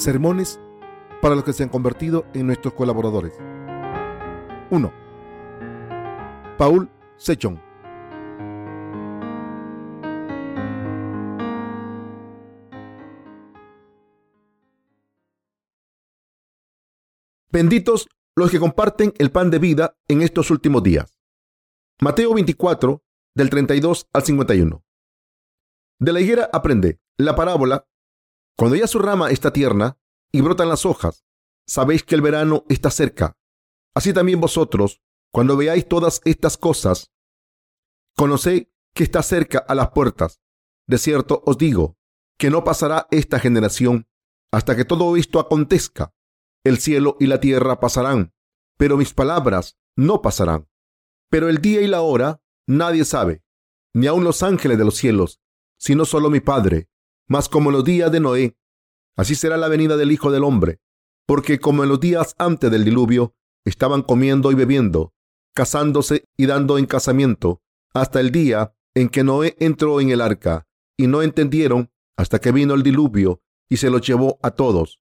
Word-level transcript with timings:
Sermones 0.00 0.58
para 1.20 1.34
los 1.34 1.44
que 1.44 1.52
se 1.52 1.62
han 1.62 1.68
convertido 1.68 2.24
en 2.32 2.46
nuestros 2.46 2.72
colaboradores. 2.72 3.34
1. 4.70 4.92
Paul 6.56 6.90
Sechon. 7.18 7.60
Benditos 17.52 18.08
los 18.34 18.50
que 18.50 18.58
comparten 18.58 19.12
el 19.18 19.30
pan 19.30 19.50
de 19.50 19.58
vida 19.58 19.98
en 20.08 20.22
estos 20.22 20.50
últimos 20.50 20.82
días. 20.82 21.18
Mateo 22.00 22.32
24, 22.32 23.02
del 23.34 23.50
32 23.50 24.08
al 24.14 24.22
51. 24.22 24.82
De 25.98 26.12
la 26.14 26.20
higuera 26.22 26.48
aprende 26.54 27.02
la 27.18 27.36
parábola. 27.36 27.89
Cuando 28.60 28.76
ya 28.76 28.86
su 28.86 28.98
rama 28.98 29.30
está 29.30 29.54
tierna 29.54 29.96
y 30.30 30.42
brotan 30.42 30.68
las 30.68 30.84
hojas, 30.84 31.24
sabéis 31.66 32.04
que 32.04 32.14
el 32.14 32.20
verano 32.20 32.66
está 32.68 32.90
cerca. 32.90 33.38
Así 33.94 34.12
también 34.12 34.38
vosotros, 34.38 35.00
cuando 35.32 35.56
veáis 35.56 35.88
todas 35.88 36.20
estas 36.26 36.58
cosas, 36.58 37.10
conocéis 38.14 38.68
que 38.92 39.02
está 39.02 39.22
cerca 39.22 39.60
a 39.60 39.74
las 39.74 39.92
puertas. 39.92 40.42
De 40.86 40.98
cierto 40.98 41.42
os 41.46 41.56
digo 41.56 41.96
que 42.38 42.50
no 42.50 42.62
pasará 42.62 43.06
esta 43.10 43.40
generación 43.40 44.06
hasta 44.52 44.76
que 44.76 44.84
todo 44.84 45.16
esto 45.16 45.40
acontezca. 45.40 46.12
El 46.62 46.76
cielo 46.80 47.16
y 47.18 47.28
la 47.28 47.40
tierra 47.40 47.80
pasarán, 47.80 48.34
pero 48.76 48.98
mis 48.98 49.14
palabras 49.14 49.78
no 49.96 50.20
pasarán. 50.20 50.68
Pero 51.30 51.48
el 51.48 51.62
día 51.62 51.80
y 51.80 51.86
la 51.86 52.02
hora 52.02 52.42
nadie 52.66 53.06
sabe, 53.06 53.42
ni 53.94 54.06
aun 54.06 54.22
los 54.22 54.42
ángeles 54.42 54.76
de 54.76 54.84
los 54.84 54.96
cielos, 54.96 55.40
sino 55.78 56.04
solo 56.04 56.28
mi 56.28 56.40
Padre. 56.40 56.89
Mas 57.30 57.48
como 57.48 57.70
en 57.70 57.76
los 57.76 57.84
días 57.84 58.12
de 58.12 58.20
Noé, 58.20 58.58
así 59.16 59.34
será 59.34 59.56
la 59.56 59.68
venida 59.68 59.96
del 59.96 60.12
Hijo 60.12 60.30
del 60.30 60.44
Hombre. 60.44 60.80
Porque 61.26 61.58
como 61.58 61.82
en 61.82 61.88
los 61.88 62.00
días 62.00 62.34
antes 62.36 62.70
del 62.70 62.84
diluvio, 62.84 63.34
estaban 63.64 64.02
comiendo 64.02 64.52
y 64.52 64.54
bebiendo, 64.54 65.14
casándose 65.54 66.24
y 66.36 66.44
dando 66.44 66.76
en 66.76 66.84
casamiento, 66.84 67.62
hasta 67.94 68.20
el 68.20 68.32
día 68.32 68.74
en 68.94 69.08
que 69.08 69.24
Noé 69.24 69.56
entró 69.60 70.00
en 70.02 70.10
el 70.10 70.20
arca, 70.20 70.66
y 70.98 71.06
no 71.06 71.22
entendieron 71.22 71.90
hasta 72.18 72.38
que 72.38 72.52
vino 72.52 72.74
el 72.74 72.82
diluvio 72.82 73.40
y 73.70 73.78
se 73.78 73.88
lo 73.88 73.98
llevó 73.98 74.38
a 74.42 74.50
todos 74.50 75.00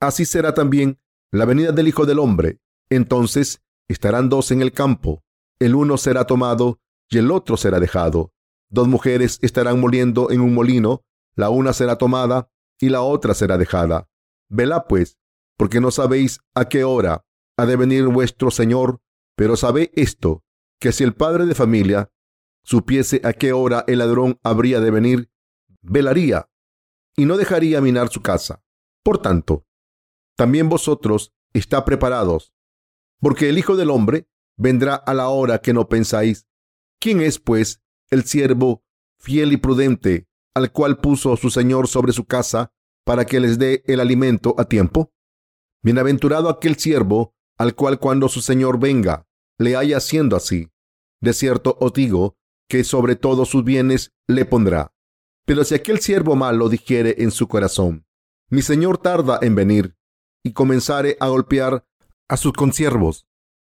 así 0.00 0.24
será 0.24 0.54
también 0.54 0.98
la 1.30 1.44
venida 1.44 1.72
del 1.72 1.88
Hijo 1.88 2.06
del 2.06 2.18
Hombre. 2.18 2.58
Entonces 2.90 3.62
estarán 3.88 4.28
dos 4.28 4.50
en 4.50 4.62
el 4.62 4.72
campo, 4.72 5.22
el 5.60 5.74
uno 5.74 5.96
será 5.96 6.24
tomado 6.24 6.80
y 7.08 7.18
el 7.18 7.30
otro 7.30 7.56
será 7.56 7.78
dejado. 7.78 8.32
Dos 8.68 8.88
mujeres 8.88 9.38
estarán 9.42 9.80
moliendo 9.80 10.30
en 10.30 10.40
un 10.40 10.54
molino, 10.54 11.02
la 11.34 11.50
una 11.50 11.72
será 11.72 11.96
tomada 11.96 12.50
y 12.78 12.88
la 12.88 13.02
otra 13.02 13.34
será 13.34 13.58
dejada. 13.58 14.08
Velá 14.48 14.86
pues, 14.86 15.18
porque 15.56 15.80
no 15.80 15.90
sabéis 15.90 16.40
a 16.54 16.68
qué 16.68 16.84
hora 16.84 17.24
ha 17.56 17.66
de 17.66 17.76
venir 17.76 18.06
vuestro 18.06 18.50
Señor, 18.50 19.02
pero 19.36 19.56
sabed 19.56 19.90
esto, 19.94 20.44
que 20.80 20.92
si 20.92 21.04
el 21.04 21.14
padre 21.14 21.46
de 21.46 21.54
familia 21.54 22.10
supiese 22.64 23.20
a 23.24 23.32
qué 23.32 23.52
hora 23.52 23.84
el 23.86 23.98
ladrón 23.98 24.38
habría 24.42 24.80
de 24.80 24.90
venir, 24.90 25.30
velaría 25.82 26.48
y 27.16 27.26
no 27.26 27.36
dejaría 27.36 27.80
minar 27.80 28.08
su 28.08 28.22
casa. 28.22 28.62
Por 29.02 29.18
tanto, 29.18 29.66
también 30.36 30.68
vosotros 30.68 31.34
está 31.52 31.84
preparados, 31.84 32.54
porque 33.20 33.48
el 33.48 33.58
Hijo 33.58 33.76
del 33.76 33.90
Hombre 33.90 34.28
vendrá 34.56 34.94
a 34.94 35.14
la 35.14 35.28
hora 35.28 35.60
que 35.60 35.72
no 35.72 35.88
pensáis. 35.88 36.46
¿Quién 36.98 37.20
es, 37.20 37.38
pues, 37.38 37.82
el 38.08 38.24
siervo 38.24 38.84
fiel 39.18 39.52
y 39.52 39.58
prudente, 39.58 40.28
al 40.54 40.72
cual 40.72 40.98
puso 40.98 41.36
su 41.36 41.50
Señor 41.50 41.88
sobre 41.88 42.12
su 42.12 42.24
casa, 42.24 42.72
para 43.04 43.24
que 43.24 43.40
les 43.40 43.58
dé 43.58 43.82
el 43.86 44.00
alimento 44.00 44.54
a 44.58 44.64
tiempo? 44.64 45.12
Bienaventurado 45.82 46.48
aquel 46.48 46.76
siervo, 46.76 47.34
al 47.58 47.74
cual 47.74 47.98
cuando 47.98 48.28
su 48.28 48.40
Señor 48.40 48.78
venga, 48.78 49.26
le 49.58 49.76
haya 49.76 49.98
haciendo 49.98 50.36
así. 50.36 50.68
De 51.20 51.32
cierto 51.32 51.76
os 51.80 51.92
digo, 51.92 52.36
que 52.68 52.84
sobre 52.84 53.16
todos 53.16 53.48
sus 53.48 53.64
bienes 53.64 54.12
le 54.28 54.44
pondrá. 54.44 54.94
Pero 55.44 55.64
si 55.64 55.74
aquel 55.74 55.98
siervo 55.98 56.36
malo 56.36 56.68
dijere 56.68 57.16
en 57.18 57.32
su 57.32 57.48
corazón, 57.48 58.06
mi 58.48 58.62
Señor 58.62 58.98
tarda 58.98 59.38
en 59.42 59.54
venir, 59.54 59.96
y 60.44 60.52
comenzare 60.52 61.16
a 61.20 61.28
golpear 61.28 61.84
a 62.28 62.36
sus 62.36 62.52
consiervos 62.52 63.26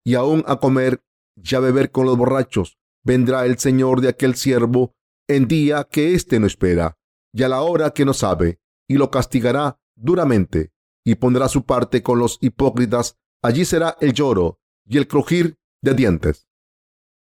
y 0.05 0.15
aún 0.15 0.45
a 0.47 0.57
comer 0.57 1.03
y 1.37 1.55
a 1.55 1.61
beber 1.61 1.91
con 1.91 2.07
los 2.07 2.17
borrachos, 2.17 2.79
vendrá 3.03 3.47
el 3.47 3.59
Señor 3.59 4.01
de 4.01 4.09
aquel 4.09 4.35
siervo 4.35 4.95
en 5.37 5.49
día 5.49 5.89
que 5.91 6.15
éste 6.15 6.41
no 6.41 6.47
espera 6.47 6.99
y 7.33 7.43
a 7.43 7.49
la 7.49 7.63
hora 7.63 7.91
que 7.93 8.05
no 8.05 8.13
sabe, 8.15 8.61
y 8.89 8.97
lo 8.97 9.11
castigará 9.11 9.81
duramente 9.97 10.73
y 11.05 11.15
pondrá 11.15 11.49
su 11.49 11.65
parte 11.65 12.03
con 12.03 12.19
los 12.19 12.39
hipócritas. 12.41 13.19
Allí 13.43 13.65
será 13.65 13.97
el 14.01 14.13
lloro 14.13 14.61
y 14.87 14.99
el 14.99 15.09
crujir 15.09 15.59
de 15.83 15.95
dientes. 15.95 16.49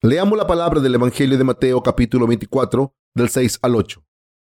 Leamos 0.02 0.38
la 0.38 0.46
palabra 0.46 0.80
del 0.80 0.94
Evangelio 0.94 1.36
de 1.36 1.44
Mateo 1.44 1.82
capítulo 1.82 2.26
24 2.26 2.94
del 3.14 3.28
6 3.28 3.58
al 3.62 3.74
8. 3.74 4.04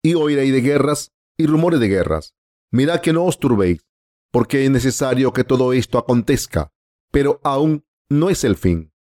Y 0.03 0.15
oiréis 0.15 0.51
de 0.51 0.61
guerras 0.61 1.13
y 1.37 1.47
rumores 1.47 1.79
de 1.79 1.87
guerras. 1.87 2.35
Mirad 2.71 3.01
que 3.01 3.13
no 3.13 3.23
os 3.23 3.39
turbéis 3.39 3.87
porque 4.31 4.65
es 4.65 4.71
necesario 4.71 5.33
que 5.33 5.43
todo 5.43 5.73
esto 5.73 5.97
acontezca, 5.97 6.71
pero 7.11 7.39
aún 7.43 7.85
no 8.09 8.29
es 8.29 8.43
el 8.43 8.55
fin, 8.55 8.91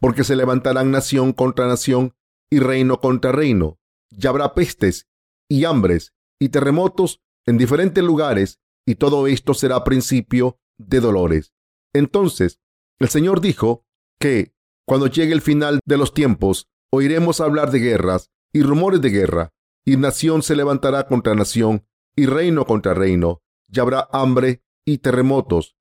porque 0.00 0.24
se 0.24 0.36
levantarán 0.36 0.90
nación 0.90 1.32
contra 1.32 1.66
nación 1.66 2.14
y 2.50 2.60
reino 2.60 3.00
contra 3.00 3.32
reino, 3.32 3.78
y 4.10 4.26
habrá 4.26 4.54
pestes 4.54 5.06
y 5.48 5.64
hambres 5.64 6.12
y 6.38 6.48
terremotos 6.50 7.22
en 7.46 7.58
diferentes 7.58 8.02
lugares, 8.02 8.60
y 8.86 8.96
todo 8.96 9.26
esto 9.26 9.54
será 9.54 9.84
principio 9.84 10.58
de 10.78 11.00
dolores. 11.00 11.52
Entonces, 11.92 12.60
el 12.98 13.08
Señor 13.08 13.40
dijo 13.40 13.86
que, 14.18 14.54
cuando 14.86 15.06
llegue 15.06 15.32
el 15.32 15.40
final 15.40 15.80
de 15.84 15.96
los 15.96 16.14
tiempos, 16.14 16.68
oiremos 16.92 17.40
hablar 17.40 17.70
de 17.70 17.78
guerras 17.80 18.30
y 18.52 18.62
rumores 18.62 19.00
de 19.00 19.10
guerra, 19.10 19.52
y 19.84 19.96
nación 19.96 20.42
se 20.42 20.56
levantará 20.56 21.06
contra 21.06 21.34
nación, 21.34 21.86
y 22.16 22.26
reino 22.26 22.64
contra 22.64 22.94
reino, 22.94 23.42
y 23.68 23.80
habrá 23.80 24.08
hambre 24.12 24.62
y 24.84 24.98
terremotos. 24.98 25.76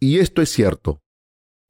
Y 0.00 0.18
esto 0.18 0.42
es 0.42 0.50
cierto. 0.50 1.02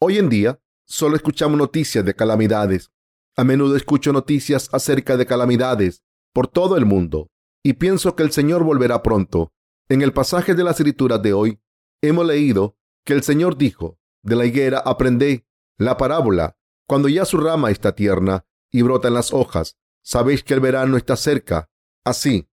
Hoy 0.00 0.18
en 0.18 0.28
día 0.28 0.60
solo 0.86 1.16
escuchamos 1.16 1.58
noticias 1.58 2.04
de 2.04 2.14
calamidades. 2.14 2.90
A 3.36 3.44
menudo 3.44 3.76
escucho 3.76 4.12
noticias 4.12 4.68
acerca 4.72 5.16
de 5.16 5.26
calamidades 5.26 6.02
por 6.32 6.48
todo 6.48 6.76
el 6.76 6.86
mundo 6.86 7.30
y 7.62 7.74
pienso 7.74 8.16
que 8.16 8.22
el 8.22 8.32
Señor 8.32 8.64
volverá 8.64 9.02
pronto. 9.02 9.52
En 9.88 10.02
el 10.02 10.12
pasaje 10.12 10.54
de 10.54 10.64
las 10.64 10.80
escrituras 10.80 11.20
de 11.22 11.32
hoy 11.32 11.60
hemos 12.02 12.26
leído 12.26 12.76
que 13.04 13.12
el 13.12 13.22
Señor 13.22 13.56
dijo, 13.56 13.98
de 14.22 14.36
la 14.36 14.46
higuera 14.46 14.78
aprendé 14.78 15.46
la 15.78 15.96
parábola, 15.96 16.56
cuando 16.88 17.08
ya 17.08 17.24
su 17.24 17.36
rama 17.38 17.70
está 17.70 17.94
tierna 17.94 18.46
y 18.70 18.82
brotan 18.82 19.14
las 19.14 19.32
hojas, 19.32 19.76
sabéis 20.02 20.42
que 20.42 20.54
el 20.54 20.60
verano 20.60 20.96
está 20.96 21.16
cerca. 21.16 21.70
Así, 22.04 22.48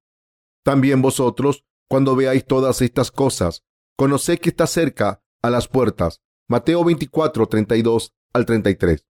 también 0.63 1.01
vosotros, 1.01 1.65
cuando 1.87 2.15
veáis 2.15 2.45
todas 2.45 2.81
estas 2.81 3.11
cosas, 3.11 3.63
Conoced 3.95 4.39
que 4.39 4.49
está 4.49 4.65
cerca 4.65 5.23
a 5.41 5.49
las 5.51 5.67
puertas. 5.67 6.21
Mateo 6.49 6.83
24, 6.83 7.47
32 7.47 8.13
al 8.33 8.45
33. 8.45 9.05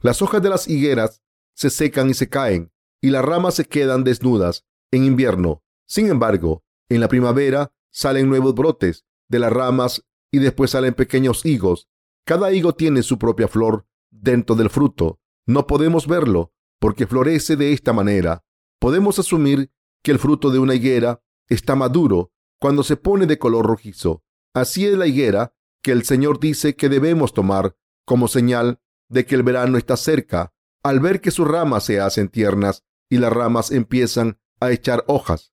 Las 0.00 0.22
hojas 0.22 0.42
de 0.42 0.50
las 0.50 0.68
higueras 0.68 1.22
se 1.54 1.70
secan 1.70 2.10
y 2.10 2.14
se 2.14 2.28
caen, 2.28 2.72
y 3.00 3.10
las 3.10 3.24
ramas 3.24 3.54
se 3.54 3.64
quedan 3.64 4.04
desnudas 4.04 4.66
en 4.90 5.04
invierno. 5.04 5.62
Sin 5.86 6.08
embargo, 6.08 6.64
en 6.88 7.00
la 7.00 7.08
primavera 7.08 7.72
salen 7.90 8.28
nuevos 8.28 8.54
brotes 8.54 9.06
de 9.28 9.38
las 9.38 9.52
ramas 9.52 10.04
y 10.30 10.38
después 10.38 10.70
salen 10.70 10.94
pequeños 10.94 11.46
higos. 11.46 11.88
Cada 12.26 12.52
higo 12.52 12.74
tiene 12.74 13.02
su 13.02 13.18
propia 13.18 13.48
flor 13.48 13.86
dentro 14.10 14.54
del 14.54 14.70
fruto. 14.70 15.20
No 15.46 15.66
podemos 15.66 16.06
verlo 16.06 16.52
porque 16.78 17.06
florece 17.06 17.56
de 17.56 17.72
esta 17.72 17.92
manera. 17.92 18.44
Podemos 18.78 19.18
asumir 19.18 19.70
que 20.02 20.10
el 20.10 20.18
fruto 20.18 20.50
de 20.50 20.58
una 20.58 20.74
higuera 20.74 21.22
está 21.48 21.74
maduro 21.74 22.32
cuando 22.60 22.82
se 22.82 22.96
pone 22.96 23.26
de 23.26 23.38
color 23.38 23.66
rojizo. 23.66 24.22
Así 24.54 24.86
es 24.86 24.96
la 24.96 25.06
higuera 25.06 25.54
que 25.82 25.92
el 25.92 26.04
Señor 26.04 26.40
dice 26.40 26.76
que 26.76 26.88
debemos 26.88 27.32
tomar 27.32 27.76
como 28.04 28.28
señal 28.28 28.80
de 29.08 29.26
que 29.26 29.34
el 29.34 29.42
verano 29.42 29.78
está 29.78 29.96
cerca, 29.96 30.52
al 30.82 31.00
ver 31.00 31.20
que 31.20 31.30
sus 31.30 31.46
ramas 31.46 31.84
se 31.84 32.00
hacen 32.00 32.28
tiernas 32.28 32.84
y 33.08 33.18
las 33.18 33.32
ramas 33.32 33.70
empiezan 33.70 34.38
a 34.60 34.70
echar 34.70 35.04
hojas. 35.06 35.52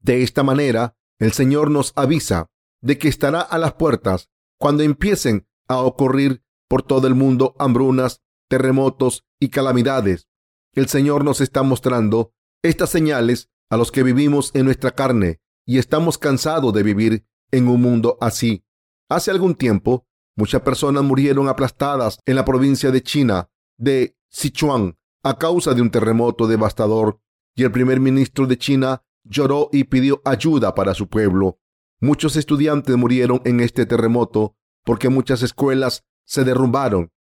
De 0.00 0.22
esta 0.22 0.42
manera, 0.42 0.96
el 1.18 1.32
Señor 1.32 1.70
nos 1.70 1.92
avisa 1.96 2.50
de 2.80 2.98
que 2.98 3.08
estará 3.08 3.40
a 3.40 3.58
las 3.58 3.74
puertas 3.74 4.30
cuando 4.58 4.82
empiecen 4.82 5.46
a 5.68 5.80
ocurrir 5.80 6.42
por 6.68 6.82
todo 6.82 7.06
el 7.06 7.14
mundo 7.14 7.54
hambrunas, 7.58 8.22
terremotos 8.48 9.26
y 9.38 9.48
calamidades. 9.48 10.28
El 10.74 10.88
Señor 10.88 11.24
nos 11.24 11.40
está 11.40 11.62
mostrando 11.62 12.32
estas 12.62 12.90
señales 12.90 13.50
a 13.70 13.76
los 13.76 13.92
que 13.92 14.02
vivimos 14.02 14.50
en 14.54 14.64
nuestra 14.64 14.92
carne 14.92 15.40
y 15.66 15.78
estamos 15.78 16.18
cansados 16.18 16.72
de 16.72 16.82
vivir 16.82 17.26
en 17.50 17.68
un 17.68 17.82
mundo 17.82 18.18
así. 18.20 18.64
Hace 19.08 19.30
algún 19.30 19.54
tiempo, 19.54 20.06
muchas 20.36 20.62
personas 20.62 21.02
murieron 21.02 21.48
aplastadas 21.48 22.18
en 22.26 22.36
la 22.36 22.44
provincia 22.44 22.90
de 22.90 23.02
China 23.02 23.50
de 23.76 24.16
Sichuan 24.28 24.96
a 25.22 25.38
causa 25.38 25.74
de 25.74 25.82
un 25.82 25.90
terremoto 25.90 26.46
devastador 26.46 27.20
y 27.54 27.64
el 27.64 27.72
primer 27.72 28.00
ministro 28.00 28.46
de 28.46 28.58
China 28.58 29.02
lloró 29.24 29.68
y 29.72 29.84
pidió 29.84 30.22
ayuda 30.24 30.74
para 30.74 30.94
su 30.94 31.08
pueblo. 31.08 31.58
Muchos 32.00 32.36
estudiantes 32.36 32.96
murieron 32.96 33.42
en 33.44 33.60
este 33.60 33.86
terremoto 33.86 34.56
porque 34.84 35.08
muchas 35.08 35.42
escuelas 35.42 36.04
se 36.24 36.44
derrumbaron. 36.44 37.12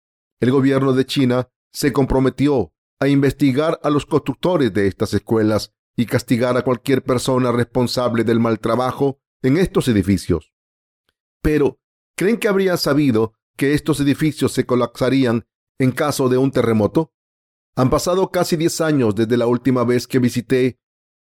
El 0.41 0.53
gobierno 0.53 0.93
de 0.93 1.07
China 1.07 1.49
se 1.73 1.93
comprometió 1.93 2.73
a 3.01 3.09
investigar 3.09 3.81
a 3.83 3.91
los 3.91 4.07
constructores 4.07 4.73
de 4.73 4.87
estas 4.87 5.15
escuelas 5.15 5.73
y 5.97 6.07
castigar 6.07 6.57
a 6.57 6.63
cualquier 6.63 7.03
persona 7.03 7.51
responsable 7.51 8.23
del 8.23 8.39
mal 8.39 8.61
trabajo 8.61 9.21
en 9.43 9.57
estos 9.57 9.89
edificios. 9.89 10.53
Pero, 11.43 11.81
¿creen 12.19 12.37
que 12.37 12.49
habrían 12.49 12.77
sabido 12.77 13.33
que 13.57 13.75
estos 13.75 14.01
edificios 14.01 14.51
se 14.53 14.67
colapsarían 14.67 15.47
en 15.79 15.93
caso 15.93 16.29
de 16.29 16.37
un 16.37 16.51
terremoto? 16.51 17.15
Han 17.77 17.91
pasado 17.91 18.33
casi 18.33 18.57
10 18.57 18.81
años 18.81 19.15
desde 19.15 19.37
la 19.37 19.47
última 19.47 19.85
vez 19.85 20.09
que 20.09 20.19
visité 20.19 20.81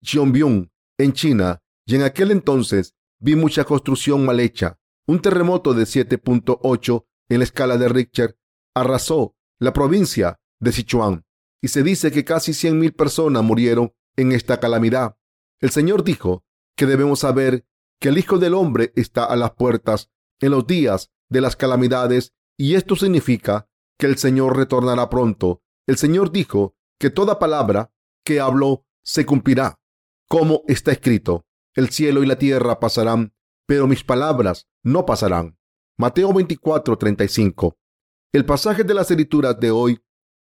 Xiongbyung 0.02 0.72
en 0.98 1.14
China 1.14 1.62
y 1.86 1.96
en 1.96 2.04
aquel 2.04 2.32
entonces 2.32 2.96
vi 3.20 3.36
mucha 3.36 3.66
construcción 3.66 4.26
mal 4.26 4.40
hecha. 4.40 4.80
Un 5.06 5.22
terremoto 5.22 5.74
de 5.74 5.84
7.8 5.84 7.06
en 7.30 7.40
la 7.40 7.44
escala 7.44 7.78
de 7.78 7.90
Richter 7.90 8.40
arrasó 8.74 9.36
la 9.60 9.74
provincia 9.74 10.40
de 10.62 10.72
Sichuan 10.72 11.26
y 11.62 11.68
se 11.68 11.84
dice 11.84 12.14
que 12.14 12.24
casi 12.24 12.54
100.000 12.54 12.96
personas 12.96 13.44
murieron 13.44 13.94
en 14.16 14.32
esta 14.32 14.62
calamidad. 14.62 15.18
El 15.60 15.72
Señor 15.72 16.06
dijo 16.06 16.46
que 16.78 16.86
debemos 16.86 17.20
saber 17.20 17.66
que 18.00 18.08
el 18.08 18.18
Hijo 18.18 18.38
del 18.38 18.54
Hombre 18.54 18.94
está 18.96 19.26
a 19.26 19.36
las 19.36 19.52
puertas 19.52 20.12
en 20.42 20.52
los 20.52 20.68
días 20.68 21.12
de 21.30 21.42
las 21.42 21.56
calamidades 21.56 22.34
y 22.58 22.76
esto 22.76 22.96
significa 22.96 23.70
que 23.98 24.08
el 24.08 24.18
Señor 24.18 24.58
retornará 24.58 25.10
pronto. 25.10 25.62
El 25.88 25.98
Señor 25.98 26.32
dijo 26.32 26.76
que 27.00 27.10
toda 27.10 27.40
palabra 27.40 27.92
que 28.26 28.40
habló 28.40 28.86
se 29.04 29.26
cumplirá, 29.26 29.80
como 30.28 30.64
está 30.68 30.92
escrito. 30.92 31.46
El 31.76 31.90
cielo 31.90 32.24
y 32.24 32.26
la 32.26 32.38
tierra 32.38 32.80
pasarán, 32.80 33.34
pero 33.68 33.88
mis 33.88 34.04
palabras 34.04 34.68
no 34.84 35.06
pasarán. 35.06 35.58
Mateo 35.98 36.34
24, 36.34 36.98
35. 36.98 37.78
El 38.34 38.46
pasaje 38.46 38.84
de 38.84 38.94
las 38.94 39.10
escrituras 39.10 39.60
de 39.60 39.72
hoy 39.72 40.00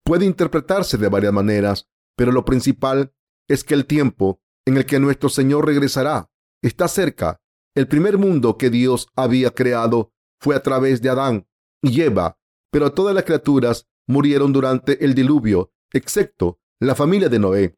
puede 0.03 0.25
interpretarse 0.25 0.97
de 0.97 1.09
varias 1.09 1.33
maneras, 1.33 1.89
pero 2.15 2.31
lo 2.31 2.45
principal 2.45 3.13
es 3.47 3.63
que 3.63 3.73
el 3.73 3.85
tiempo 3.85 4.41
en 4.65 4.77
el 4.77 4.85
que 4.85 4.99
nuestro 4.99 5.29
Señor 5.29 5.65
regresará 5.65 6.29
está 6.61 6.87
cerca. 6.87 7.41
El 7.75 7.87
primer 7.87 8.17
mundo 8.17 8.57
que 8.57 8.69
Dios 8.69 9.07
había 9.15 9.51
creado 9.51 10.13
fue 10.39 10.55
a 10.55 10.63
través 10.63 11.01
de 11.01 11.09
Adán 11.09 11.47
y 11.81 12.01
Eva, 12.01 12.37
pero 12.69 12.93
todas 12.93 13.15
las 13.15 13.23
criaturas 13.23 13.87
murieron 14.07 14.51
durante 14.51 15.03
el 15.05 15.13
diluvio, 15.15 15.71
excepto 15.91 16.59
la 16.79 16.95
familia 16.95 17.29
de 17.29 17.39
Noé 17.39 17.77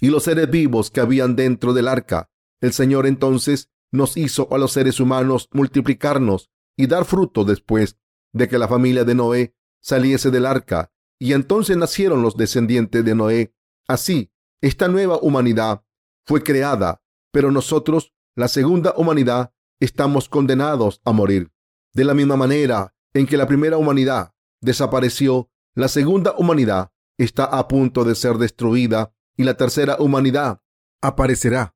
y 0.00 0.08
los 0.08 0.24
seres 0.24 0.50
vivos 0.50 0.90
que 0.90 1.00
habían 1.00 1.36
dentro 1.36 1.72
del 1.72 1.86
arca. 1.86 2.30
El 2.60 2.72
Señor 2.72 3.06
entonces 3.06 3.70
nos 3.92 4.16
hizo 4.16 4.48
a 4.52 4.58
los 4.58 4.72
seres 4.72 4.98
humanos 4.98 5.48
multiplicarnos 5.52 6.50
y 6.76 6.86
dar 6.86 7.04
fruto 7.04 7.44
después 7.44 7.98
de 8.32 8.48
que 8.48 8.58
la 8.58 8.66
familia 8.66 9.04
de 9.04 9.14
Noé 9.14 9.54
saliese 9.80 10.30
del 10.30 10.46
arca, 10.46 10.92
y 11.20 11.34
entonces 11.34 11.76
nacieron 11.76 12.22
los 12.22 12.36
descendientes 12.36 13.04
de 13.04 13.14
Noé. 13.14 13.54
Así, 13.86 14.32
esta 14.60 14.88
nueva 14.88 15.18
humanidad 15.20 15.84
fue 16.26 16.42
creada, 16.42 17.02
pero 17.30 17.50
nosotros, 17.50 18.12
la 18.34 18.48
segunda 18.48 18.94
humanidad, 18.96 19.52
estamos 19.80 20.28
condenados 20.28 21.00
a 21.04 21.12
morir. 21.12 21.52
De 21.92 22.04
la 22.04 22.14
misma 22.14 22.36
manera 22.36 22.94
en 23.12 23.26
que 23.26 23.36
la 23.36 23.46
primera 23.46 23.76
humanidad 23.76 24.32
desapareció, 24.60 25.50
la 25.74 25.88
segunda 25.88 26.34
humanidad 26.38 26.92
está 27.18 27.44
a 27.44 27.68
punto 27.68 28.04
de 28.04 28.14
ser 28.14 28.38
destruida 28.38 29.14
y 29.36 29.44
la 29.44 29.54
tercera 29.54 29.96
humanidad 29.98 30.60
aparecerá 31.02 31.74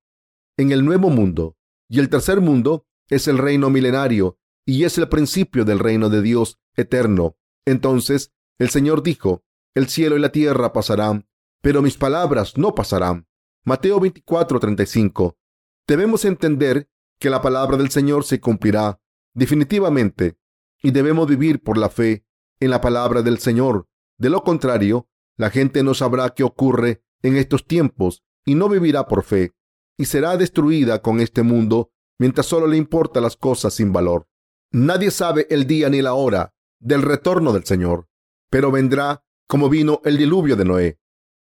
en 0.56 0.72
el 0.72 0.84
nuevo 0.84 1.10
mundo. 1.10 1.56
Y 1.88 2.00
el 2.00 2.08
tercer 2.08 2.40
mundo 2.40 2.86
es 3.08 3.28
el 3.28 3.38
reino 3.38 3.70
milenario 3.70 4.38
y 4.64 4.84
es 4.84 4.98
el 4.98 5.08
principio 5.08 5.64
del 5.64 5.78
reino 5.78 6.08
de 6.08 6.22
Dios 6.22 6.58
eterno. 6.74 7.36
Entonces 7.66 8.32
el 8.58 8.70
Señor 8.70 9.02
dijo, 9.02 9.44
el 9.74 9.88
cielo 9.88 10.16
y 10.16 10.20
la 10.20 10.32
tierra 10.32 10.72
pasarán, 10.72 11.28
pero 11.60 11.82
mis 11.82 11.96
palabras 11.98 12.56
no 12.56 12.74
pasarán. 12.74 13.28
Mateo 13.64 14.00
24:35. 14.00 15.36
Debemos 15.86 16.24
entender 16.24 16.88
que 17.20 17.30
la 17.30 17.42
palabra 17.42 17.76
del 17.76 17.90
Señor 17.90 18.24
se 18.24 18.40
cumplirá 18.40 19.00
definitivamente 19.34 20.36
y 20.82 20.90
debemos 20.90 21.28
vivir 21.28 21.62
por 21.62 21.78
la 21.78 21.88
fe 21.88 22.26
en 22.60 22.70
la 22.70 22.80
palabra 22.80 23.22
del 23.22 23.38
Señor. 23.38 23.88
De 24.18 24.30
lo 24.30 24.42
contrario, 24.42 25.08
la 25.36 25.50
gente 25.50 25.82
no 25.82 25.94
sabrá 25.94 26.30
qué 26.30 26.42
ocurre 26.42 27.02
en 27.22 27.36
estos 27.36 27.66
tiempos 27.66 28.24
y 28.44 28.54
no 28.54 28.68
vivirá 28.68 29.06
por 29.06 29.22
fe 29.22 29.54
y 29.98 30.06
será 30.06 30.36
destruida 30.36 31.02
con 31.02 31.20
este 31.20 31.42
mundo 31.42 31.92
mientras 32.18 32.46
solo 32.46 32.66
le 32.66 32.76
importan 32.76 33.22
las 33.22 33.36
cosas 33.36 33.74
sin 33.74 33.92
valor. 33.92 34.28
Nadie 34.72 35.10
sabe 35.10 35.46
el 35.50 35.66
día 35.66 35.88
ni 35.88 36.02
la 36.02 36.14
hora 36.14 36.54
del 36.80 37.02
retorno 37.02 37.52
del 37.52 37.64
Señor, 37.64 38.08
pero 38.50 38.70
vendrá 38.70 39.24
como 39.46 39.68
vino 39.68 40.00
el 40.04 40.18
diluvio 40.18 40.56
de 40.56 40.64
Noé. 40.64 41.00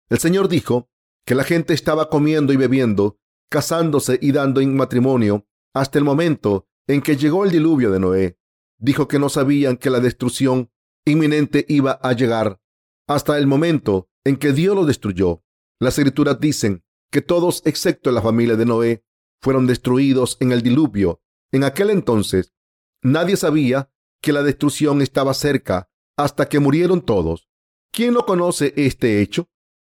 El 0.08 0.18
Señor 0.18 0.48
dijo 0.48 0.90
que 1.24 1.34
la 1.34 1.44
gente 1.44 1.74
estaba 1.74 2.08
comiendo 2.08 2.52
y 2.52 2.56
bebiendo, 2.56 3.19
casándose 3.50 4.18
y 4.22 4.32
dando 4.32 4.60
en 4.60 4.76
matrimonio 4.76 5.46
hasta 5.74 5.98
el 5.98 6.04
momento 6.04 6.68
en 6.86 7.02
que 7.02 7.16
llegó 7.16 7.44
el 7.44 7.50
diluvio 7.50 7.90
de 7.90 8.00
Noé. 8.00 8.38
Dijo 8.78 9.08
que 9.08 9.18
no 9.18 9.28
sabían 9.28 9.76
que 9.76 9.90
la 9.90 10.00
destrucción 10.00 10.70
inminente 11.04 11.66
iba 11.68 11.92
a 12.02 12.12
llegar 12.12 12.60
hasta 13.06 13.36
el 13.36 13.46
momento 13.46 14.08
en 14.24 14.36
que 14.36 14.52
Dios 14.52 14.74
lo 14.74 14.86
destruyó. 14.86 15.42
Las 15.78 15.98
escrituras 15.98 16.38
dicen 16.40 16.84
que 17.10 17.22
todos 17.22 17.62
excepto 17.64 18.10
la 18.12 18.22
familia 18.22 18.56
de 18.56 18.66
Noé 18.66 19.04
fueron 19.42 19.66
destruidos 19.66 20.36
en 20.40 20.52
el 20.52 20.62
diluvio. 20.62 21.20
En 21.52 21.64
aquel 21.64 21.90
entonces 21.90 22.54
nadie 23.02 23.36
sabía 23.36 23.90
que 24.22 24.32
la 24.32 24.42
destrucción 24.42 25.02
estaba 25.02 25.34
cerca 25.34 25.90
hasta 26.16 26.48
que 26.48 26.60
murieron 26.60 27.00
todos. 27.00 27.48
¿Quién 27.92 28.14
no 28.14 28.24
conoce 28.24 28.72
este 28.76 29.20
hecho? 29.20 29.48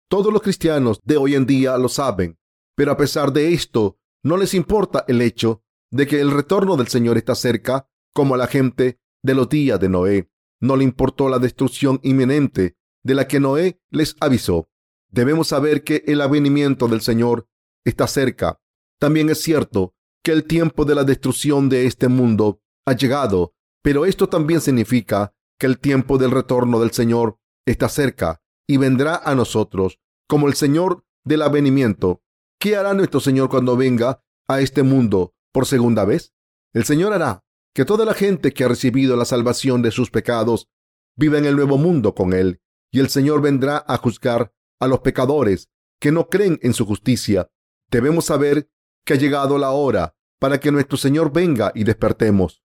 Todos 0.09 0.31
los 0.31 0.41
cristianos 0.41 1.01
de 1.03 1.17
hoy 1.17 1.35
en 1.35 1.45
día 1.45 1.77
lo 1.77 1.89
saben, 1.89 2.37
pero 2.77 2.91
a 2.91 2.97
pesar 2.97 3.33
de 3.33 3.53
esto, 3.53 3.97
no 4.23 4.37
les 4.37 4.53
importa 4.53 5.03
el 5.07 5.21
hecho 5.23 5.63
de 5.89 6.05
que 6.05 6.21
el 6.21 6.29
retorno 6.29 6.77
del 6.77 6.87
Señor 6.87 7.17
está 7.17 7.33
cerca, 7.33 7.89
como 8.13 8.35
a 8.35 8.37
la 8.37 8.45
gente 8.45 8.99
de 9.23 9.33
los 9.33 9.49
días 9.49 9.79
de 9.79 9.89
Noé. 9.89 10.29
No 10.61 10.75
le 10.75 10.83
importó 10.83 11.27
la 11.27 11.39
destrucción 11.39 11.99
inminente 12.03 12.77
de 13.03 13.15
la 13.15 13.27
que 13.27 13.39
Noé 13.39 13.81
les 13.89 14.15
avisó. 14.19 14.69
Debemos 15.09 15.47
saber 15.47 15.83
que 15.83 16.03
el 16.05 16.21
avenimiento 16.21 16.87
del 16.87 17.01
Señor 17.01 17.47
está 17.83 18.05
cerca. 18.05 18.59
También 18.99 19.29
es 19.31 19.41
cierto 19.41 19.95
que 20.23 20.31
el 20.31 20.43
tiempo 20.43 20.85
de 20.85 20.93
la 20.93 21.03
destrucción 21.03 21.69
de 21.69 21.87
este 21.87 22.09
mundo 22.09 22.61
ha 22.85 22.93
llegado, 22.93 23.55
pero 23.81 24.05
esto 24.05 24.29
también 24.29 24.61
significa 24.61 25.33
que 25.57 25.65
el 25.65 25.79
tiempo 25.79 26.19
del 26.19 26.29
retorno 26.29 26.79
del 26.79 26.91
Señor 26.91 27.39
está 27.65 27.89
cerca 27.89 28.43
y 28.67 28.77
vendrá 28.77 29.15
a 29.15 29.33
nosotros 29.33 29.99
como 30.27 30.47
el 30.47 30.53
Señor 30.53 31.05
del 31.23 31.41
avenimiento. 31.41 32.21
¿Qué 32.59 32.75
hará 32.75 32.93
nuestro 32.93 33.19
Señor 33.19 33.49
cuando 33.49 33.77
venga 33.77 34.23
a 34.47 34.61
este 34.61 34.81
mundo 34.81 35.35
por 35.51 35.67
segunda 35.67 36.05
vez? 36.05 36.33
El 36.73 36.85
Señor 36.85 37.13
hará 37.13 37.43
que 37.73 37.85
toda 37.85 38.03
la 38.03 38.15
gente 38.15 38.51
que 38.51 38.63
ha 38.63 38.67
recibido 38.67 39.15
la 39.15 39.25
salvación 39.25 39.83
de 39.83 39.91
sus 39.91 40.09
pecados 40.09 40.67
viva 41.15 41.37
en 41.37 41.45
el 41.45 41.55
nuevo 41.55 41.77
mundo 41.77 42.15
con 42.15 42.33
Él, 42.33 42.61
y 42.91 42.99
el 42.99 43.09
Señor 43.09 43.41
vendrá 43.41 43.83
a 43.87 43.97
juzgar 43.97 44.53
a 44.79 44.87
los 44.87 45.01
pecadores 45.01 45.69
que 45.99 46.11
no 46.11 46.29
creen 46.29 46.57
en 46.63 46.73
su 46.73 46.85
justicia. 46.85 47.49
Debemos 47.91 48.25
saber 48.25 48.71
que 49.05 49.13
ha 49.13 49.17
llegado 49.17 49.59
la 49.59 49.71
hora 49.71 50.15
para 50.39 50.59
que 50.59 50.71
nuestro 50.71 50.97
Señor 50.97 51.31
venga 51.31 51.71
y 51.75 51.83
despertemos. 51.83 52.63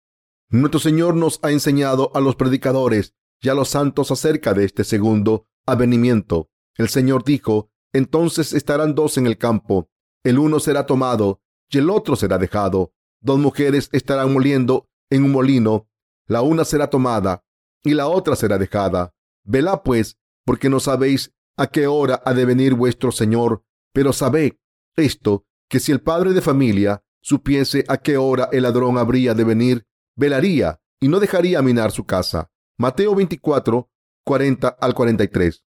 Nuestro 0.49 0.81
Señor 0.81 1.15
nos 1.15 1.39
ha 1.43 1.51
enseñado 1.51 2.11
a 2.15 2.21
los 2.21 2.37
predicadores 2.37 3.15
y 3.41 3.51
a 3.51 3.55
los 3.55 3.69
santos 3.69 4.11
acerca 4.11 4.55
de 4.55 4.65
este 4.65 4.85
segundo 4.85 5.49
avenimiento. 5.67 6.51
El 6.77 6.89
Señor 6.89 7.25
dijo, 7.25 7.72
entonces 7.93 8.53
estarán 8.53 8.95
dos 8.95 9.19
en 9.19 9.27
el 9.27 9.39
campo, 9.39 9.89
el 10.25 10.39
uno 10.39 10.61
será 10.61 10.87
tomado 10.87 11.41
y 11.71 11.79
el 11.79 11.91
otro 11.91 12.17
será 12.17 12.39
dejado. 12.39 12.93
Dos 13.21 13.39
mujeres 13.39 13.89
estarán 13.93 14.33
moliendo 14.33 14.89
en 15.11 15.25
un 15.25 15.33
molino, 15.33 15.89
la 16.27 16.43
una 16.43 16.65
será 16.65 16.89
tomada 16.89 17.45
y 17.85 17.95
la 17.95 18.09
otra 18.09 18.37
será 18.37 18.59
dejada. 18.59 19.15
Velá 19.45 19.83
pues, 19.83 20.19
porque 20.45 20.69
no 20.69 20.81
sabéis 20.81 21.33
a 21.57 21.67
qué 21.67 21.87
hora 21.87 22.23
ha 22.25 22.35
de 22.35 22.45
venir 22.45 22.75
vuestro 22.75 23.13
Señor, 23.13 23.65
pero 23.93 24.13
sabed 24.13 24.53
esto, 24.97 25.45
que 25.69 25.81
si 25.81 25.93
el 25.93 26.01
padre 26.01 26.33
de 26.33 26.41
familia 26.41 27.03
supiese 27.23 27.85
a 27.89 27.99
qué 27.99 28.17
hora 28.17 28.49
el 28.53 28.63
ladrón 28.63 28.99
habría 28.99 29.35
de 29.35 29.45
venir, 29.45 29.87
velaría 30.17 30.81
y 31.01 31.09
no 31.09 31.21
dejaría 31.21 31.63
minar 31.63 31.91
su 31.91 32.05
casa. 32.05 32.51
Mateo 32.79 33.15
24, 33.15 33.91
40 34.25 34.69
al 34.69 34.95
43. 34.95 35.65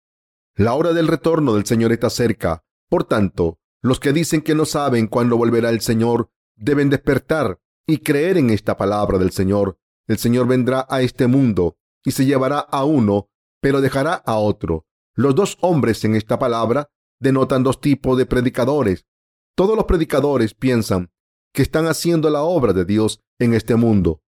La 0.56 0.74
hora 0.74 0.94
del 0.94 1.08
retorno 1.08 1.54
del 1.54 1.66
Señor 1.66 1.92
está 1.92 2.10
cerca. 2.10 2.64
Por 2.90 3.06
tanto, 3.06 3.60
los 3.82 4.00
que 4.00 4.12
dicen 4.12 4.42
que 4.42 4.54
no 4.54 4.66
saben 4.66 5.08
cuándo 5.08 5.38
volverá 5.38 5.70
el 5.70 5.82
Señor 5.82 6.30
deben 6.56 6.90
despertar 6.90 7.60
y 7.88 8.00
creer 8.00 8.38
en 8.38 8.50
esta 8.50 8.78
palabra 8.78 9.18
del 9.18 9.32
Señor. 9.32 9.80
El 10.08 10.18
Señor 10.18 10.48
vendrá 10.48 10.86
a 10.90 11.02
este 11.02 11.28
mundo 11.28 11.78
y 12.04 12.12
se 12.12 12.26
llevará 12.26 12.60
a 12.60 12.84
uno, 12.84 13.30
pero 13.62 13.82
dejará 13.82 14.14
a 14.14 14.36
otro. 14.38 14.86
Los 15.16 15.36
dos 15.36 15.58
hombres 15.62 16.04
en 16.04 16.16
esta 16.16 16.38
palabra 16.38 16.90
denotan 17.20 17.64
dos 17.64 17.80
tipos 17.80 18.18
de 18.18 18.26
predicadores. 18.26 19.06
Todos 19.56 19.76
los 19.76 19.86
predicadores 19.86 20.54
piensan 20.54 21.12
que 21.54 21.62
están 21.62 21.88
haciendo 21.88 22.30
la 22.30 22.44
obra 22.44 22.74
de 22.74 22.86
Dios 22.86 23.22
en 23.40 23.54
este 23.54 23.76
mundo. 23.76 24.22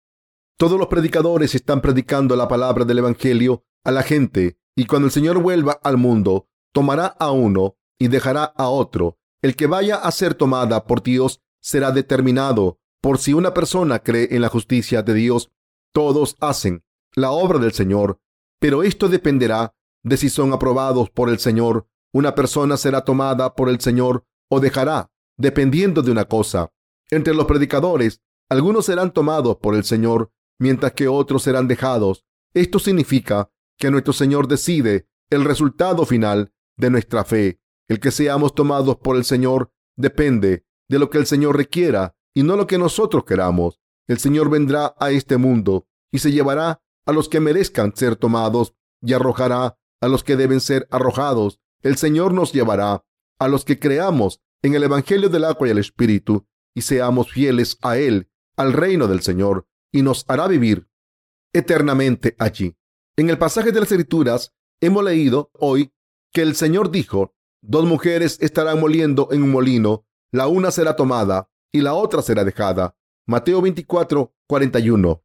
Todos 0.58 0.78
los 0.78 0.88
predicadores 0.88 1.56
están 1.56 1.82
predicando 1.82 2.36
la 2.36 2.48
palabra 2.48 2.86
del 2.86 3.00
Evangelio 3.00 3.66
a 3.84 3.92
la 3.92 4.04
gente 4.04 4.60
y 4.76 4.86
cuando 4.86 5.08
el 5.08 5.12
Señor 5.12 5.42
vuelva 5.42 5.80
al 5.84 5.98
mundo, 5.98 6.48
tomará 6.74 7.08
a 7.08 7.32
uno 7.32 7.76
y 8.00 8.08
dejará 8.08 8.44
a 8.44 8.70
otro. 8.70 9.18
El 9.42 9.56
que 9.56 9.68
vaya 9.68 9.96
a 9.98 10.12
ser 10.12 10.34
tomada 10.36 10.86
por 10.86 11.04
Dios 11.04 11.42
será 11.62 11.92
determinado 11.92 12.80
por 13.02 13.18
si 13.18 13.34
una 13.34 13.54
persona 13.54 14.00
cree 14.00 14.30
en 14.32 14.42
la 14.42 14.50
justicia 14.50 15.02
de 15.02 15.14
Dios. 15.14 15.52
Todos 15.94 16.38
hacen 16.40 16.84
la 17.14 17.32
obra 17.32 17.60
del 17.60 17.74
Señor, 17.74 18.20
pero 18.60 18.84
esto 18.84 19.10
dependerá 19.10 19.76
de 20.04 20.18
si 20.18 20.30
son 20.30 20.54
aprobados 20.54 21.10
por 21.10 21.30
el 21.30 21.40
Señor. 21.40 21.88
Una 22.14 22.36
persona 22.36 22.78
será 22.78 23.04
tomada 23.04 23.56
por 23.56 23.70
el 23.70 23.80
Señor 23.80 24.26
o 24.50 24.60
dejará, 24.60 25.12
dependiendo 25.38 26.02
de 26.02 26.12
una 26.12 26.26
cosa. 26.26 26.72
Entre 27.10 27.34
los 27.34 27.46
predicadores, 27.46 28.22
algunos 28.50 28.86
serán 28.86 29.12
tomados 29.12 29.58
por 29.58 29.76
el 29.76 29.84
Señor, 29.84 30.32
mientras 30.60 30.94
que 30.94 31.08
otros 31.08 31.44
serán 31.44 31.68
dejados. 31.68 32.26
Esto 32.54 32.80
significa 32.80 33.50
que 33.82 33.90
nuestro 33.90 34.14
Señor 34.14 34.48
decide 34.48 35.08
el 35.32 35.44
resultado 35.44 36.06
final 36.06 36.54
de 36.78 36.92
nuestra 36.92 37.26
fe. 37.26 37.60
El 37.90 38.00
que 38.00 38.12
seamos 38.12 38.54
tomados 38.54 38.98
por 38.98 39.18
el 39.18 39.26
Señor 39.26 39.74
depende 39.98 40.66
de 40.88 41.00
lo 41.00 41.10
que 41.10 41.18
el 41.18 41.26
Señor 41.26 41.58
requiera 41.58 42.16
y 42.36 42.44
no 42.44 42.56
lo 42.56 42.68
que 42.68 42.78
nosotros 42.78 43.26
queramos. 43.26 43.82
El 44.08 44.20
Señor 44.20 44.52
vendrá 44.52 44.94
a 45.00 45.10
este 45.10 45.38
mundo 45.38 45.88
y 46.12 46.20
se 46.20 46.32
llevará 46.32 46.80
a 47.08 47.12
los 47.12 47.28
que 47.28 47.40
merezcan 47.40 47.96
ser 47.96 48.16
tomados 48.16 48.76
y 49.02 49.14
arrojará 49.14 49.80
a 50.00 50.08
los 50.08 50.24
que 50.24 50.38
deben 50.38 50.60
ser 50.60 50.88
arrojados. 50.92 51.60
El 51.82 51.98
Señor 51.98 52.36
nos 52.36 52.54
llevará 52.54 53.04
a 53.40 53.48
los 53.48 53.66
que 53.66 53.80
creamos 53.80 54.42
en 54.62 54.76
el 54.76 54.84
Evangelio 54.84 55.30
del 55.30 55.46
agua 55.46 55.68
y 55.68 55.72
el 55.72 55.80
Espíritu 55.80 56.46
y 56.76 56.84
seamos 56.84 57.32
fieles 57.32 57.80
a 57.82 57.98
Él, 57.98 58.30
al 58.56 58.74
reino 58.74 59.08
del 59.08 59.22
Señor, 59.22 59.66
y 59.92 60.04
nos 60.04 60.24
hará 60.28 60.48
vivir 60.48 60.88
eternamente 61.52 62.36
allí. 62.38 62.76
En 63.18 63.30
el 63.30 63.38
pasaje 63.38 63.72
de 63.72 63.80
las 63.80 63.92
Escrituras 63.92 64.54
hemos 64.80 65.04
leído 65.04 65.52
hoy 65.60 65.92
que 66.32 66.42
el 66.42 66.56
Señor 66.56 66.92
dijo, 66.92 67.36
dos 67.62 67.86
mujeres 67.86 68.38
estarán 68.40 68.80
moliendo 68.80 69.28
en 69.32 69.44
un 69.44 69.52
molino, 69.52 70.06
la 70.32 70.48
una 70.48 70.72
será 70.72 70.96
tomada 70.96 71.50
y 71.74 71.82
la 71.82 71.94
otra 71.94 72.22
será 72.22 72.46
dejada. 72.46 72.96
Mateo 73.28 73.62
24, 73.62 74.34
41. 74.48 75.24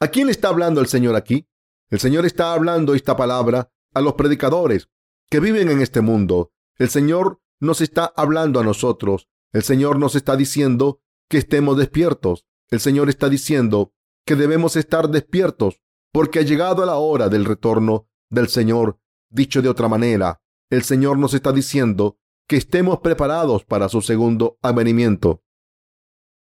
¿A 0.00 0.08
quién 0.08 0.30
está 0.30 0.48
hablando 0.48 0.80
el 0.80 0.86
Señor 0.86 1.14
aquí? 1.14 1.46
El 1.90 2.00
Señor 2.00 2.24
está 2.24 2.54
hablando 2.54 2.94
esta 2.94 3.16
palabra 3.16 3.70
a 3.92 4.00
los 4.00 4.14
predicadores 4.14 4.88
que 5.28 5.40
viven 5.40 5.70
en 5.70 5.82
este 5.82 6.00
mundo. 6.00 6.52
El 6.78 6.88
Señor 6.88 7.40
nos 7.60 7.82
está 7.82 8.12
hablando 8.16 8.60
a 8.60 8.64
nosotros. 8.64 9.28
El 9.52 9.62
Señor 9.62 9.98
nos 9.98 10.14
está 10.14 10.36
diciendo 10.36 11.02
que 11.28 11.36
estemos 11.36 11.76
despiertos. 11.76 12.46
El 12.70 12.80
Señor 12.80 13.10
está 13.10 13.28
diciendo 13.28 13.92
que 14.24 14.36
debemos 14.36 14.76
estar 14.76 15.10
despiertos 15.10 15.80
porque 16.18 16.40
ha 16.40 16.42
llegado 16.42 16.84
la 16.84 16.96
hora 16.96 17.28
del 17.28 17.44
retorno 17.44 18.08
del 18.28 18.48
Señor. 18.48 18.98
Dicho 19.30 19.62
de 19.62 19.68
otra 19.68 19.86
manera, 19.86 20.42
el 20.68 20.82
Señor 20.82 21.16
nos 21.16 21.32
está 21.32 21.52
diciendo 21.52 22.18
que 22.48 22.56
estemos 22.56 22.98
preparados 22.98 23.64
para 23.64 23.88
su 23.88 24.00
segundo 24.00 24.58
avenimiento. 24.60 25.44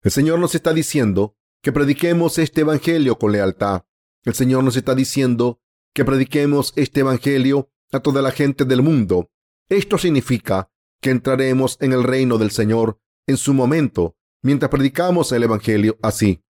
El 0.03 0.11
Señor 0.11 0.41
nos 0.41 0.57
está 0.57 0.73
diciendo 0.73 1.37
que 1.63 1.71
prediquemos 1.71 2.37
este 2.39 2.63
Evangelio 2.63 3.17
con 3.17 3.31
lealtad. 3.31 3.85
El 4.25 4.35
Señor 4.35 4.65
nos 4.65 4.75
está 4.75 4.97
diciendo 4.97 5.61
que 5.95 6.05
prediquemos 6.05 6.73
este 6.75 7.03
Evangelio 7.03 7.71
a 7.93 8.01
toda 8.01 8.23
la 8.23 8.33
gente 8.33 8.65
del 8.65 8.83
mundo. 8.83 9.31
Esto 9.69 9.99
significa 9.99 10.69
que 11.01 11.11
entraremos 11.11 11.77
en 11.81 11.93
el 11.93 12.03
reino 12.03 12.39
del 12.39 12.51
Señor 12.51 12.99
en 13.29 13.37
su 13.37 13.55
momento 13.55 14.17
mientras 14.43 14.69
predicamos 14.69 15.31
el 15.31 15.45
Evangelio 15.45 15.97
así. 16.03 16.43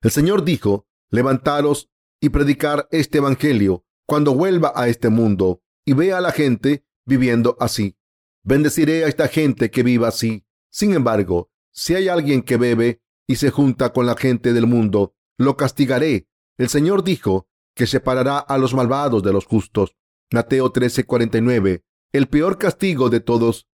El 0.00 0.10
Señor 0.10 0.42
dijo, 0.42 0.88
levantaros 1.08 1.91
y 2.22 2.28
predicar 2.30 2.88
este 2.92 3.18
Evangelio 3.18 3.84
cuando 4.06 4.32
vuelva 4.34 4.72
a 4.76 4.88
este 4.88 5.08
mundo 5.08 5.60
y 5.84 5.92
vea 5.92 6.18
a 6.18 6.20
la 6.20 6.30
gente 6.30 6.86
viviendo 7.04 7.56
así. 7.58 7.98
Bendeciré 8.44 9.04
a 9.04 9.08
esta 9.08 9.26
gente 9.26 9.72
que 9.72 9.82
viva 9.82 10.06
así. 10.06 10.46
Sin 10.70 10.94
embargo, 10.94 11.50
si 11.72 11.96
hay 11.96 12.08
alguien 12.08 12.42
que 12.42 12.56
bebe 12.56 13.02
y 13.26 13.36
se 13.36 13.50
junta 13.50 13.92
con 13.92 14.06
la 14.06 14.16
gente 14.16 14.52
del 14.52 14.68
mundo, 14.68 15.16
lo 15.36 15.56
castigaré. 15.56 16.28
El 16.58 16.68
Señor 16.68 17.02
dijo 17.02 17.48
que 17.74 17.88
separará 17.88 18.38
a 18.38 18.56
los 18.56 18.72
malvados 18.72 19.24
de 19.24 19.32
los 19.32 19.44
justos. 19.44 19.96
Mateo 20.30 20.72
13:49. 20.72 21.82
El 22.12 22.28
peor 22.28 22.56
castigo 22.56 23.10
de 23.10 23.18
todos 23.18 23.68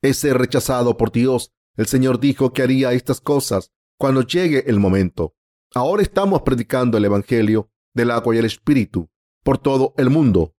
es 0.00 0.16
ser 0.16 0.38
rechazado 0.38 0.96
por 0.96 1.12
Dios. 1.12 1.52
El 1.76 1.86
Señor 1.86 2.20
dijo 2.20 2.54
que 2.54 2.62
haría 2.62 2.94
estas 2.94 3.20
cosas 3.20 3.70
cuando 3.98 4.22
llegue 4.22 4.64
el 4.70 4.80
momento. 4.80 5.34
Ahora 5.74 6.02
estamos 6.02 6.40
predicando 6.42 6.96
el 6.96 7.04
Evangelio 7.04 7.71
del 7.94 8.10
agua 8.10 8.34
y 8.34 8.38
el 8.38 8.44
Espíritu 8.44 9.08
por 9.42 9.58
todo 9.58 9.94
el 9.96 10.10
mundo. 10.10 10.54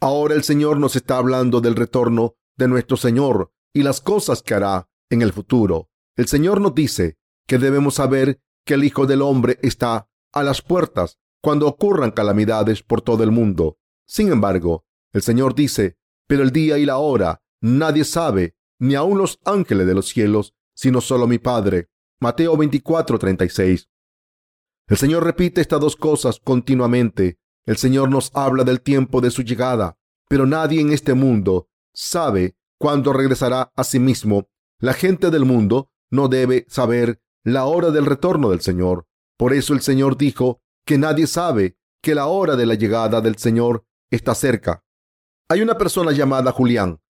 Ahora 0.00 0.34
el 0.34 0.44
Señor 0.44 0.78
nos 0.78 0.96
está 0.96 1.18
hablando 1.18 1.60
del 1.60 1.76
retorno 1.76 2.36
de 2.56 2.68
nuestro 2.68 2.96
Señor 2.96 3.52
y 3.72 3.82
las 3.82 4.00
cosas 4.00 4.42
que 4.42 4.54
hará 4.54 4.88
en 5.10 5.22
el 5.22 5.32
futuro. 5.32 5.90
El 6.16 6.26
Señor 6.26 6.60
nos 6.60 6.74
dice 6.74 7.18
que 7.46 7.58
debemos 7.58 7.94
saber 7.94 8.40
que 8.64 8.74
el 8.74 8.84
Hijo 8.84 9.06
del 9.06 9.22
Hombre 9.22 9.58
está 9.62 10.08
a 10.32 10.42
las 10.42 10.62
puertas 10.62 11.18
cuando 11.40 11.66
ocurran 11.66 12.10
calamidades 12.10 12.82
por 12.82 13.00
todo 13.00 13.22
el 13.24 13.30
mundo. 13.30 13.78
Sin 14.06 14.30
embargo, 14.30 14.84
el 15.12 15.22
Señor 15.22 15.54
dice, 15.54 15.96
pero 16.26 16.42
el 16.42 16.50
día 16.50 16.78
y 16.78 16.84
la 16.84 16.98
hora 16.98 17.42
nadie 17.60 18.04
sabe, 18.04 18.54
ni 18.78 18.94
aun 18.94 19.18
los 19.18 19.38
ángeles 19.44 19.86
de 19.86 19.94
los 19.94 20.08
cielos, 20.08 20.54
sino 20.74 21.00
solo 21.00 21.26
mi 21.26 21.38
Padre. 21.38 21.88
Mateo 22.20 22.56
24:36. 22.56 23.88
El 24.88 24.96
Señor 24.96 25.22
repite 25.22 25.60
estas 25.60 25.80
dos 25.80 25.96
cosas 25.96 26.40
continuamente. 26.42 27.38
El 27.66 27.76
Señor 27.76 28.08
nos 28.10 28.30
habla 28.32 28.64
del 28.64 28.80
tiempo 28.80 29.20
de 29.20 29.30
su 29.30 29.42
llegada, 29.42 29.98
pero 30.30 30.46
nadie 30.46 30.80
en 30.80 30.94
este 30.94 31.12
mundo 31.12 31.68
sabe 31.92 32.56
cuándo 32.78 33.12
regresará 33.12 33.70
a 33.76 33.84
sí 33.84 33.98
mismo. 33.98 34.48
La 34.80 34.94
gente 34.94 35.30
del 35.30 35.44
mundo 35.44 35.90
no 36.10 36.28
debe 36.28 36.64
saber 36.68 37.20
la 37.44 37.66
hora 37.66 37.90
del 37.90 38.06
retorno 38.06 38.48
del 38.48 38.62
Señor. 38.62 39.06
Por 39.36 39.52
eso 39.52 39.74
el 39.74 39.82
Señor 39.82 40.16
dijo 40.16 40.62
que 40.86 40.96
nadie 40.96 41.26
sabe 41.26 41.76
que 42.02 42.14
la 42.14 42.26
hora 42.26 42.56
de 42.56 42.64
la 42.64 42.74
llegada 42.74 43.20
del 43.20 43.36
Señor 43.36 43.84
está 44.10 44.34
cerca. 44.34 44.82
Hay 45.50 45.60
una 45.60 45.76
persona 45.76 46.12
llamada 46.12 46.50
Julián 46.50 47.02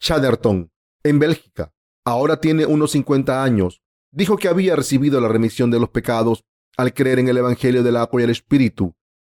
Chatterton 0.00 0.70
en 1.02 1.18
Bélgica. 1.18 1.72
Ahora 2.04 2.42
tiene 2.42 2.66
unos 2.66 2.90
50 2.90 3.42
años. 3.42 3.82
Dijo 4.12 4.36
que 4.36 4.48
había 4.48 4.76
recibido 4.76 5.18
la 5.18 5.28
remisión 5.28 5.70
de 5.70 5.80
los 5.80 5.88
pecados 5.88 6.44
al 6.76 6.92
creer 6.94 7.18
en 7.18 7.28
el 7.28 7.38
Evangelio 7.38 7.82
del 7.82 7.96
agua 7.96 8.20
y 8.20 8.24
el 8.24 8.30
Espíritu. 8.30 8.94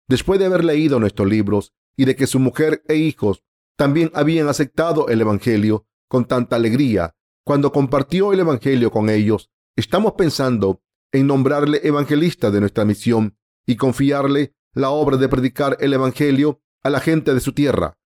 Después 0.09 0.39
de 0.41 0.47
haber 0.47 0.65
leído 0.65 0.99
nuestros 1.01 1.29
libros 1.29 1.73
y 1.97 2.05
de 2.05 2.17
que 2.17 2.27
su 2.27 2.39
mujer 2.39 2.83
e 2.89 2.97
hijos 2.97 3.43
también 3.77 4.11
habían 4.15 4.49
aceptado 4.49 5.09
el 5.09 5.21
Evangelio 5.21 5.87
con 6.09 6.27
tanta 6.27 6.57
alegría, 6.57 7.15
cuando 7.45 7.73
compartió 7.73 8.33
el 8.33 8.41
Evangelio 8.41 8.91
con 8.91 9.09
ellos, 9.09 9.51
estamos 9.77 10.13
pensando 10.13 10.83
en 11.13 11.27
nombrarle 11.27 11.81
evangelista 11.83 12.51
de 12.51 12.61
nuestra 12.61 12.85
misión 12.85 13.37
y 13.67 13.77
confiarle 13.77 14.55
la 14.73 14.91
obra 14.91 15.17
de 15.17 15.29
predicar 15.29 15.77
el 15.81 15.93
Evangelio 15.93 16.61
a 16.83 16.91
la 16.91 17.01
gente 17.01 17.35
de 17.35 17.41
su 17.41 17.53
tierra. 17.53 17.99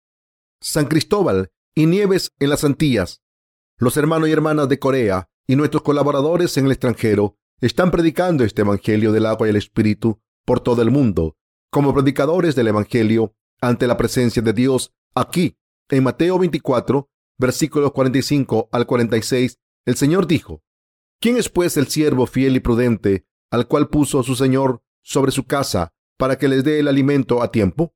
San 0.60 0.86
Cristóbal 0.86 1.50
y 1.74 1.86
Nieves 1.86 2.32
en 2.38 2.50
las 2.50 2.64
Antillas, 2.64 3.22
los 3.78 3.96
hermanos 3.96 4.28
y 4.28 4.32
hermanas 4.32 4.68
de 4.68 4.78
Corea 4.78 5.28
y 5.46 5.56
nuestros 5.56 5.82
colaboradores 5.82 6.56
en 6.56 6.66
el 6.66 6.72
extranjero 6.72 7.38
están 7.62 7.92
predicando 7.92 8.44
este 8.44 8.62
Evangelio 8.62 9.12
del 9.12 9.24
agua 9.24 9.46
y 9.46 9.50
el 9.50 9.56
Espíritu 9.56 10.20
por 10.44 10.60
todo 10.60 10.82
el 10.82 10.90
mundo, 10.90 11.36
como 11.70 11.94
predicadores 11.94 12.56
del 12.56 12.68
Evangelio 12.68 13.36
ante 13.60 13.86
la 13.86 13.96
presencia 13.96 14.42
de 14.42 14.52
Dios 14.52 14.92
aquí, 15.14 15.56
en 15.88 16.02
Mateo 16.02 16.38
24, 16.40 17.08
versículos 17.38 17.92
45 17.92 18.68
al 18.72 18.86
46, 18.86 19.58
el 19.86 19.94
Señor 19.94 20.26
dijo, 20.26 20.62
¿Quién 21.20 21.36
es 21.36 21.48
pues 21.48 21.76
el 21.76 21.86
siervo 21.86 22.26
fiel 22.26 22.56
y 22.56 22.60
prudente 22.60 23.26
al 23.50 23.68
cual 23.68 23.88
puso 23.88 24.24
su 24.24 24.34
Señor 24.34 24.82
sobre 25.02 25.30
su 25.30 25.44
casa 25.44 25.92
para 26.18 26.36
que 26.38 26.48
les 26.48 26.64
dé 26.64 26.80
el 26.80 26.88
alimento 26.88 27.42
a 27.42 27.52
tiempo? 27.52 27.94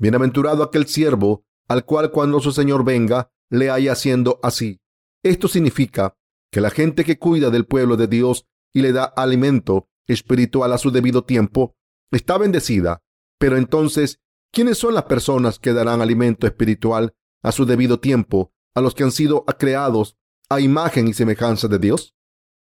Bienaventurado 0.00 0.64
aquel 0.64 0.86
siervo 0.86 1.44
al 1.68 1.84
cual 1.84 2.10
cuando 2.10 2.40
su 2.40 2.50
Señor 2.50 2.84
venga 2.84 3.30
le 3.48 3.70
haya 3.70 3.92
haciendo 3.92 4.40
así. 4.42 4.80
Esto 5.22 5.46
significa 5.46 6.16
que 6.50 6.60
la 6.60 6.70
gente 6.70 7.04
que 7.04 7.18
cuida 7.18 7.50
del 7.50 7.64
pueblo 7.64 7.96
de 7.96 8.08
Dios 8.08 8.46
y 8.74 8.82
le 8.82 8.92
da 8.92 9.04
alimento 9.04 9.88
espiritual 10.06 10.72
a 10.72 10.78
su 10.78 10.90
debido 10.90 11.24
tiempo 11.24 11.76
está 12.10 12.36
bendecida. 12.36 13.02
Pero 13.38 13.56
entonces, 13.56 14.20
¿quiénes 14.52 14.78
son 14.78 14.94
las 14.94 15.04
personas 15.04 15.58
que 15.58 15.72
darán 15.72 16.02
alimento 16.02 16.46
espiritual 16.46 17.14
a 17.42 17.52
su 17.52 17.64
debido 17.64 18.00
tiempo 18.00 18.52
a 18.74 18.80
los 18.80 18.94
que 18.94 19.04
han 19.04 19.12
sido 19.12 19.44
creados 19.44 20.16
a 20.50 20.60
imagen 20.60 21.08
y 21.08 21.14
semejanza 21.14 21.68
de 21.68 21.78
Dios? 21.78 22.14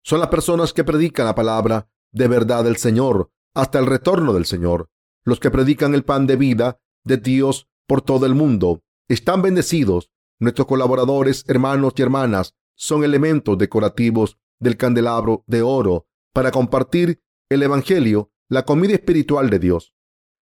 Son 0.05 0.21
las 0.21 0.29
personas 0.29 0.73
que 0.73 0.85
predican 0.85 1.27
la 1.27 1.35
palabra 1.35 1.89
de 2.13 2.29
verdad 2.29 2.65
del 2.65 2.77
Señor 2.77 3.31
hasta 3.55 3.79
el 3.79 3.87
retorno 3.87 4.33
del 4.33 4.47
Señor. 4.47 4.91
Los 5.25 5.41
que 5.41 5.51
predican 5.51 5.95
el 5.95 6.05
pan 6.05 6.27
de 6.27 6.37
vida 6.37 6.81
de 7.05 7.17
Dios 7.17 7.69
por 7.87 8.03
todo 8.03 8.27
el 8.27 8.35
mundo 8.35 8.83
están 9.09 9.43
bendecidos. 9.43 10.11
Nuestros 10.41 10.67
colaboradores, 10.67 11.45
hermanos 11.47 11.93
y 11.97 12.03
hermanas, 12.03 12.55
son 12.75 13.05
elementos 13.05 13.57
decorativos 13.59 14.39
del 14.63 14.77
candelabro 14.77 15.45
de 15.47 15.63
oro 15.63 16.07
para 16.33 16.51
compartir 16.51 17.23
el 17.51 17.63
Evangelio, 17.63 18.33
la 18.49 18.65
comida 18.65 18.95
espiritual 18.95 19.51
de 19.51 19.59
Dios. 19.59 19.95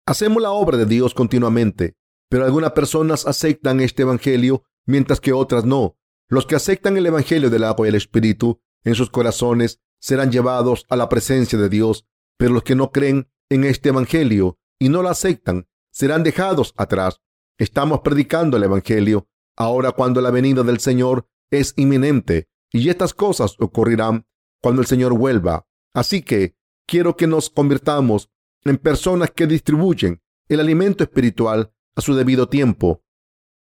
Hacemos 0.07 0.41
la 0.41 0.51
obra 0.51 0.77
de 0.77 0.85
Dios 0.85 1.13
continuamente, 1.13 1.97
pero 2.29 2.45
algunas 2.45 2.71
personas 2.71 3.27
aceptan 3.27 3.79
este 3.79 4.03
Evangelio 4.03 4.63
mientras 4.85 5.19
que 5.19 5.33
otras 5.33 5.65
no. 5.65 5.97
Los 6.27 6.45
que 6.45 6.55
aceptan 6.55 6.97
el 6.97 7.05
Evangelio 7.05 7.49
del 7.49 7.63
agua 7.63 7.85
y 7.85 7.89
el 7.89 7.95
Espíritu 7.95 8.61
en 8.83 8.95
sus 8.95 9.09
corazones 9.09 9.79
serán 9.99 10.31
llevados 10.31 10.85
a 10.89 10.95
la 10.95 11.09
presencia 11.09 11.59
de 11.59 11.69
Dios, 11.69 12.07
pero 12.37 12.53
los 12.53 12.63
que 12.63 12.75
no 12.75 12.91
creen 12.91 13.29
en 13.49 13.63
este 13.63 13.89
Evangelio 13.89 14.59
y 14.79 14.89
no 14.89 15.01
lo 15.01 15.09
aceptan 15.09 15.67
serán 15.91 16.23
dejados 16.23 16.73
atrás. 16.77 17.21
Estamos 17.57 18.01
predicando 18.01 18.57
el 18.57 18.63
Evangelio 18.63 19.27
ahora 19.55 19.91
cuando 19.91 20.21
la 20.21 20.31
venida 20.31 20.63
del 20.63 20.79
Señor 20.79 21.27
es 21.51 21.73
inminente 21.77 22.49
y 22.75 22.89
estas 22.89 23.13
cosas 23.13 23.55
ocurrirán 23.59 24.27
cuando 24.61 24.81
el 24.81 24.87
Señor 24.87 25.17
vuelva. 25.17 25.65
Así 25.93 26.21
que 26.21 26.57
quiero 26.85 27.15
que 27.15 27.25
nos 27.25 27.49
convirtamos 27.49 28.29
en 28.65 28.77
personas 28.77 29.31
que 29.31 29.47
distribuyen 29.47 30.21
el 30.49 30.59
alimento 30.59 31.05
espiritual 31.05 31.73
a 31.95 32.01
su 32.01 32.15
debido 32.15 32.49
tiempo. 32.49 33.01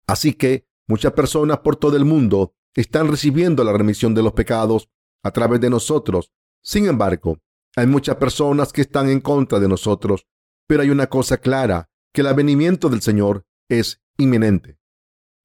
Así 0.07 0.35
que 0.35 0.67
muchas 0.87 1.13
personas 1.13 1.61
por 1.61 1.77
todo 1.77 1.97
el 1.97 2.05
mundo 2.05 2.55
están 2.75 3.09
recibiendo 3.09 3.65
la 3.65 3.73
remisión 3.73 4.15
de 4.15 4.23
los 4.23 4.35
pecados 4.35 4.91
a 5.23 5.31
través 5.31 5.63
de 5.63 5.71
nosotros. 5.71 6.31
Sin 6.63 6.85
embargo, 6.85 7.39
hay 7.77 7.87
muchas 7.87 8.17
personas 8.17 8.71
que 8.71 8.83
están 8.83 9.09
en 9.09 9.21
contra 9.21 9.59
de 9.61 9.69
nosotros, 9.69 10.27
pero 10.67 10.83
hay 10.83 10.91
una 10.91 11.07
cosa 11.07 11.39
clara, 11.39 11.89
que 12.13 12.21
el 12.21 12.27
avenimiento 12.27 12.91
del 12.91 13.01
Señor 13.01 13.47
es 13.71 14.03
inminente. 14.19 14.79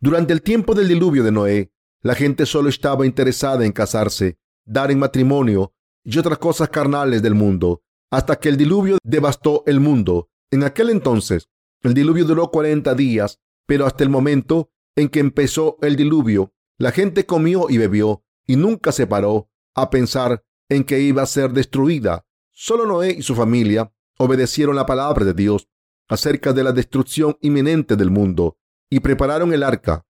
Durante 0.02 0.34
el 0.34 0.42
tiempo 0.42 0.74
del 0.74 0.90
diluvio 0.90 1.24
de 1.24 1.32
Noé, 1.32 1.72
la 2.06 2.14
gente 2.14 2.46
solo 2.46 2.70
estaba 2.70 3.08
interesada 3.08 3.66
en 3.66 3.72
casarse, 3.72 4.38
dar 4.64 4.92
en 4.92 5.00
matrimonio 5.00 5.74
y 6.04 6.20
otras 6.20 6.38
cosas 6.38 6.70
carnales 6.70 7.24
del 7.24 7.34
mundo, 7.34 7.82
hasta 8.12 8.36
que 8.36 8.48
el 8.48 8.58
diluvio 8.58 9.00
devastó 9.04 9.64
el 9.66 9.80
mundo. 9.80 10.30
En 10.52 10.64
aquel 10.64 10.92
entonces, 10.92 11.50
el 11.82 11.96
diluvio 11.96 12.26
duró 12.26 12.52
40 12.52 12.94
días, 12.94 13.40
pero 13.66 13.88
hasta 13.88 14.04
el 14.04 14.12
momento 14.12 14.70
en 14.96 15.10
que 15.10 15.20
empezó 15.20 15.80
el 15.82 15.96
diluvio, 15.96 16.54
la 16.78 16.92
gente 16.92 17.26
comió 17.26 17.72
y 17.72 17.80
bebió 17.80 18.24
y 18.46 18.56
nunca 18.56 18.92
se 18.92 19.08
paró 19.08 19.50
a 19.74 19.90
pensar 19.90 20.46
en 20.70 20.84
que 20.84 21.00
iba 21.00 21.24
a 21.24 21.26
ser 21.26 21.54
destruida. 21.54 22.28
Solo 22.52 22.86
Noé 22.86 23.16
y 23.18 23.24
su 23.24 23.34
familia 23.34 23.92
obedecieron 24.20 24.76
la 24.76 24.86
palabra 24.86 25.26
de 25.26 25.34
Dios 25.34 25.70
acerca 26.08 26.54
de 26.54 26.64
la 26.64 26.72
destrucción 26.72 27.36
inminente 27.42 27.96
del 27.96 28.12
mundo 28.12 28.60
y 28.92 29.00
prepararon 29.00 29.52
el 29.54 29.64
arca. 29.64 30.06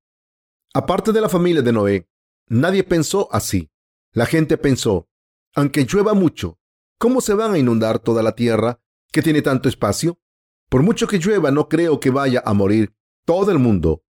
Aparte 0.76 1.14
de 1.14 1.22
la 1.22 1.30
familia 1.30 1.62
de 1.62 1.72
Noé, 1.72 2.10
nadie 2.50 2.84
pensó 2.84 3.30
así. 3.32 3.72
La 4.12 4.26
gente 4.26 4.58
pensó, 4.58 5.08
aunque 5.56 5.86
llueva 5.86 6.14
mucho, 6.14 6.60
¿cómo 7.00 7.22
se 7.22 7.34
van 7.34 7.54
a 7.54 7.58
inundar 7.58 8.00
toda 8.00 8.22
la 8.22 8.36
tierra 8.36 8.82
que 9.10 9.22
tiene 9.22 9.42
tanto 9.42 9.70
espacio? 9.70 10.20
Por 10.70 10.84
mucho 10.84 11.08
que 11.08 11.18
llueva, 11.18 11.50
no 11.50 11.70
creo 11.70 12.02
que 12.02 12.10
vaya 12.10 12.44
a 12.46 12.54
morir 12.54 12.94
todo 13.24 13.54
el 13.54 13.58
mundo. 13.58 14.04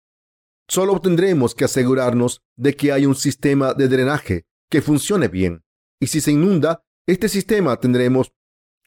Solo 0.67 0.99
tendremos 0.99 1.53
que 1.53 1.65
asegurarnos 1.65 2.41
de 2.55 2.75
que 2.75 2.91
hay 2.91 3.05
un 3.05 3.13
sistema 3.13 3.75
de 3.75 3.87
drenaje 3.87 4.47
que 4.67 4.81
funcione 4.81 5.27
bien. 5.27 5.63
Y 5.99 6.07
si 6.07 6.19
se 6.19 6.31
inunda 6.31 6.83
este 7.05 7.29
sistema, 7.29 7.79
tendremos 7.79 8.33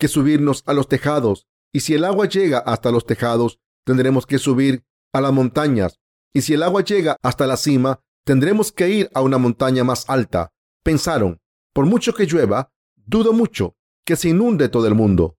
que 0.01 0.09
subirnos 0.09 0.65
a 0.67 0.73
los 0.73 0.89
tejados. 0.89 1.47
Y 1.73 1.79
si 1.79 1.95
el 1.95 2.05
agua 2.05 2.27
llega 2.27 2.59
hasta 2.59 2.91
los 2.91 3.07
tejados, 3.07 3.61
tendremos 3.85 4.27
que 4.27 4.41
subir 4.41 4.85
a 5.13 5.21
las 5.21 5.33
montañas. 5.33 6.01
Y 6.33 6.43
si 6.43 6.55
el 6.55 6.63
agua 6.63 6.83
llega 6.83 7.17
hasta 7.23 7.47
la 7.47 7.57
cima, 7.57 8.01
tendremos 8.25 8.73
que 8.73 8.89
ir 8.89 9.11
a 9.15 9.23
una 9.23 9.39
montaña 9.39 9.85
más 9.85 10.09
alta. 10.09 10.53
Pensaron, 10.83 11.41
por 11.73 11.87
mucho 11.87 12.15
que 12.15 12.27
llueva, 12.27 12.71
dudo 12.95 13.33
mucho 13.33 13.77
que 14.05 14.17
se 14.17 14.31
inunde 14.31 14.69
todo 14.69 14.87
el 14.87 14.95
mundo. 14.95 15.37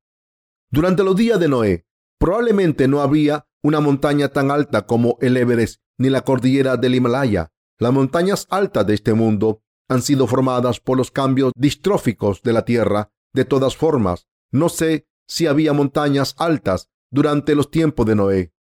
Durante 0.72 1.04
los 1.04 1.16
días 1.16 1.40
de 1.40 1.48
Noé, 1.48 1.86
probablemente 2.20 2.88
no 2.88 3.02
había 3.02 3.48
una 3.64 3.80
montaña 3.80 4.30
tan 4.30 4.52
alta 4.52 4.86
como 4.86 5.18
el 5.22 5.38
Everest 5.38 5.82
ni 5.98 6.10
la 6.10 6.22
cordillera 6.22 6.78
del 6.78 6.96
Himalaya. 6.96 7.52
Las 7.80 7.92
montañas 7.92 8.46
altas 8.50 8.86
de 8.86 8.94
este 8.94 9.14
mundo 9.14 9.64
han 9.88 10.02
sido 10.02 10.28
formadas 10.28 10.80
por 10.80 10.98
los 10.98 11.12
cambios 11.12 11.52
distróficos 11.56 12.42
de 12.42 12.54
la 12.54 12.64
Tierra. 12.64 13.12
De 13.34 13.46
todas 13.46 13.76
formas, 13.76 14.28
no 14.52 14.70
sé 14.70 15.08
si 15.28 15.48
había 15.48 15.74
montañas 15.74 16.36
altas 16.38 16.90
durante 17.12 17.56
los 17.56 17.72
tiempos 17.72 18.06
de 18.06 18.16
Noé. 18.16 18.54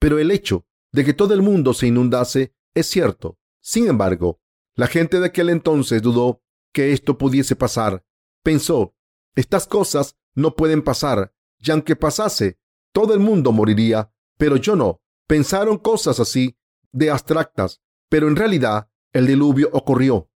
Pero 0.00 0.18
el 0.18 0.30
hecho 0.30 0.66
de 0.94 1.04
que 1.04 1.12
todo 1.12 1.34
el 1.34 1.42
mundo 1.42 1.74
se 1.74 1.88
inundase 1.88 2.54
es 2.72 2.86
cierto. 2.86 3.36
Sin 3.60 3.88
embargo, 3.88 4.40
la 4.76 4.86
gente 4.86 5.18
de 5.18 5.26
aquel 5.26 5.50
entonces 5.50 6.00
dudó 6.00 6.40
que 6.72 6.92
esto 6.92 7.18
pudiese 7.18 7.56
pasar. 7.56 8.04
Pensó, 8.44 8.94
estas 9.34 9.66
cosas 9.66 10.16
no 10.36 10.54
pueden 10.54 10.82
pasar, 10.82 11.34
y 11.58 11.72
aunque 11.72 11.96
pasase, 11.96 12.60
todo 12.92 13.12
el 13.12 13.18
mundo 13.18 13.50
moriría, 13.50 14.12
pero 14.38 14.54
yo 14.56 14.76
no. 14.76 15.02
Pensaron 15.26 15.78
cosas 15.78 16.20
así 16.20 16.56
de 16.92 17.10
abstractas, 17.10 17.82
pero 18.08 18.28
en 18.28 18.36
realidad 18.36 18.88
el 19.12 19.26
diluvio 19.26 19.70
ocurrió. 19.72 20.30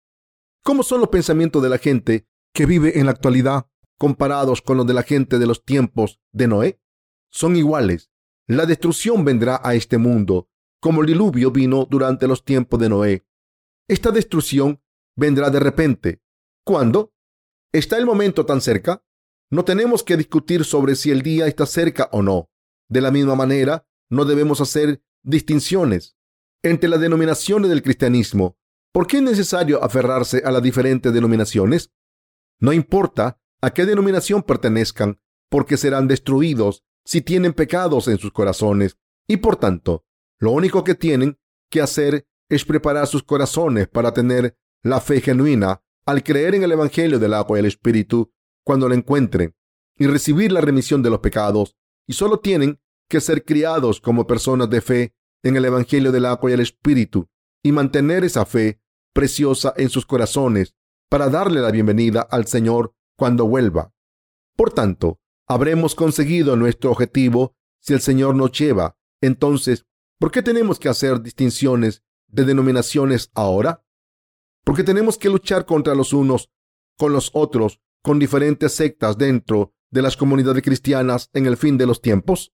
¿Cómo 0.63 0.85
son 0.85 1.01
los 1.01 1.09
pensamientos 1.09 1.65
de 1.65 1.69
la 1.69 1.79
gente 1.79 2.29
que 2.53 2.65
vive 2.65 3.01
en 3.01 3.07
la 3.07 3.13
actualidad 3.13 3.67
comparados 3.99 4.63
con 4.63 4.77
los 4.77 4.87
de 4.87 4.95
la 4.95 5.03
gente 5.03 5.41
de 5.41 5.47
los 5.47 5.65
tiempos 5.65 6.21
de 6.31 6.47
Noé? 6.47 6.81
Son 7.29 7.57
iguales. 7.57 8.13
La 8.47 8.67
destrucción 8.67 9.25
vendrá 9.25 9.61
a 9.63 9.75
este 9.75 9.99
mundo, 9.99 10.49
como 10.81 11.01
el 11.01 11.07
diluvio 11.07 11.51
vino 11.51 11.87
durante 11.89 12.29
los 12.29 12.45
tiempos 12.45 12.79
de 12.81 12.89
Noé. 12.89 13.27
Esta 13.89 14.11
destrucción 14.11 14.83
vendrá 15.17 15.51
de 15.51 15.61
repente. 15.61 16.23
¿Cuándo? 16.65 17.13
¿Está 17.73 17.99
el 17.99 18.07
momento 18.07 18.47
tan 18.47 18.61
cerca? 18.61 19.03
No 19.51 19.65
tenemos 19.65 20.03
que 20.03 20.17
discutir 20.17 20.65
sobre 20.65 20.95
si 20.95 21.11
el 21.11 21.23
día 21.23 21.47
está 21.47 21.67
cerca 21.67 22.09
o 22.13 22.23
no. 22.23 22.51
De 22.89 23.01
la 23.01 23.11
misma 23.11 23.35
manera, 23.35 23.87
no 24.11 24.25
debemos 24.25 24.61
hacer 24.61 25.03
distinciones 25.23 26.17
entre 26.63 26.89
las 26.89 27.01
denominaciones 27.01 27.71
del 27.71 27.83
cristianismo 27.83 28.59
¿Por 28.95 29.09
qué 29.09 29.17
es 29.17 29.25
necesario 29.25 29.83
aferrarse 29.83 30.43
a 30.45 30.53
las 30.53 30.63
diferentes 30.63 31.13
denominaciones? 31.13 31.91
No 32.61 32.73
importa 32.73 33.41
a 33.61 33.75
qué 33.75 33.87
denominación 33.87 34.45
pertenezcan, 34.45 35.21
porque 35.51 35.77
serán 35.77 36.07
destruidos 36.07 36.85
si 37.05 37.21
tienen 37.21 37.53
pecados 37.53 38.09
en 38.09 38.19
sus 38.19 38.33
corazones. 38.33 38.97
Y 39.27 39.39
por 39.39 39.57
tanto, 39.57 40.05
lo 40.39 40.51
único 40.51 40.85
que 40.85 40.95
tienen 40.95 41.39
que 41.71 41.81
hacer 41.81 42.27
es 42.49 42.65
preparar 42.65 43.07
sus 43.07 43.23
corazones 43.23 43.89
para 43.89 44.13
tener 44.13 44.57
la 44.83 45.01
fe 45.01 45.21
genuina 45.21 45.83
al 46.07 46.23
creer 46.23 46.55
en 46.55 46.63
el 46.63 46.73
Evangelio 46.73 47.19
del 47.19 47.35
agua 47.35 47.59
y 47.59 47.61
el 47.61 47.67
Espíritu 47.67 48.33
cuando 48.65 48.89
lo 48.89 48.95
encuentren 48.95 49.55
y 49.97 50.07
recibir 50.07 50.53
la 50.53 50.61
remisión 50.61 51.03
de 51.03 51.11
los 51.11 51.21
pecados. 51.21 51.77
Y 52.07 52.13
solo 52.13 52.41
tienen 52.41 52.81
que 53.09 53.21
ser 53.21 53.45
criados 53.45 54.01
como 54.01 54.27
personas 54.27 54.69
de 54.69 54.81
fe 54.81 55.15
en 55.43 55.57
el 55.57 55.65
Evangelio 55.65 56.13
del 56.13 56.27
agua 56.27 56.51
y 56.51 56.55
el 56.55 56.61
Espíritu 56.61 57.29
y 57.63 57.73
mantener 57.73 58.25
esa 58.25 58.45
fe 58.45 58.81
preciosa 59.15 59.73
en 59.77 59.89
sus 59.89 60.05
corazones 60.05 60.75
para 61.09 61.29
darle 61.29 61.61
la 61.61 61.71
bienvenida 61.71 62.23
al 62.23 62.47
Señor 62.47 62.95
cuando 63.17 63.47
vuelva. 63.47 63.93
Por 64.57 64.73
tanto, 64.73 65.21
habremos 65.47 65.95
conseguido 65.95 66.57
nuestro 66.57 66.91
objetivo 66.91 67.57
si 67.81 67.93
el 67.93 68.01
Señor 68.01 68.35
nos 68.35 68.53
lleva. 68.53 68.97
Entonces, 69.21 69.87
¿por 70.19 70.31
qué 70.31 70.43
tenemos 70.43 70.79
que 70.79 70.89
hacer 70.89 71.21
distinciones 71.21 72.03
de 72.29 72.45
denominaciones 72.45 73.31
ahora? 73.35 73.85
¿Por 74.65 74.77
qué 74.77 74.85
tenemos 74.85 75.19
que 75.19 75.29
luchar 75.29 75.67
contra 75.67 75.95
los 75.95 76.13
unos 76.13 76.51
con 76.97 77.13
los 77.13 77.31
otros 77.35 77.81
con 78.03 78.19
diferentes 78.19 78.73
sectas 78.73 79.19
dentro 79.19 79.75
de 79.91 80.03
las 80.03 80.17
comunidades 80.17 80.63
cristianas 80.63 81.31
en 81.33 81.47
el 81.47 81.57
fin 81.57 81.77
de 81.77 81.87
los 81.87 82.01
tiempos? 82.01 82.53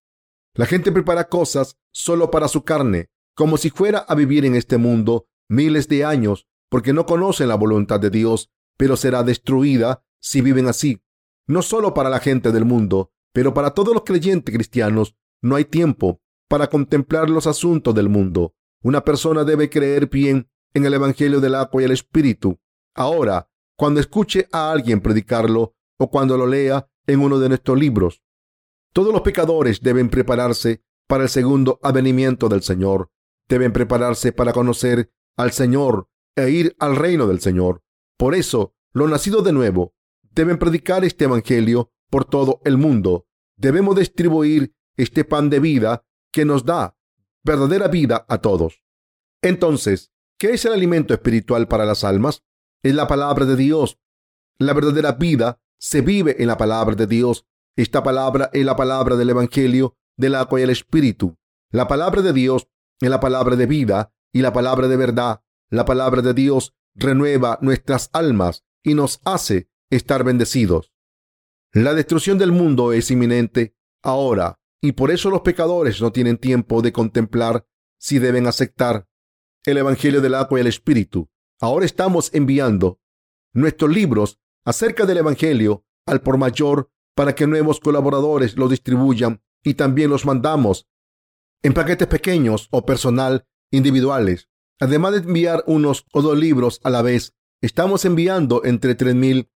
La 0.55 0.67
gente 0.67 0.91
prepara 0.91 1.29
cosas 1.29 1.77
solo 1.93 2.31
para 2.31 2.49
su 2.49 2.65
carne, 2.65 3.11
como 3.35 3.57
si 3.57 3.71
fuera 3.71 3.99
a 3.99 4.15
vivir 4.15 4.45
en 4.45 4.57
este 4.57 4.77
mundo 4.77 5.29
miles 5.49 5.89
de 5.89 6.05
años 6.05 6.47
porque 6.71 6.93
no 6.93 7.05
conocen 7.05 7.49
la 7.49 7.57
voluntad 7.57 8.01
de 8.01 8.11
Dios, 8.11 8.51
pero 8.77 8.97
será 8.97 9.23
destruida 9.23 10.03
si 10.21 10.41
viven 10.41 10.69
así. 10.69 11.03
No 11.51 11.63
solo 11.63 11.95
para 11.95 12.11
la 12.11 12.21
gente 12.21 12.53
del 12.53 12.65
mundo, 12.65 13.11
pero 13.33 13.53
para 13.53 13.73
todos 13.73 13.93
los 13.93 14.05
creyentes 14.05 14.55
cristianos 14.55 15.17
no 15.43 15.57
hay 15.57 15.65
tiempo 15.65 16.23
para 16.49 16.71
contemplar 16.71 17.29
los 17.29 17.49
asuntos 17.49 17.93
del 17.93 18.09
mundo. 18.09 18.55
Una 18.85 19.03
persona 19.03 19.43
debe 19.43 19.69
creer 19.69 20.09
bien 20.09 20.49
en 20.75 20.87
el 20.87 20.95
Evangelio 20.95 21.41
del 21.41 21.57
agua 21.57 21.83
y 21.83 21.87
el 21.87 21.91
Espíritu. 21.91 22.61
Ahora, 22.95 23.51
cuando 23.77 23.99
escuche 23.99 24.47
a 24.53 24.71
alguien 24.71 25.01
predicarlo 25.01 25.75
o 25.99 26.09
cuando 26.09 26.37
lo 26.37 26.47
lea 26.47 26.89
en 27.09 27.19
uno 27.19 27.41
de 27.41 27.49
nuestros 27.49 27.77
libros, 27.77 28.23
todos 28.93 29.13
los 29.13 29.23
pecadores 29.23 29.81
deben 29.81 30.09
prepararse 30.09 30.85
para 31.09 31.25
el 31.25 31.29
segundo 31.29 31.81
avenimiento 31.83 32.49
del 32.49 32.63
Señor. 32.63 33.11
Deben 33.49 33.73
prepararse 33.73 34.31
para 34.31 34.53
conocer 34.53 35.13
al 35.37 35.51
Señor 35.51 36.07
e 36.37 36.49
ir 36.49 36.77
al 36.79 36.95
reino 36.95 37.27
del 37.27 37.41
Señor. 37.41 37.83
Por 38.17 38.37
eso, 38.37 38.77
los 38.93 39.11
nacidos 39.11 39.43
de 39.43 39.53
nuevo 39.53 39.95
deben 40.31 40.59
predicar 40.59 41.05
este 41.05 41.25
Evangelio 41.25 41.93
por 42.09 42.25
todo 42.25 42.61
el 42.65 42.77
mundo. 42.77 43.27
Debemos 43.57 43.97
distribuir 43.97 44.75
este 44.97 45.25
pan 45.25 45.51
de 45.51 45.61
vida 45.61 46.05
que 46.33 46.45
nos 46.45 46.65
da 46.65 46.97
verdadera 47.43 47.89
vida 47.89 48.25
a 48.29 48.39
todos. 48.39 48.83
Entonces, 49.43 50.13
¿qué 50.39 50.51
es 50.51 50.65
el 50.65 50.73
alimento 50.73 51.15
espiritual 51.15 51.69
para 51.69 51.85
las 51.85 52.05
almas? 52.05 52.43
Es 52.83 52.95
la 52.95 53.07
palabra 53.07 53.47
de 53.47 53.57
Dios. 53.57 53.99
La 54.59 54.73
verdadera 54.73 55.13
vida 55.13 55.61
se 55.79 56.03
vive 56.03 56.37
en 56.43 56.49
la 56.49 56.57
palabra 56.57 56.95
de 56.95 57.07
Dios. 57.07 57.47
Esta 57.77 58.03
palabra 58.03 58.51
es 58.53 58.65
la 58.65 58.77
palabra 58.77 59.17
del 59.17 59.31
Evangelio 59.31 59.97
del 60.17 60.35
agua 60.35 60.61
y 60.61 60.65
el 60.65 60.71
Espíritu. 60.71 61.39
La 61.71 61.89
palabra 61.89 62.21
de 62.21 62.33
Dios 62.33 62.69
es 63.01 63.09
la 63.09 63.21
palabra 63.21 63.57
de 63.57 63.67
vida 63.67 64.13
y 64.33 64.43
la 64.43 64.53
palabra 64.53 64.89
de 64.89 64.97
verdad. 64.97 65.43
La 65.71 65.85
palabra 65.85 66.21
de 66.21 66.35
Dios 66.35 66.75
renueva 66.95 67.59
nuestras 67.63 68.11
almas 68.13 68.65
y 68.83 68.95
nos 68.95 69.21
hace 69.25 69.71
estar 69.91 70.25
bendecidos. 70.25 70.93
La 71.73 71.95
destrucción 71.95 72.39
del 72.39 72.53
mundo 72.53 72.93
es 72.93 73.11
inminente 73.11 73.77
ahora 74.03 74.61
y 74.81 74.93
por 74.93 75.11
eso 75.11 75.31
los 75.31 75.43
pecadores 75.43 76.01
no 76.01 76.13
tienen 76.13 76.39
tiempo 76.39 76.83
de 76.83 76.93
contemplar 76.93 77.67
si 77.99 78.19
deben 78.19 78.47
aceptar 78.47 79.07
el 79.65 79.77
Evangelio 79.77 80.21
del 80.21 80.35
agua 80.35 80.59
y 80.59 80.63
el 80.63 80.67
Espíritu. 80.69 81.29
Ahora 81.61 81.85
estamos 81.85 82.33
enviando 82.33 83.01
nuestros 83.53 83.91
libros 83.91 84.41
acerca 84.65 85.05
del 85.05 85.19
Evangelio 85.19 85.85
al 86.07 86.23
por 86.23 86.39
mayor 86.39 86.91
para 87.15 87.35
que 87.35 87.47
nuevos 87.47 87.81
colaboradores 87.81 88.57
lo 88.57 88.69
distribuyan 88.69 89.43
y 89.63 89.75
también 89.75 90.11
los 90.11 90.25
mandamos 90.25 90.89
en 91.63 91.75
paquetes 91.75 92.09
pequeños 92.09 92.69
o 92.71 92.87
personal 92.87 93.47
individuales. 93.71 94.49
Además 94.79 95.13
de 95.13 95.19
enviar 95.19 95.63
unos 95.67 96.07
o 96.13 96.23
dos 96.23 96.39
libros 96.39 96.81
a 96.83 96.91
la 96.91 97.03
vez, 97.03 97.35
estamos 97.61 98.07
enviando 98.07 98.65
entre 98.65 98.95
tres 98.95 99.15
mil 99.15 99.51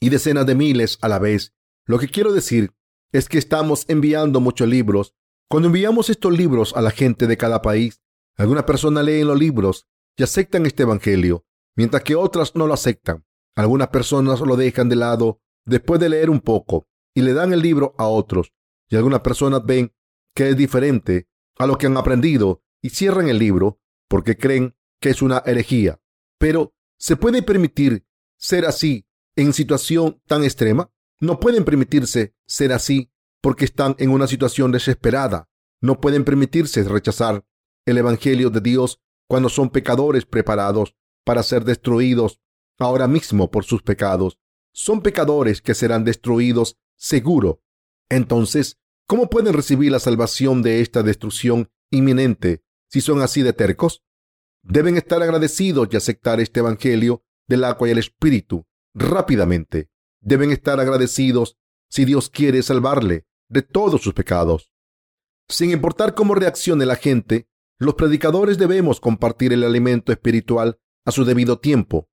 y 0.00 0.08
decenas 0.08 0.46
de 0.46 0.54
miles 0.54 0.98
a 1.02 1.08
la 1.08 1.18
vez. 1.18 1.54
Lo 1.86 1.98
que 1.98 2.08
quiero 2.08 2.32
decir 2.32 2.72
es 3.12 3.28
que 3.28 3.38
estamos 3.38 3.84
enviando 3.88 4.40
muchos 4.40 4.68
libros. 4.68 5.14
Cuando 5.48 5.68
enviamos 5.68 6.10
estos 6.10 6.36
libros 6.36 6.74
a 6.74 6.80
la 6.80 6.90
gente 6.90 7.26
de 7.26 7.36
cada 7.36 7.60
país, 7.60 8.00
algunas 8.36 8.64
personas 8.64 9.04
leen 9.04 9.26
los 9.26 9.38
libros 9.38 9.86
y 10.16 10.22
aceptan 10.22 10.66
este 10.66 10.84
Evangelio, 10.84 11.44
mientras 11.76 12.02
que 12.02 12.14
otras 12.14 12.54
no 12.54 12.66
lo 12.66 12.74
aceptan. 12.74 13.24
Algunas 13.56 13.88
personas 13.88 14.40
lo 14.40 14.56
dejan 14.56 14.88
de 14.88 14.96
lado 14.96 15.40
después 15.66 16.00
de 16.00 16.08
leer 16.08 16.30
un 16.30 16.40
poco 16.40 16.88
y 17.14 17.22
le 17.22 17.34
dan 17.34 17.52
el 17.52 17.60
libro 17.60 17.94
a 17.98 18.06
otros. 18.06 18.52
Y 18.88 18.96
algunas 18.96 19.20
personas 19.20 19.64
ven 19.64 19.92
que 20.34 20.50
es 20.50 20.56
diferente 20.56 21.28
a 21.58 21.66
lo 21.66 21.76
que 21.76 21.86
han 21.86 21.96
aprendido 21.96 22.62
y 22.80 22.90
cierran 22.90 23.28
el 23.28 23.38
libro 23.38 23.80
porque 24.08 24.36
creen 24.36 24.76
que 25.00 25.10
es 25.10 25.22
una 25.22 25.42
herejía. 25.44 26.00
Pero, 26.38 26.74
¿se 26.98 27.16
puede 27.16 27.42
permitir 27.42 28.06
ser 28.38 28.64
así 28.64 29.06
en 29.40 29.54
situación 29.54 30.20
tan 30.26 30.44
extrema? 30.44 30.90
No 31.18 31.40
pueden 31.40 31.64
permitirse 31.64 32.34
ser 32.46 32.72
así 32.72 33.10
porque 33.40 33.64
están 33.64 33.96
en 33.98 34.10
una 34.10 34.26
situación 34.26 34.70
desesperada. 34.70 35.48
No 35.80 36.00
pueden 36.00 36.24
permitirse 36.24 36.82
rechazar 36.84 37.44
el 37.86 37.96
Evangelio 37.96 38.50
de 38.50 38.60
Dios 38.60 39.00
cuando 39.26 39.48
son 39.48 39.70
pecadores 39.70 40.26
preparados 40.26 40.94
para 41.24 41.42
ser 41.42 41.64
destruidos 41.64 42.40
ahora 42.78 43.08
mismo 43.08 43.50
por 43.50 43.64
sus 43.64 43.82
pecados. 43.82 44.38
Son 44.72 45.00
pecadores 45.00 45.62
que 45.62 45.74
serán 45.74 46.04
destruidos 46.04 46.76
seguro. 46.96 47.62
Entonces, 48.10 48.78
¿cómo 49.06 49.30
pueden 49.30 49.54
recibir 49.54 49.90
la 49.90 50.00
salvación 50.00 50.62
de 50.62 50.80
esta 50.80 51.02
destrucción 51.02 51.70
inminente 51.90 52.62
si 52.88 53.00
son 53.00 53.22
así 53.22 53.42
de 53.42 53.54
tercos? 53.54 54.02
Deben 54.62 54.98
estar 54.98 55.22
agradecidos 55.22 55.88
y 55.90 55.96
aceptar 55.96 56.40
este 56.40 56.60
Evangelio 56.60 57.24
del 57.48 57.64
agua 57.64 57.88
y 57.88 57.92
el 57.92 57.98
Espíritu 57.98 58.66
rápidamente. 58.94 59.88
Deben 60.20 60.50
estar 60.50 60.80
agradecidos 60.80 61.56
si 61.88 62.04
Dios 62.04 62.30
quiere 62.30 62.62
salvarle 62.62 63.26
de 63.48 63.62
todos 63.62 64.02
sus 64.02 64.14
pecados. 64.14 64.72
Sin 65.48 65.70
importar 65.70 66.14
cómo 66.14 66.34
reaccione 66.34 66.86
la 66.86 66.96
gente, 66.96 67.48
los 67.78 67.94
predicadores 67.94 68.58
debemos 68.58 69.00
compartir 69.00 69.52
el 69.52 69.64
alimento 69.64 70.12
espiritual 70.12 70.78
a 71.04 71.10
su 71.10 71.24
debido 71.24 71.58
tiempo. 71.58 72.08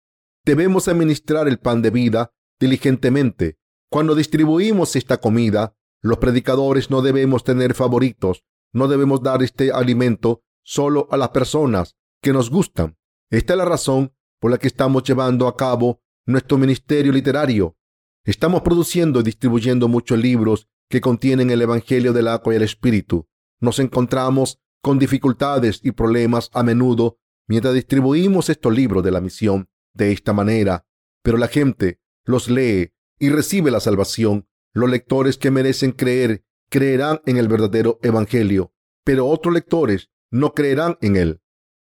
Debemos 0.45 0.89
administrar 0.89 1.49
el 1.49 1.59
pan 1.59 1.83
de 1.83 1.91
vida 1.91 2.33
diligentemente. 2.61 3.59
Cuando 3.91 4.15
distribuimos 4.15 4.95
esta 4.95 5.17
comida, 5.19 5.75
los 6.03 6.19
predicadores 6.19 6.91
no 6.91 7.01
debemos 7.01 7.45
tener 7.45 7.75
favoritos. 7.75 8.45
No 8.73 8.89
debemos 8.89 9.23
dar 9.23 9.43
este 9.43 9.73
alimento 9.73 10.43
solo 10.63 11.09
a 11.11 11.17
las 11.17 11.31
personas 11.31 11.97
que 12.21 12.33
nos 12.33 12.51
gustan. 12.51 12.99
Esta 13.31 13.55
es 13.55 13.59
la 13.59 13.65
razón 13.65 14.13
por 14.39 14.51
la 14.51 14.59
que 14.59 14.67
estamos 14.67 15.03
llevando 15.03 15.49
a 15.49 15.57
cabo 15.57 16.03
nuestro 16.27 16.59
ministerio 16.59 17.13
literario. 17.13 17.77
Estamos 18.25 18.63
produciendo 18.63 19.21
y 19.21 19.25
distribuyendo 19.25 19.89
muchos 19.89 20.19
libros 20.19 20.69
que 20.89 21.01
contienen 21.01 21.51
el 21.51 21.63
Evangelio 21.63 22.13
del 22.13 22.29
agua 22.29 22.55
y 22.55 22.57
el 22.57 22.63
Espíritu. 22.63 23.29
Nos 23.61 23.79
encontramos 23.79 24.61
con 24.83 24.99
dificultades 24.99 25.81
y 25.83 25.93
problemas 25.93 26.51
a 26.53 26.63
menudo 26.63 27.19
mientras 27.47 27.75
distribuimos 27.75 28.49
estos 28.49 28.75
libros 28.75 29.05
de 29.05 29.11
la 29.11 29.21
misión 29.21 29.69
de 29.93 30.13
esta 30.13 30.33
manera, 30.33 30.87
pero 31.23 31.37
la 31.37 31.49
gente 31.49 32.01
los 32.25 32.49
lee 32.49 32.93
y 33.19 33.29
recibe 33.29 33.71
la 33.71 33.81
salvación. 33.81 34.49
Los 34.73 34.91
lectores 34.91 35.39
que 35.39 35.51
merecen 35.51 35.93
creer 35.93 36.45
creerán 36.71 37.21
en 37.27 37.37
el 37.37 37.49
verdadero 37.49 37.99
Evangelio, 38.03 38.73
pero 39.05 39.27
otros 39.27 39.55
lectores 39.55 40.11
no 40.31 40.53
creerán 40.53 40.97
en 41.01 41.17
él. 41.17 41.41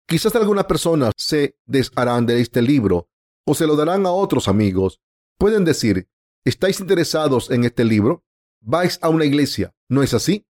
Quizás 0.07 0.35
algunas 0.35 0.65
personas 0.65 1.13
se 1.15 1.57
desharán 1.65 2.25
de 2.25 2.41
este 2.41 2.61
libro 2.61 3.10
o 3.45 3.55
se 3.55 3.67
lo 3.67 3.75
darán 3.75 4.05
a 4.05 4.11
otros 4.11 4.47
amigos. 4.47 5.01
Pueden 5.37 5.65
decir, 5.65 6.07
¿estáis 6.45 6.79
interesados 6.79 7.51
en 7.51 7.63
este 7.63 7.83
libro? 7.83 8.23
Vais 8.61 8.99
a 9.01 9.09
una 9.09 9.25
iglesia, 9.25 9.73
¿no 9.89 10.03
es 10.03 10.13
así? 10.13 10.45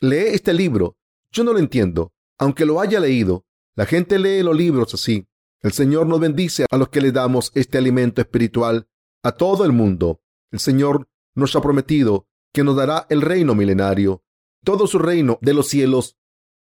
Lee 0.00 0.28
este 0.32 0.52
libro 0.52 0.96
yo 1.34 1.42
no 1.42 1.52
lo 1.52 1.58
entiendo. 1.58 2.12
Aunque 2.38 2.64
lo 2.64 2.80
haya 2.80 3.00
leído, 3.00 3.44
la 3.74 3.86
gente 3.86 4.18
lee 4.18 4.42
los 4.42 4.56
libros 4.56 4.94
así. 4.94 5.26
El 5.60 5.72
Señor 5.72 6.06
nos 6.06 6.20
bendice 6.20 6.64
a 6.70 6.76
los 6.76 6.88
que 6.88 7.00
le 7.00 7.10
damos 7.10 7.50
este 7.54 7.76
alimento 7.76 8.20
espiritual 8.20 8.86
a 9.22 9.32
todo 9.32 9.64
el 9.64 9.72
mundo. 9.72 10.20
El 10.52 10.60
Señor 10.60 11.08
nos 11.34 11.56
ha 11.56 11.60
prometido 11.60 12.28
que 12.52 12.62
nos 12.62 12.76
dará 12.76 13.06
el 13.10 13.20
reino 13.20 13.56
milenario, 13.56 14.22
todo 14.62 14.86
su 14.86 15.00
reino 15.00 15.38
de 15.42 15.54
los 15.54 15.66
cielos, 15.66 16.16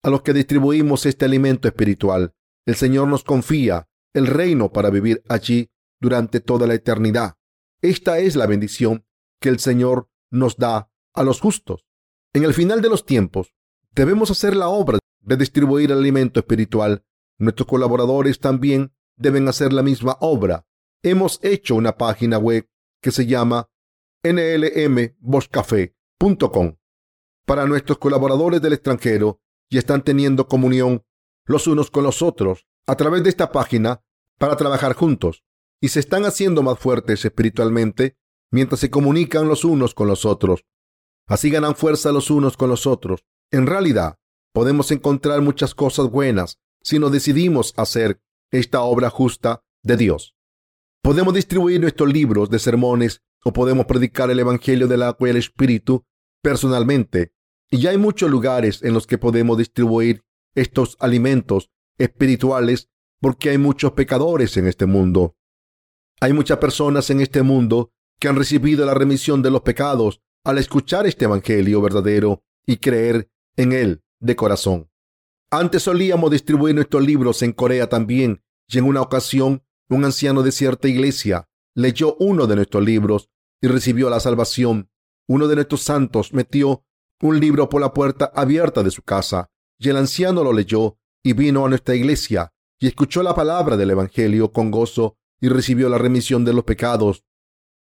a 0.02 0.10
los 0.10 0.24
que 0.24 0.34
distribuimos 0.34 1.06
este 1.06 1.26
alimento 1.26 1.68
espiritual. 1.68 2.34
El 2.66 2.76
Señor 2.76 3.08
nos 3.08 3.24
confía 3.24 3.88
el 4.15 4.25
reino 4.25 4.71
para 4.71 4.89
vivir 4.89 5.21
allí 5.30 5.69
durante 6.01 6.39
toda 6.39 6.65
la 6.65 6.73
eternidad. 6.73 7.36
Esta 7.82 8.17
es 8.17 8.36
la 8.36 8.47
bendición 8.47 9.06
que 9.39 9.49
el 9.49 9.60
Señor 9.60 10.10
nos 10.32 10.58
da 10.58 10.89
a 11.13 11.23
los 11.23 11.39
justos. 11.39 11.86
En 12.34 12.43
el 12.43 12.54
final 12.54 12.82
de 12.82 12.89
los 12.89 13.06
tiempos, 13.06 13.56
Debemos 13.95 14.30
hacer 14.30 14.56
la 14.58 14.67
obra 14.67 14.99
de 15.21 15.38
distribuir 15.38 15.89
el 15.91 15.99
alimento 15.99 16.41
espiritual. 16.41 17.06
Nuestros 17.39 17.65
colaboradores 17.65 18.39
también 18.39 18.93
deben 19.15 19.47
hacer 19.47 19.71
la 19.71 19.84
misma 19.84 20.17
obra. 20.19 20.67
Hemos 21.01 21.39
hecho 21.41 21.75
una 21.75 21.97
página 21.97 22.38
web 22.38 22.67
que 23.01 23.12
se 23.12 23.25
llama 23.25 23.69
nlmboscafé.com 24.23 26.75
para 27.45 27.65
nuestros 27.65 27.99
colaboradores 27.99 28.62
del 28.62 28.73
extranjero 28.73 29.39
y 29.69 29.78
están 29.78 30.04
teniendo 30.04 30.49
comunión 30.49 31.06
los 31.45 31.67
unos 31.67 31.89
con 31.89 32.04
los 32.04 32.21
otros 32.21 32.67
a 32.86 32.97
través 32.97 33.23
de 33.23 33.30
esta 33.30 33.54
página 33.54 34.04
para 34.38 34.56
trabajar 34.56 34.93
juntos 34.93 35.43
y 35.82 35.89
se 35.89 36.00
están 36.00 36.26
haciendo 36.26 36.63
más 36.63 36.80
fuertes 36.80 37.24
espiritualmente 37.26 38.17
mientras 38.52 38.80
se 38.80 38.89
comunican 38.89 39.48
los 39.48 39.65
unos 39.65 39.93
con 39.93 40.08
los 40.08 40.26
otros. 40.26 40.65
Así 41.28 41.50
ganan 41.50 41.76
fuerza 41.76 42.12
los 42.12 42.30
unos 42.30 42.58
con 42.58 42.69
los 42.69 42.88
otros 42.88 43.26
en 43.52 43.67
realidad, 43.67 44.17
podemos 44.54 44.91
encontrar 44.91 45.41
muchas 45.41 45.76
cosas 45.76 46.10
buenas 46.10 46.60
si 46.82 47.00
nos 47.00 47.12
decidimos 47.12 47.74
hacer 47.78 48.21
esta 48.52 48.82
obra 48.82 49.10
justa 49.10 49.63
de 49.84 49.98
Dios. 49.98 50.36
Podemos 51.02 51.34
distribuir 51.34 51.80
nuestros 51.82 52.12
libros 52.12 52.50
de 52.50 52.60
sermones 52.60 53.21
o 53.43 53.54
podemos 53.54 53.86
predicar 53.86 54.32
el 54.32 54.39
Evangelio 54.39 54.88
del 54.88 55.04
agua 55.04 55.28
y 55.28 55.32
el 55.32 55.38
Espíritu 55.38 56.04
personalmente. 56.41 57.34
Y 57.69 57.80
ya 57.80 57.91
hay 57.91 57.98
muchos 57.98 58.30
lugares 58.30 58.82
en 58.84 58.93
los 58.93 59.06
que 59.06 59.17
podemos 59.17 59.58
distribuir 59.58 60.24
estos 60.56 60.98
alimentos 61.00 61.69
espirituales 61.98 62.89
porque 63.19 63.49
hay 63.49 63.58
muchos 63.58 63.93
pecadores 63.93 64.58
en 64.58 64.67
este 64.67 64.86
mundo. 64.86 65.36
Hay 66.21 66.34
muchas 66.34 66.58
personas 66.58 67.10
en 67.10 67.21
este 67.21 67.41
mundo 67.41 67.91
que 68.19 68.28
han 68.28 68.36
recibido 68.36 68.86
la 68.86 68.93
remisión 68.93 69.41
de 69.41 69.51
los 69.51 69.62
pecados 69.62 70.21
al 70.43 70.58
escuchar 70.58 71.06
este 71.08 71.25
Evangelio 71.25 71.82
verdadero 71.82 72.43
y 72.65 72.78
creer 72.78 73.30
en 73.58 73.73
él 73.73 74.04
de 74.19 74.36
corazón. 74.36 74.89
Antes 75.51 75.84
solíamos 75.84 76.32
distribuir 76.32 76.75
nuestros 76.75 77.06
libros 77.06 77.41
en 77.41 77.51
Corea 77.51 77.88
también, 77.88 78.43
y 78.67 78.78
en 78.78 78.86
una 78.86 79.01
ocasión 79.01 79.63
un 79.89 80.06
anciano 80.06 80.41
de 80.41 80.51
cierta 80.51 80.88
iglesia 80.88 81.47
leyó 81.75 82.15
uno 82.19 82.47
de 82.47 82.56
nuestros 82.56 82.84
libros 82.84 83.30
y 83.62 83.67
recibió 83.67 84.10
la 84.10 84.19
salvación. 84.19 84.89
Uno 85.28 85.47
de 85.47 85.56
nuestros 85.56 85.82
santos 85.82 86.34
metió 86.34 86.84
un 87.21 87.39
libro 87.39 87.69
por 87.69 87.82
la 87.82 87.93
puerta 87.93 88.32
abierta 88.34 88.84
de 88.84 88.91
su 88.91 89.01
casa, 89.01 89.49
y 89.78 89.89
el 89.89 89.97
anciano 89.97 90.43
lo 90.43 90.54
leyó 90.54 90.97
y 91.23 91.34
vino 91.34 91.65
a 91.65 91.69
nuestra 91.69 91.95
iglesia 91.95 92.55
y 92.80 92.88
escuchó 92.88 93.24
la 93.24 93.36
palabra 93.36 93.78
del 93.78 93.92
Evangelio 93.92 94.52
con 94.52 94.72
gozo 94.72 95.18
y 95.40 95.50
recibió 95.50 95.90
la 95.90 95.98
remisión 95.98 96.46
de 96.46 96.54
los 96.54 96.64
pecados. 96.64 97.24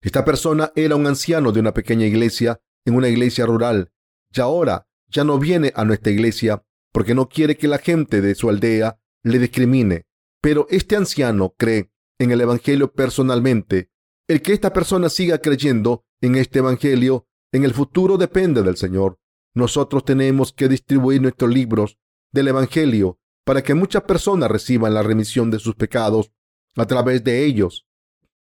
Esta 0.02 0.24
persona 0.24 0.72
era 0.74 0.96
un 0.96 1.06
anciano 1.06 1.52
de 1.52 1.60
una 1.60 1.74
pequeña 1.74 2.06
iglesia 2.06 2.60
en 2.84 2.94
una 2.94 3.08
iglesia 3.08 3.46
rural, 3.46 3.92
y 4.34 4.40
ahora 4.40 4.88
ya 5.08 5.24
no 5.24 5.38
viene 5.38 5.72
a 5.74 5.84
nuestra 5.84 6.12
iglesia 6.12 6.64
porque 6.92 7.14
no 7.14 7.28
quiere 7.28 7.56
que 7.56 7.68
la 7.68 7.78
gente 7.78 8.20
de 8.20 8.34
su 8.34 8.48
aldea 8.48 8.98
le 9.22 9.38
discrimine. 9.38 10.06
Pero 10.40 10.66
este 10.70 10.96
anciano 10.96 11.54
cree 11.56 11.90
en 12.18 12.30
el 12.30 12.40
Evangelio 12.40 12.92
personalmente. 12.92 13.90
El 14.26 14.42
que 14.42 14.52
esta 14.52 14.72
persona 14.72 15.08
siga 15.08 15.38
creyendo 15.38 16.04
en 16.20 16.36
este 16.36 16.60
Evangelio 16.60 17.26
en 17.52 17.64
el 17.64 17.74
futuro 17.74 18.16
depende 18.16 18.62
del 18.62 18.76
Señor. 18.76 19.18
Nosotros 19.54 20.04
tenemos 20.04 20.52
que 20.52 20.68
distribuir 20.68 21.20
nuestros 21.20 21.52
libros 21.52 21.98
del 22.32 22.48
Evangelio 22.48 23.19
para 23.50 23.64
que 23.64 23.74
muchas 23.74 24.04
personas 24.04 24.48
reciban 24.48 24.94
la 24.94 25.02
remisión 25.02 25.50
de 25.50 25.58
sus 25.58 25.74
pecados 25.74 26.30
a 26.76 26.86
través 26.86 27.24
de 27.24 27.44
ellos. 27.44 27.84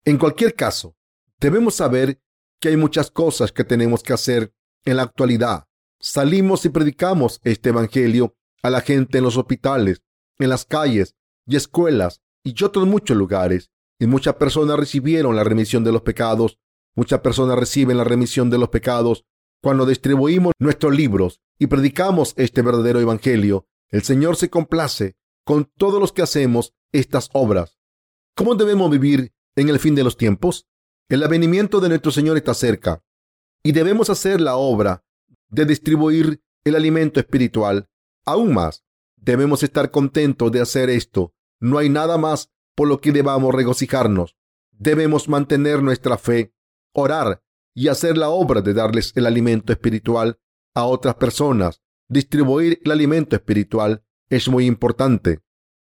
En 0.03 0.17
cualquier 0.17 0.55
caso, 0.55 0.97
debemos 1.39 1.75
saber 1.75 2.23
que 2.59 2.71
hay 2.71 2.79
muchas 2.79 3.11
cosas 3.11 3.53
que 3.53 3.65
tenemos 3.65 4.03
que 4.03 4.15
hacer 4.15 4.55
en 4.83 4.97
la 4.97 5.03
actualidad. 5.03 5.67
Salimos 6.01 6.65
y 6.65 6.71
predicamos 6.71 7.39
este 7.45 7.69
Evangelio 7.69 8.35
a 8.63 8.71
la 8.71 8.81
gente 8.81 9.19
en 9.19 9.25
los 9.25 9.37
hospitales, 9.37 10.03
en 10.39 10.49
las 10.49 10.65
calles 10.65 11.15
y 11.47 11.57
escuelas 11.57 12.23
y 12.43 12.65
otros 12.65 12.87
muchos 12.87 13.15
lugares. 13.15 13.71
Y 13.99 14.07
muchas 14.07 14.37
personas 14.37 14.79
recibieron 14.79 15.37
la 15.37 15.45
remisión 15.45 15.85
de 15.85 15.93
los 15.93 16.01
pecados. 16.01 16.59
Muchas 16.95 17.21
personas 17.21 17.59
reciben 17.59 17.99
la 17.99 18.05
remisión 18.05 18.49
de 18.49 18.57
los 18.57 18.71
pecados 18.71 19.27
cuando 19.61 19.85
distribuimos 19.85 20.55
nuestros 20.59 20.97
libros 20.97 21.43
y 21.59 21.67
predicamos 21.67 22.33
este 22.39 22.63
verdadero 22.63 23.01
Evangelio. 23.01 23.67
El 23.95 24.03
Señor 24.03 24.35
se 24.35 24.51
complace 24.51 25.17
con 25.45 25.71
todos 25.77 26.01
los 26.01 26.13
que 26.13 26.23
hacemos 26.23 26.75
estas 26.91 27.31
obras. 27.33 27.79
¿Cómo 28.35 28.57
debemos 28.57 28.91
vivir 28.91 29.33
en 29.55 29.69
el 29.69 29.79
fin 29.79 29.95
de 29.95 30.03
los 30.03 30.17
tiempos? 30.17 30.67
El 31.09 31.23
avenimiento 31.23 31.79
de 31.79 31.91
nuestro 31.91 32.11
Señor 32.11 32.37
está 32.37 32.55
cerca 32.55 33.05
y 33.63 33.71
debemos 33.71 34.11
hacer 34.11 34.41
la 34.41 34.57
obra 34.57 35.05
de 35.49 35.65
distribuir 35.65 36.43
el 36.65 36.75
alimento 36.75 37.21
espiritual. 37.21 37.89
Aún 38.27 38.53
más, 38.53 38.85
debemos 39.15 39.63
estar 39.63 39.93
contentos 39.93 40.51
de 40.51 40.61
hacer 40.61 40.91
esto. 40.91 41.33
No 41.61 41.79
hay 41.79 41.89
nada 41.89 42.19
más 42.19 42.51
por 42.75 42.89
lo 42.89 43.01
que 43.01 43.13
debamos 43.13 43.55
regocijarnos. 43.55 44.37
Debemos 44.73 45.29
mantener 45.29 45.85
nuestra 45.85 46.19
fe, 46.19 46.53
orar 46.95 47.45
y 47.73 47.87
hacer 47.87 48.19
la 48.19 48.31
obra 48.31 48.61
de 48.61 48.75
darles 48.75 49.13
el 49.15 49.25
alimento 49.25 49.73
espiritual 49.73 50.41
a 50.75 50.85
otras 50.85 51.15
personas. 51.15 51.84
Distribuir 52.09 52.81
el 52.85 52.91
alimento 52.91 53.35
espiritual 53.35 54.05
es 54.29 54.49
muy 54.49 54.67
importante. 54.67 55.41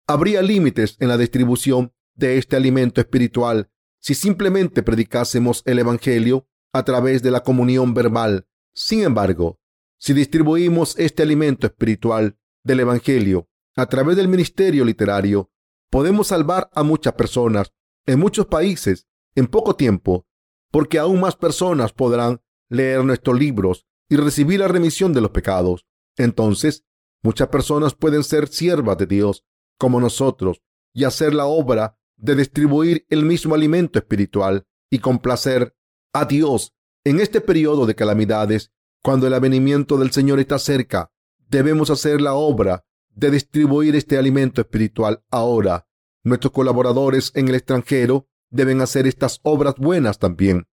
Habría 0.07 0.41
límites 0.41 0.97
en 0.99 1.07
la 1.07 1.17
distribución 1.17 1.93
de 2.13 2.37
este 2.37 2.55
alimento 2.55 3.01
espiritual 3.01 3.69
si 3.99 4.13
simplemente 4.13 4.83
predicásemos 4.83 5.63
el 5.65 5.79
Evangelio 5.79 6.47
a 6.73 6.83
través 6.83 7.23
de 7.23 7.31
la 7.31 7.41
comunión 7.41 7.93
verbal. 7.93 8.47
Sin 8.73 9.01
embargo, 9.01 9.59
si 9.97 10.13
distribuimos 10.13 10.97
este 10.99 11.23
alimento 11.23 11.65
espiritual 11.65 12.37
del 12.63 12.81
Evangelio 12.81 13.49
a 13.75 13.87
través 13.87 14.15
del 14.15 14.27
ministerio 14.27 14.85
literario, 14.85 15.49
podemos 15.89 16.27
salvar 16.27 16.69
a 16.73 16.83
muchas 16.83 17.13
personas 17.13 17.73
en 18.05 18.19
muchos 18.19 18.45
países 18.45 19.07
en 19.33 19.47
poco 19.47 19.75
tiempo, 19.75 20.27
porque 20.69 20.99
aún 20.99 21.19
más 21.19 21.35
personas 21.35 21.91
podrán 21.91 22.41
leer 22.69 23.03
nuestros 23.03 23.39
libros 23.39 23.87
y 24.07 24.17
recibir 24.17 24.59
la 24.59 24.67
remisión 24.67 25.13
de 25.13 25.21
los 25.21 25.31
pecados. 25.31 25.85
Entonces, 26.17 26.85
muchas 27.23 27.49
personas 27.49 27.93
pueden 27.93 28.23
ser 28.23 28.47
siervas 28.47 28.97
de 28.97 29.05
Dios 29.05 29.43
como 29.77 29.99
nosotros 29.99 30.61
y 30.93 31.03
hacer 31.03 31.33
la 31.33 31.45
obra 31.45 31.97
de 32.15 32.35
distribuir 32.35 33.05
el 33.09 33.25
mismo 33.25 33.55
alimento 33.55 33.99
espiritual 33.99 34.65
y 34.89 34.99
complacer 34.99 35.75
a 36.13 36.25
Dios 36.25 36.73
en 37.03 37.19
este 37.19 37.41
periodo 37.41 37.85
de 37.85 37.95
calamidades, 37.95 38.71
cuando 39.03 39.27
el 39.27 39.33
avenimiento 39.33 39.97
del 39.97 40.11
Señor 40.11 40.39
está 40.39 40.57
cerca. 40.57 41.11
Debemos 41.47 41.89
hacer 41.91 42.21
la 42.21 42.33
obra 42.33 42.85
de 43.09 43.29
distribuir 43.29 43.95
este 43.95 44.17
alimento 44.17 44.61
espiritual 44.61 45.23
ahora. 45.29 45.87
Nuestros 46.23 46.51
colaboradores 46.51 47.31
en 47.35 47.47
el 47.47 47.55
extranjero 47.55 48.27
deben 48.49 48.81
hacer 48.81 49.05
estas 49.05 49.39
obras 49.43 49.75
buenas 49.75 50.17
también. 50.17 50.67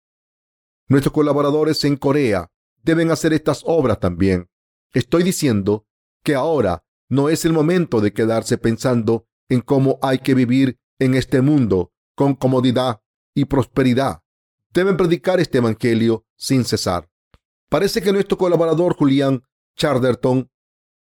Nuestros 0.88 1.14
colaboradores 1.14 1.84
en 1.86 1.96
Corea 1.98 2.52
deben 2.84 3.10
hacer 3.10 3.34
estas 3.34 3.64
obras 3.66 4.00
también. 4.00 4.50
Estoy 4.94 5.24
diciendo 5.24 5.86
que 6.24 6.36
ahora 6.36 6.84
no 7.10 7.30
es 7.30 7.46
el 7.46 7.54
momento 7.54 8.02
de 8.02 8.14
quedarse 8.14 8.58
pensando 8.58 9.28
en 9.50 9.62
cómo 9.62 10.00
hay 10.02 10.20
que 10.20 10.36
vivir 10.36 10.80
en 11.00 11.16
este 11.16 11.42
mundo 11.42 11.92
con 12.16 12.36
comodidad 12.36 13.02
y 13.34 13.46
prosperidad. 13.46 14.22
Deben 14.74 14.98
predicar 14.98 15.40
este 15.40 15.60
Evangelio 15.60 16.26
sin 16.36 16.66
cesar. 16.66 17.10
Parece 17.70 18.02
que 18.02 18.12
nuestro 18.12 18.38
colaborador 18.38 18.96
Julián 18.96 19.44
Charderton 19.76 20.50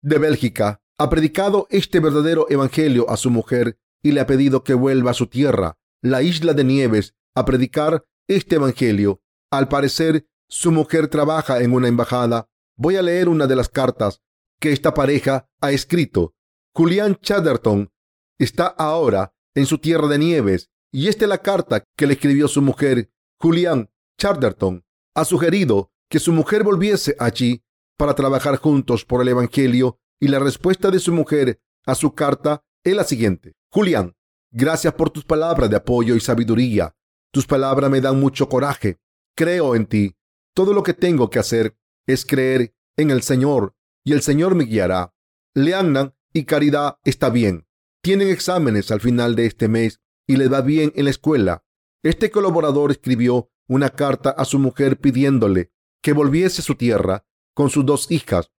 de 0.01 0.17
Bélgica 0.17 0.81
ha 0.97 1.09
predicado 1.09 1.67
este 1.69 1.99
verdadero 1.99 2.47
Evangelio 2.49 3.09
a 3.09 3.17
su 3.17 3.29
mujer 3.29 3.77
y 4.01 4.11
le 4.11 4.21
ha 4.21 4.27
pedido 4.27 4.63
que 4.63 4.73
vuelva 4.73 5.11
a 5.11 5.15
su 5.15 5.27
tierra, 5.27 5.77
la 6.01 6.21
isla 6.21 6.53
de 6.53 6.63
Nieves, 6.63 7.15
a 7.35 7.45
predicar 7.45 8.05
este 8.27 8.55
Evangelio. 8.55 9.21
Al 9.51 9.67
parecer, 9.67 10.27
su 10.47 10.71
mujer 10.71 11.07
trabaja 11.07 11.61
en 11.61 11.73
una 11.73 11.87
embajada. 11.87 12.49
Voy 12.81 12.95
a 12.95 13.01
leer 13.01 13.27
una 13.27 13.45
de 13.45 13.57
las 13.57 13.67
cartas 13.67 14.21
que 14.57 14.71
esta 14.71 14.93
pareja 14.93 15.49
ha 15.59 15.71
escrito. 15.71 16.33
Julián 16.73 17.17
Charderton 17.21 17.91
está 18.37 18.67
ahora 18.67 19.33
en 19.53 19.65
su 19.65 19.79
tierra 19.79 20.07
de 20.07 20.17
nieves. 20.17 20.69
Y 20.89 21.09
esta 21.09 21.25
es 21.25 21.29
la 21.29 21.39
carta 21.39 21.83
que 21.97 22.07
le 22.07 22.13
escribió 22.13 22.47
su 22.47 22.61
mujer, 22.61 23.11
Julián 23.37 23.91
Charderton. 24.17 24.85
Ha 25.13 25.25
sugerido 25.25 25.91
que 26.09 26.19
su 26.19 26.31
mujer 26.31 26.63
volviese 26.63 27.17
allí 27.19 27.65
para 27.97 28.15
trabajar 28.15 28.55
juntos 28.55 29.03
por 29.03 29.21
el 29.21 29.27
Evangelio 29.27 29.99
y 30.17 30.29
la 30.29 30.39
respuesta 30.39 30.89
de 30.89 30.99
su 30.99 31.11
mujer 31.11 31.59
a 31.85 31.95
su 31.95 32.15
carta 32.15 32.63
es 32.85 32.95
la 32.95 33.03
siguiente. 33.03 33.57
Julián, 33.73 34.15
gracias 34.51 34.93
por 34.93 35.09
tus 35.09 35.25
palabras 35.25 35.69
de 35.69 35.75
apoyo 35.75 36.15
y 36.15 36.21
sabiduría. 36.21 36.95
Tus 37.33 37.45
palabras 37.45 37.91
me 37.91 37.99
dan 37.99 38.17
mucho 38.21 38.47
coraje. 38.47 38.99
Creo 39.35 39.75
en 39.75 39.85
ti. 39.85 40.15
Todo 40.55 40.73
lo 40.73 40.81
que 40.81 40.93
tengo 40.93 41.29
que 41.29 41.39
hacer 41.39 41.75
es 42.09 42.25
creer 42.25 42.73
en 42.97 43.11
el 43.11 43.21
Señor 43.21 43.75
y 44.03 44.13
el 44.13 44.21
Señor 44.21 44.55
me 44.55 44.65
guiará. 44.65 45.13
Leannan 45.53 46.13
y 46.33 46.45
Caridad 46.45 46.97
está 47.03 47.29
bien 47.29 47.69
tienen 48.01 48.29
exámenes 48.29 48.91
al 48.91 49.01
final 49.01 49.35
de 49.35 49.45
este 49.45 49.67
mes 49.67 50.01
y 50.27 50.37
les 50.37 50.51
va 50.51 50.61
bien 50.61 50.91
en 50.95 51.05
la 51.05 51.11
escuela. 51.11 51.63
Este 52.03 52.31
colaborador 52.31 52.91
escribió 52.91 53.51
una 53.67 53.89
carta 53.89 54.29
a 54.29 54.45
su 54.45 54.57
mujer 54.57 54.99
pidiéndole 54.99 55.71
que 56.01 56.13
volviese 56.13 56.61
a 56.61 56.65
su 56.65 56.75
tierra 56.75 57.25
con 57.53 57.69
sus 57.69 57.85
dos 57.85 58.09
hijas 58.09 58.51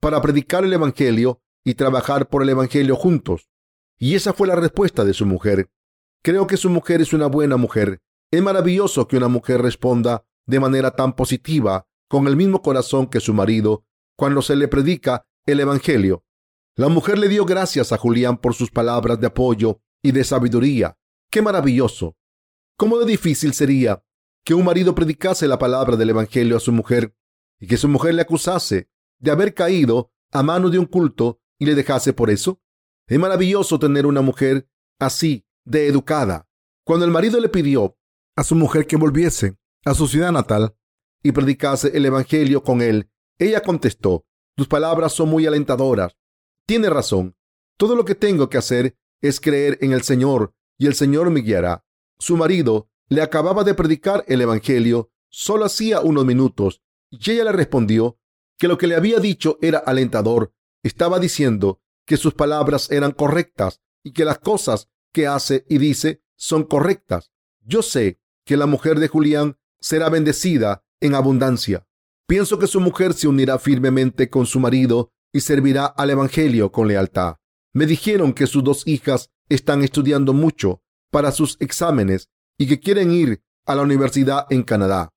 para 0.00 0.22
predicar 0.22 0.64
el 0.64 0.72
Evangelio 0.72 1.42
y 1.64 1.74
trabajar 1.74 2.28
por 2.28 2.42
el 2.42 2.48
Evangelio 2.48 2.96
juntos. 2.96 3.50
Y 3.98 4.14
esa 4.14 4.32
fue 4.32 4.48
la 4.48 4.56
respuesta 4.56 5.04
de 5.04 5.14
su 5.14 5.26
mujer. 5.26 5.70
Creo 6.22 6.46
que 6.46 6.56
su 6.56 6.70
mujer 6.70 7.00
es 7.00 7.12
una 7.12 7.26
buena 7.26 7.56
mujer. 7.56 8.00
Es 8.30 8.42
maravilloso 8.42 9.08
que 9.08 9.16
una 9.16 9.28
mujer 9.28 9.62
responda 9.62 10.24
de 10.46 10.60
manera 10.60 10.92
tan 10.92 11.14
positiva, 11.14 11.86
con 12.08 12.26
el 12.28 12.36
mismo 12.36 12.62
corazón 12.62 13.06
que 13.06 13.20
su 13.20 13.34
marido, 13.34 13.84
cuando 14.16 14.42
se 14.42 14.56
le 14.56 14.68
predica 14.68 15.26
el 15.46 15.60
Evangelio. 15.60 16.24
La 16.76 16.88
mujer 16.88 17.18
le 17.18 17.28
dio 17.28 17.44
gracias 17.44 17.92
a 17.92 17.98
Julián 17.98 18.36
por 18.38 18.54
sus 18.54 18.70
palabras 18.70 19.20
de 19.20 19.28
apoyo 19.28 19.80
y 20.02 20.12
de 20.12 20.24
sabiduría. 20.24 20.96
¡Qué 21.30 21.42
maravilloso! 21.42 22.16
¿Cómo 22.76 22.98
de 22.98 23.06
difícil 23.06 23.54
sería 23.54 24.04
que 24.44 24.54
un 24.54 24.64
marido 24.64 24.94
predicase 24.94 25.48
la 25.48 25.58
palabra 25.58 25.96
del 25.96 26.10
Evangelio 26.10 26.56
a 26.56 26.60
su 26.60 26.72
mujer 26.72 27.14
y 27.58 27.66
que 27.66 27.78
su 27.78 27.88
mujer 27.88 28.14
le 28.14 28.22
acusase 28.22 28.90
de 29.18 29.30
haber 29.30 29.54
caído 29.54 30.12
a 30.30 30.42
mano 30.42 30.68
de 30.68 30.78
un 30.78 30.86
culto 30.86 31.40
y 31.58 31.66
le 31.66 31.74
dejase 31.74 32.12
por 32.12 32.30
eso? 32.30 32.60
Es 33.06 33.18
maravilloso 33.18 33.78
tener 33.78 34.04
una 34.04 34.20
mujer 34.20 34.68
así, 34.98 35.46
de 35.64 35.88
educada. 35.88 36.48
Cuando 36.84 37.04
el 37.04 37.10
marido 37.10 37.40
le 37.40 37.48
pidió 37.48 37.96
a 38.36 38.44
su 38.44 38.54
mujer 38.54 38.86
que 38.86 38.96
volviese 38.96 39.56
a 39.84 39.94
su 39.94 40.06
ciudad 40.06 40.32
natal 40.32 40.76
y 41.22 41.32
predicase 41.32 41.96
el 41.96 42.06
Evangelio 42.06 42.62
con 42.62 42.82
él, 42.82 43.10
ella 43.38 43.62
contestó, 43.62 44.24
tus 44.54 44.68
palabras 44.68 45.12
son 45.12 45.28
muy 45.28 45.46
alentadoras 45.46 46.16
tiene 46.66 46.90
razón. 46.90 47.36
Todo 47.78 47.94
lo 47.94 48.04
que 48.04 48.14
tengo 48.14 48.50
que 48.50 48.58
hacer 48.58 48.98
es 49.22 49.40
creer 49.40 49.78
en 49.80 49.92
el 49.92 50.02
Señor 50.02 50.54
y 50.76 50.86
el 50.86 50.94
Señor 50.94 51.30
me 51.30 51.40
guiará. 51.40 51.86
Su 52.18 52.36
marido 52.36 52.90
le 53.08 53.22
acababa 53.22 53.64
de 53.64 53.74
predicar 53.74 54.24
el 54.26 54.40
Evangelio 54.40 55.10
solo 55.30 55.64
hacía 55.64 56.00
unos 56.00 56.24
minutos 56.24 56.82
y 57.10 57.30
ella 57.30 57.44
le 57.44 57.52
respondió 57.52 58.18
que 58.58 58.68
lo 58.68 58.78
que 58.78 58.86
le 58.86 58.96
había 58.96 59.20
dicho 59.20 59.58
era 59.62 59.78
alentador. 59.78 60.52
Estaba 60.82 61.18
diciendo 61.18 61.80
que 62.04 62.16
sus 62.16 62.34
palabras 62.34 62.90
eran 62.90 63.12
correctas 63.12 63.80
y 64.02 64.12
que 64.12 64.24
las 64.24 64.38
cosas 64.38 64.88
que 65.12 65.26
hace 65.26 65.64
y 65.68 65.78
dice 65.78 66.22
son 66.36 66.64
correctas. 66.64 67.32
Yo 67.60 67.82
sé 67.82 68.20
que 68.44 68.56
la 68.56 68.66
mujer 68.66 68.98
de 68.98 69.08
Julián 69.08 69.58
será 69.80 70.08
bendecida 70.08 70.84
en 71.00 71.14
abundancia. 71.14 71.86
Pienso 72.26 72.58
que 72.58 72.66
su 72.66 72.80
mujer 72.80 73.14
se 73.14 73.28
unirá 73.28 73.58
firmemente 73.58 74.28
con 74.28 74.46
su 74.46 74.58
marido 74.58 75.12
y 75.32 75.40
servirá 75.40 75.86
al 75.86 76.10
Evangelio 76.10 76.72
con 76.72 76.88
lealtad. 76.88 77.36
Me 77.72 77.86
dijeron 77.86 78.32
que 78.32 78.46
sus 78.46 78.64
dos 78.64 78.86
hijas 78.86 79.30
están 79.48 79.84
estudiando 79.84 80.32
mucho 80.32 80.82
para 81.10 81.30
sus 81.30 81.56
exámenes 81.60 82.30
y 82.58 82.66
que 82.66 82.80
quieren 82.80 83.12
ir 83.12 83.42
a 83.66 83.74
la 83.74 83.82
universidad 83.82 84.46
en 84.50 84.62
Canadá. 84.62 85.12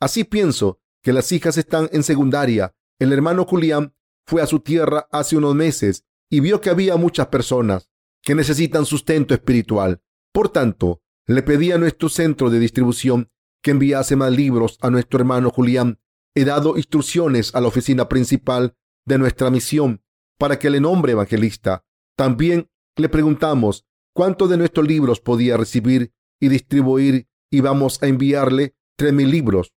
Así 0.00 0.24
pienso 0.24 0.80
que 1.02 1.12
las 1.12 1.30
hijas 1.32 1.56
están 1.56 1.88
en 1.92 2.02
secundaria. 2.02 2.74
El 2.98 3.12
hermano 3.12 3.44
Julián 3.44 3.94
fue 4.26 4.42
a 4.42 4.46
su 4.46 4.60
tierra 4.60 5.06
hace 5.12 5.36
unos 5.36 5.54
meses 5.54 6.04
y 6.30 6.40
vio 6.40 6.60
que 6.60 6.70
había 6.70 6.96
muchas 6.96 7.28
personas 7.28 7.88
que 8.22 8.34
necesitan 8.34 8.84
sustento 8.84 9.34
espiritual. 9.34 10.02
Por 10.32 10.50
tanto, 10.50 11.02
le 11.26 11.42
pedí 11.42 11.72
a 11.72 11.78
nuestro 11.78 12.08
centro 12.08 12.50
de 12.50 12.58
distribución 12.58 13.30
que 13.62 13.70
enviase 13.70 14.16
más 14.16 14.32
libros 14.32 14.78
a 14.80 14.90
nuestro 14.90 15.18
hermano 15.18 15.50
Julián. 15.50 15.98
He 16.34 16.44
dado 16.44 16.76
instrucciones 16.76 17.54
a 17.54 17.60
la 17.60 17.68
oficina 17.68 18.08
principal 18.08 18.76
de 19.04 19.18
nuestra 19.18 19.50
misión 19.50 20.02
para 20.38 20.58
que 20.58 20.70
le 20.70 20.80
nombre 20.80 21.12
evangelista. 21.12 21.84
También 22.16 22.70
le 22.96 23.08
preguntamos 23.08 23.86
cuántos 24.14 24.48
de 24.48 24.56
nuestros 24.56 24.86
libros 24.86 25.20
podía 25.20 25.56
recibir 25.56 26.12
y 26.40 26.48
distribuir 26.48 27.28
y 27.50 27.60
vamos 27.60 28.02
a 28.02 28.06
enviarle 28.06 28.74
tres 28.96 29.12
mil 29.12 29.30
libros. 29.30 29.74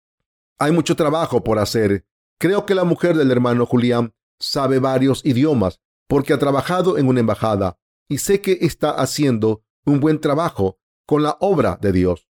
Hay 0.59 0.71
mucho 0.71 0.95
trabajo 0.95 1.43
por 1.43 1.59
hacer. 1.59 2.05
Creo 2.39 2.65
que 2.65 2.75
la 2.75 2.83
mujer 2.83 3.17
del 3.17 3.31
hermano 3.31 3.65
Julián 3.65 4.13
sabe 4.39 4.79
varios 4.79 5.25
idiomas 5.25 5.79
porque 6.07 6.33
ha 6.33 6.39
trabajado 6.39 6.97
en 6.97 7.07
una 7.07 7.21
embajada 7.21 7.77
y 8.07 8.19
sé 8.19 8.41
que 8.41 8.59
está 8.61 8.91
haciendo 8.91 9.63
un 9.85 9.99
buen 9.99 10.19
trabajo 10.19 10.79
con 11.05 11.23
la 11.23 11.37
obra 11.39 11.77
de 11.81 11.91
Dios. 11.91 12.27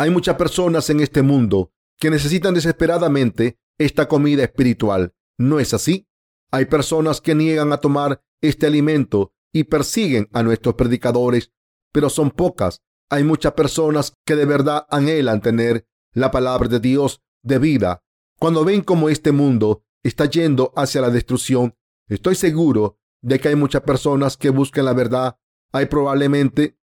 Hay 0.00 0.08
muchas 0.08 0.36
personas 0.36 0.88
en 0.88 1.00
este 1.00 1.20
mundo 1.20 1.74
que 1.98 2.08
necesitan 2.08 2.54
desesperadamente 2.54 3.58
esta 3.76 4.08
comida 4.08 4.42
espiritual. 4.42 5.12
¿No 5.36 5.60
es 5.60 5.74
así? 5.74 6.08
Hay 6.50 6.64
personas 6.64 7.20
que 7.20 7.34
niegan 7.34 7.70
a 7.74 7.76
tomar 7.76 8.22
este 8.40 8.66
alimento 8.66 9.34
y 9.52 9.64
persiguen 9.64 10.30
a 10.32 10.42
nuestros 10.42 10.74
predicadores, 10.76 11.52
pero 11.92 12.08
son 12.08 12.30
pocas. 12.30 12.80
Hay 13.10 13.24
muchas 13.24 13.52
personas 13.52 14.16
que 14.24 14.36
de 14.36 14.46
verdad 14.46 14.86
anhelan 14.88 15.42
tener 15.42 15.86
la 16.14 16.30
palabra 16.30 16.66
de 16.68 16.80
Dios 16.80 17.20
de 17.42 17.58
vida. 17.58 18.02
Cuando 18.38 18.64
ven 18.64 18.80
cómo 18.80 19.10
este 19.10 19.32
mundo 19.32 19.84
está 20.02 20.24
yendo 20.24 20.72
hacia 20.76 21.02
la 21.02 21.10
destrucción, 21.10 21.76
estoy 22.08 22.36
seguro 22.36 22.98
de 23.20 23.38
que 23.38 23.48
hay 23.48 23.54
muchas 23.54 23.82
personas 23.82 24.38
que 24.38 24.48
buscan 24.48 24.86
la 24.86 24.94
verdad. 24.94 25.36
Hay 25.72 25.84
probablemente 25.84 26.78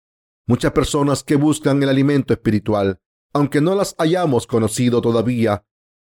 muchas 0.47 0.73
personas 0.73 1.25
que 1.25 1.37
buscan 1.37 1.83
el 1.83 1.89
alimento 1.89 2.35
espiritual, 2.35 3.01
aunque 3.37 3.61
no 3.61 3.75
las 3.75 3.95
hayamos 3.99 4.47
conocido 4.47 5.03
todavía. 5.03 5.63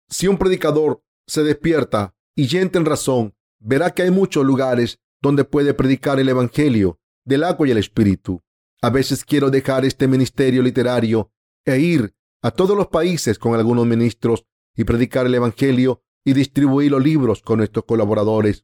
Si 0.07 0.29
un 0.29 0.37
predicador 0.37 1.03
se 1.27 1.43
despierta 1.43 2.15
y 2.33 2.55
entra 2.55 2.79
en 2.79 2.85
razón, 2.85 3.35
verá 3.59 3.91
que 3.91 4.03
hay 4.03 4.09
muchos 4.09 4.45
lugares 4.45 4.99
donde 5.21 5.43
puede 5.43 5.73
predicar 5.73 6.17
el 6.21 6.29
Evangelio 6.29 6.97
del 7.25 7.43
agua 7.43 7.67
y 7.67 7.71
el 7.71 7.77
Espíritu. 7.77 8.41
A 8.81 8.89
veces 8.89 9.25
quiero 9.25 9.49
dejar 9.49 9.83
este 9.83 10.07
ministerio 10.07 10.61
literario 10.63 11.33
e 11.65 11.79
ir 11.79 12.15
a 12.41 12.51
todos 12.51 12.77
los 12.77 12.87
países 12.87 13.37
con 13.37 13.53
algunos 13.53 13.85
ministros 13.85 14.45
y 14.77 14.85
predicar 14.85 15.25
el 15.25 15.35
Evangelio 15.35 16.01
y 16.23 16.31
distribuir 16.31 16.91
los 16.91 17.03
libros 17.03 17.41
con 17.41 17.57
nuestros 17.57 17.83
colaboradores. 17.83 18.63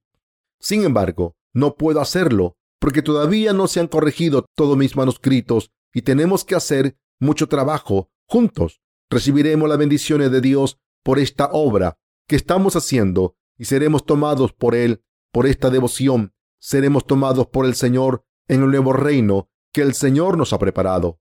Sin 0.62 0.86
embargo, 0.86 1.36
no 1.54 1.76
puedo 1.76 2.00
hacerlo 2.00 2.56
porque 2.80 3.02
todavía 3.02 3.52
no 3.52 3.68
se 3.68 3.82
han 3.82 3.88
corregido 3.88 4.46
todos 4.56 4.78
mis 4.78 4.96
manuscritos 4.96 5.72
y 5.94 6.04
tenemos 6.04 6.46
que 6.46 6.56
hacer 6.56 6.96
mucho 7.20 7.50
trabajo 7.50 8.12
juntos. 8.26 8.82
Recibiremos 9.10 9.70
las 9.70 9.78
bendiciones 9.78 10.32
de 10.32 10.42
Dios 10.42 10.80
por 11.04 11.20
esta 11.20 11.50
obra 11.52 11.98
que 12.28 12.36
estamos 12.36 12.76
haciendo 12.76 13.38
y 13.58 13.66
seremos 13.66 14.06
tomados 14.06 14.54
por 14.54 14.76
Él, 14.76 15.04
por 15.32 15.46
esta 15.46 15.70
devoción. 15.70 16.34
Seremos 16.60 17.06
tomados 17.06 17.48
por 17.48 17.66
el 17.66 17.76
Señor 17.76 18.26
en 18.48 18.64
el 18.64 18.72
nuevo 18.72 18.94
reino 18.94 19.50
que 19.72 19.82
el 19.82 19.94
Señor 19.94 20.38
nos 20.38 20.54
ha 20.54 20.60
preparado. 20.60 21.20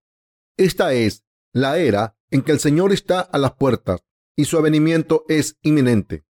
Esta 0.56 0.94
es 0.94 1.24
la 1.52 1.78
era 1.78 2.16
en 2.30 2.42
que 2.42 2.52
el 2.52 2.60
Señor 2.60 2.92
está 2.92 3.20
a 3.20 3.38
las 3.38 3.54
puertas 3.54 4.04
y 4.36 4.46
su 4.46 4.58
avenimiento 4.58 5.24
es 5.28 5.58
inminente. 5.62 6.24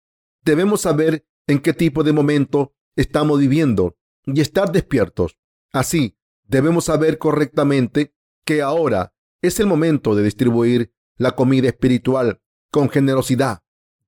Debemos 0.44 0.82
saber 0.82 1.26
en 1.48 1.60
qué 1.60 1.74
tipo 1.74 2.04
de 2.04 2.14
momento 2.14 2.74
estamos 2.96 3.40
viviendo 3.40 3.98
y 4.26 4.42
estar 4.42 4.72
despiertos. 4.72 5.38
Así, 5.72 6.18
debemos 6.44 6.86
saber 6.86 7.18
correctamente 7.18 8.14
que 8.46 8.62
ahora 8.62 9.13
es 9.44 9.60
el 9.60 9.68
momento 9.68 10.16
de 10.16 10.24
distribuir 10.24 10.94
la 11.18 11.36
comida 11.36 11.68
espiritual 11.68 12.42
con 12.72 12.90
generosidad. 12.90 13.62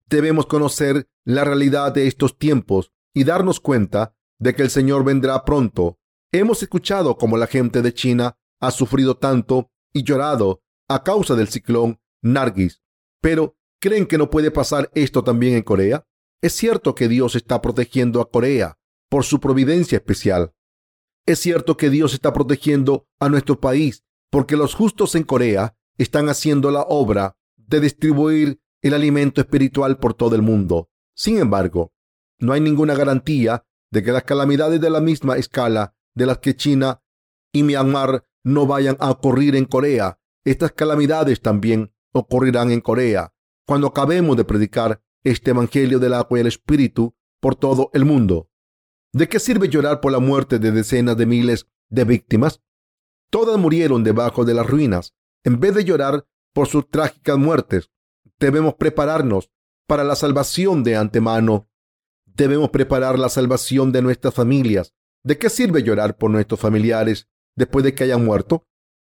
Debemos 0.08 0.45
conocer 0.48 1.10
la 1.26 1.43
realidad 1.43 1.91
de 1.91 2.08
estos 2.08 2.38
tiempos 2.38 2.93
y 3.13 3.26
darnos 3.26 3.60
cuenta 3.60 4.15
de 4.39 4.56
que 4.56 4.63
el 4.63 4.69
Señor 4.69 5.04
vendrá 5.04 5.43
pronto. 5.43 6.00
Hemos 6.32 6.63
escuchado 6.63 7.17
cómo 7.17 7.38
la 7.38 7.48
gente 7.48 7.82
de 7.82 7.93
China 7.93 8.38
ha 8.62 8.71
sufrido 8.71 9.17
tanto 9.17 9.71
y 9.93 10.04
llorado 10.04 10.63
a 10.88 11.04
causa 11.04 11.36
del 11.36 11.50
ciclón 11.50 12.00
Nargis. 12.21 12.82
Pero, 13.21 13.58
¿creen 13.82 14.06
que 14.06 14.17
no 14.17 14.30
puede 14.30 14.52
pasar 14.52 14.89
esto 14.95 15.24
también 15.24 15.56
en 15.56 15.63
Corea? 15.63 16.08
Es 16.41 16.54
cierto 16.54 16.95
que 16.95 17.10
Dios 17.10 17.36
está 17.36 17.62
protegiendo 17.62 18.21
a 18.21 18.30
Corea 18.30 18.78
por 19.10 19.26
su 19.26 19.41
providencia 19.41 19.98
especial. 19.98 20.54
Es 21.26 21.39
cierto 21.39 21.76
que 21.76 21.89
Dios 21.89 22.13
está 22.13 22.32
protegiendo 22.32 23.08
a 23.19 23.28
nuestro 23.30 23.60
país 23.60 24.06
porque 24.36 24.58
los 24.58 24.76
justos 24.76 25.15
en 25.15 25.24
Corea 25.24 25.78
están 25.98 26.28
haciendo 26.28 26.69
la 26.69 26.82
obra 26.82 27.38
de 27.56 27.80
distribuir 27.80 28.60
el 28.82 28.93
alimento 28.93 29.39
espiritual 29.39 29.98
por 29.98 30.13
todo 30.13 30.36
el 30.36 30.41
mundo. 30.41 30.89
Sin 31.15 31.38
embargo, 31.38 31.93
no 32.39 32.52
hay 32.52 32.60
ninguna 32.60 32.95
garantía 32.95 33.63
de 33.91 34.04
que 34.04 34.12
las 34.12 34.24
calamidades 34.24 34.82
de 34.82 34.89
la 34.89 35.00
misma 35.00 35.38
escala 35.38 35.95
de 36.15 36.26
las 36.26 36.39
que 36.39 36.54
China 36.54 37.02
y 37.54 37.63
Myanmar 37.63 38.26
no 38.43 38.67
vayan 38.67 38.98
a 39.00 39.10
ocurrir 39.10 39.56
en 39.56 39.63
Corea. 39.63 40.19
Estas 40.43 40.74
calamidades 40.74 41.39
también 41.39 41.93
ocurrirán 42.12 42.71
en 42.71 42.82
Corea 42.82 43.34
cuando 43.65 43.88
acabemos 43.88 44.36
de 44.36 44.43
predicar 44.43 45.02
este 45.24 45.52
Evangelio 45.52 45.98
del 45.98 46.13
agua 46.13 46.39
y 46.39 46.41
el 46.41 46.48
Espíritu 46.48 47.15
por 47.39 47.56
todo 47.56 47.89
el 47.93 48.04
mundo. 48.04 48.50
¿De 49.13 49.30
qué 49.30 49.39
sirve 49.39 49.69
llorar 49.69 50.02
por 50.02 50.12
la 50.12 50.19
muerte 50.19 50.60
de 50.60 50.74
decenas 50.74 51.15
de 51.15 51.26
miles 51.26 51.67
de 51.88 52.04
víctimas? 52.04 52.64
Todas 53.29 53.57
murieron 53.57 54.03
debajo 54.03 54.45
de 54.45 54.53
las 54.53 54.67
ruinas. 54.67 55.13
En 55.43 55.59
vez 55.59 55.75
de 55.75 55.83
llorar 55.83 56.25
por 56.53 56.67
sus 56.67 56.89
trágicas 56.89 57.38
muertes, 57.38 57.91
debemos 58.39 58.75
prepararnos 58.75 59.51
para 59.88 60.03
la 60.03 60.15
salvación 60.15 60.83
de 60.83 60.95
antemano. 60.95 61.69
Debemos 62.25 62.69
preparar 62.69 63.19
la 63.19 63.29
salvación 63.29 63.91
de 63.91 64.01
nuestras 64.01 64.33
familias. 64.33 64.93
¿De 65.23 65.38
qué 65.38 65.49
sirve 65.49 65.83
llorar 65.83 66.17
por 66.17 66.31
nuestros 66.31 66.59
familiares 66.59 67.27
después 67.55 67.83
de 67.83 67.93
que 67.93 68.03
hayan 68.03 68.23
muerto? 68.23 68.67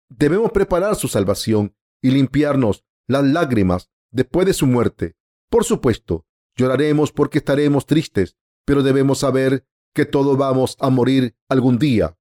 Debemos 0.10 0.52
preparar 0.52 0.96
su 0.96 1.08
salvación 1.08 1.76
y 2.02 2.12
limpiarnos 2.12 2.86
las 3.08 3.24
lágrimas 3.24 3.90
después 4.12 4.46
de 4.48 4.54
su 4.54 4.68
muerte. 4.68 5.16
Por 5.50 5.64
supuesto, 5.64 6.26
lloraremos 6.56 7.12
porque 7.12 7.40
estaremos 7.40 7.86
tristes, 7.86 8.38
pero 8.66 8.84
debemos 8.84 9.20
saber 9.20 9.66
que 9.94 10.06
todos 10.06 10.38
vamos 10.38 10.78
a 10.80 10.90
morir 10.90 11.36
algún 11.50 11.80
día. 11.80 12.18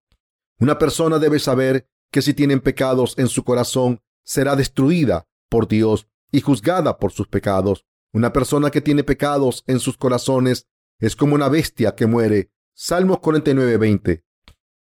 Una 0.59 0.79
persona 0.79 1.19
debe 1.19 1.39
saber 1.39 1.89
que 2.11 2.23
si 2.23 2.33
tienen 2.33 2.61
pecados 2.61 3.15
en 3.19 3.29
su 3.29 3.45
corazón, 3.45 4.01
será 4.25 4.57
destruida 4.57 5.29
por 5.51 5.69
Dios 5.69 6.09
y 6.33 6.41
juzgada 6.41 6.99
por 6.99 7.13
sus 7.13 7.29
pecados. 7.29 7.85
Una 8.13 8.33
persona 8.33 8.71
que 8.71 8.81
tiene 8.81 9.05
pecados 9.05 9.65
en 9.67 9.79
sus 9.81 9.97
corazones 9.97 10.67
es 10.99 11.15
como 11.15 11.35
una 11.35 11.49
bestia 11.49 11.95
que 11.95 12.07
muere. 12.07 12.51
Salmos 12.75 13.19
49:20. 13.19 14.25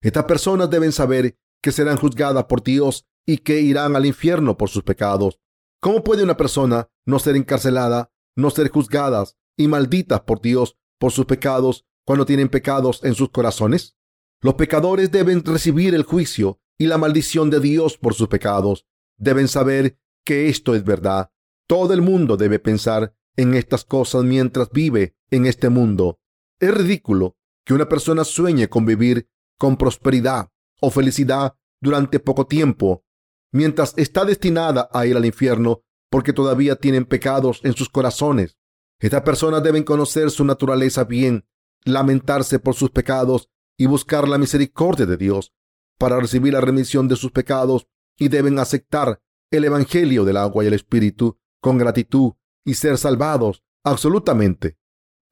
Estas 0.02 0.24
personas 0.24 0.70
deben 0.70 0.92
saber 0.92 1.38
que 1.62 1.72
serán 1.72 1.98
juzgadas 1.98 2.44
por 2.44 2.62
Dios 2.62 3.06
y 3.26 3.38
que 3.38 3.60
irán 3.60 3.94
al 3.94 4.06
infierno 4.06 4.56
por 4.56 4.70
sus 4.70 4.82
pecados. 4.82 5.38
¿Cómo 5.80 6.02
puede 6.02 6.24
una 6.24 6.36
persona 6.36 6.88
no 7.06 7.18
ser 7.18 7.36
encarcelada, 7.36 8.10
no 8.36 8.50
ser 8.50 8.70
juzgadas 8.70 9.36
y 9.56 9.68
malditas 9.68 10.22
por 10.22 10.40
Dios 10.40 10.76
por 10.98 11.12
sus 11.12 11.26
pecados 11.26 11.86
cuando 12.04 12.26
tienen 12.26 12.48
pecados 12.48 13.04
en 13.04 13.14
sus 13.14 13.30
corazones? 13.30 13.96
Los 14.42 14.54
pecadores 14.54 15.10
deben 15.10 15.44
recibir 15.44 15.94
el 15.94 16.02
juicio 16.02 16.60
y 16.78 16.86
la 16.86 16.96
maldición 16.96 17.50
de 17.50 17.60
Dios 17.60 17.98
por 17.98 18.14
sus 18.14 18.28
pecados. 18.28 18.86
Deben 19.18 19.48
saber 19.48 19.98
que 20.24 20.48
esto 20.48 20.74
es 20.74 20.82
verdad. 20.82 21.30
Todo 21.66 21.92
el 21.92 22.00
mundo 22.00 22.38
debe 22.38 22.58
pensar 22.58 23.14
en 23.36 23.54
estas 23.54 23.84
cosas 23.84 24.24
mientras 24.24 24.70
vive 24.70 25.14
en 25.30 25.44
este 25.44 25.68
mundo. 25.68 26.20
Es 26.58 26.72
ridículo 26.72 27.36
que 27.66 27.74
una 27.74 27.88
persona 27.88 28.24
sueñe 28.24 28.68
con 28.68 28.86
vivir 28.86 29.28
con 29.58 29.76
prosperidad 29.76 30.50
o 30.80 30.90
felicidad 30.90 31.54
durante 31.82 32.18
poco 32.18 32.46
tiempo, 32.46 33.04
mientras 33.52 33.92
está 33.98 34.24
destinada 34.24 34.88
a 34.92 35.04
ir 35.04 35.16
al 35.16 35.26
infierno 35.26 35.82
porque 36.10 36.32
todavía 36.32 36.76
tienen 36.76 37.04
pecados 37.04 37.60
en 37.62 37.74
sus 37.74 37.90
corazones. 37.90 38.56
Estas 38.98 39.22
personas 39.22 39.62
deben 39.62 39.84
conocer 39.84 40.30
su 40.30 40.44
naturaleza 40.44 41.04
bien 41.04 41.46
lamentarse 41.84 42.58
por 42.58 42.74
sus 42.74 42.90
pecados 42.90 43.48
y 43.80 43.86
buscar 43.86 44.28
la 44.28 44.36
misericordia 44.36 45.06
de 45.06 45.16
Dios 45.16 45.54
para 45.98 46.20
recibir 46.20 46.52
la 46.52 46.60
remisión 46.60 47.08
de 47.08 47.16
sus 47.16 47.32
pecados 47.32 47.88
y 48.18 48.28
deben 48.28 48.58
aceptar 48.58 49.22
el 49.50 49.64
Evangelio 49.64 50.26
del 50.26 50.36
agua 50.36 50.62
y 50.62 50.66
el 50.66 50.74
Espíritu 50.74 51.38
con 51.62 51.78
gratitud 51.78 52.34
y 52.62 52.74
ser 52.74 52.98
salvados 52.98 53.64
absolutamente. 53.82 54.76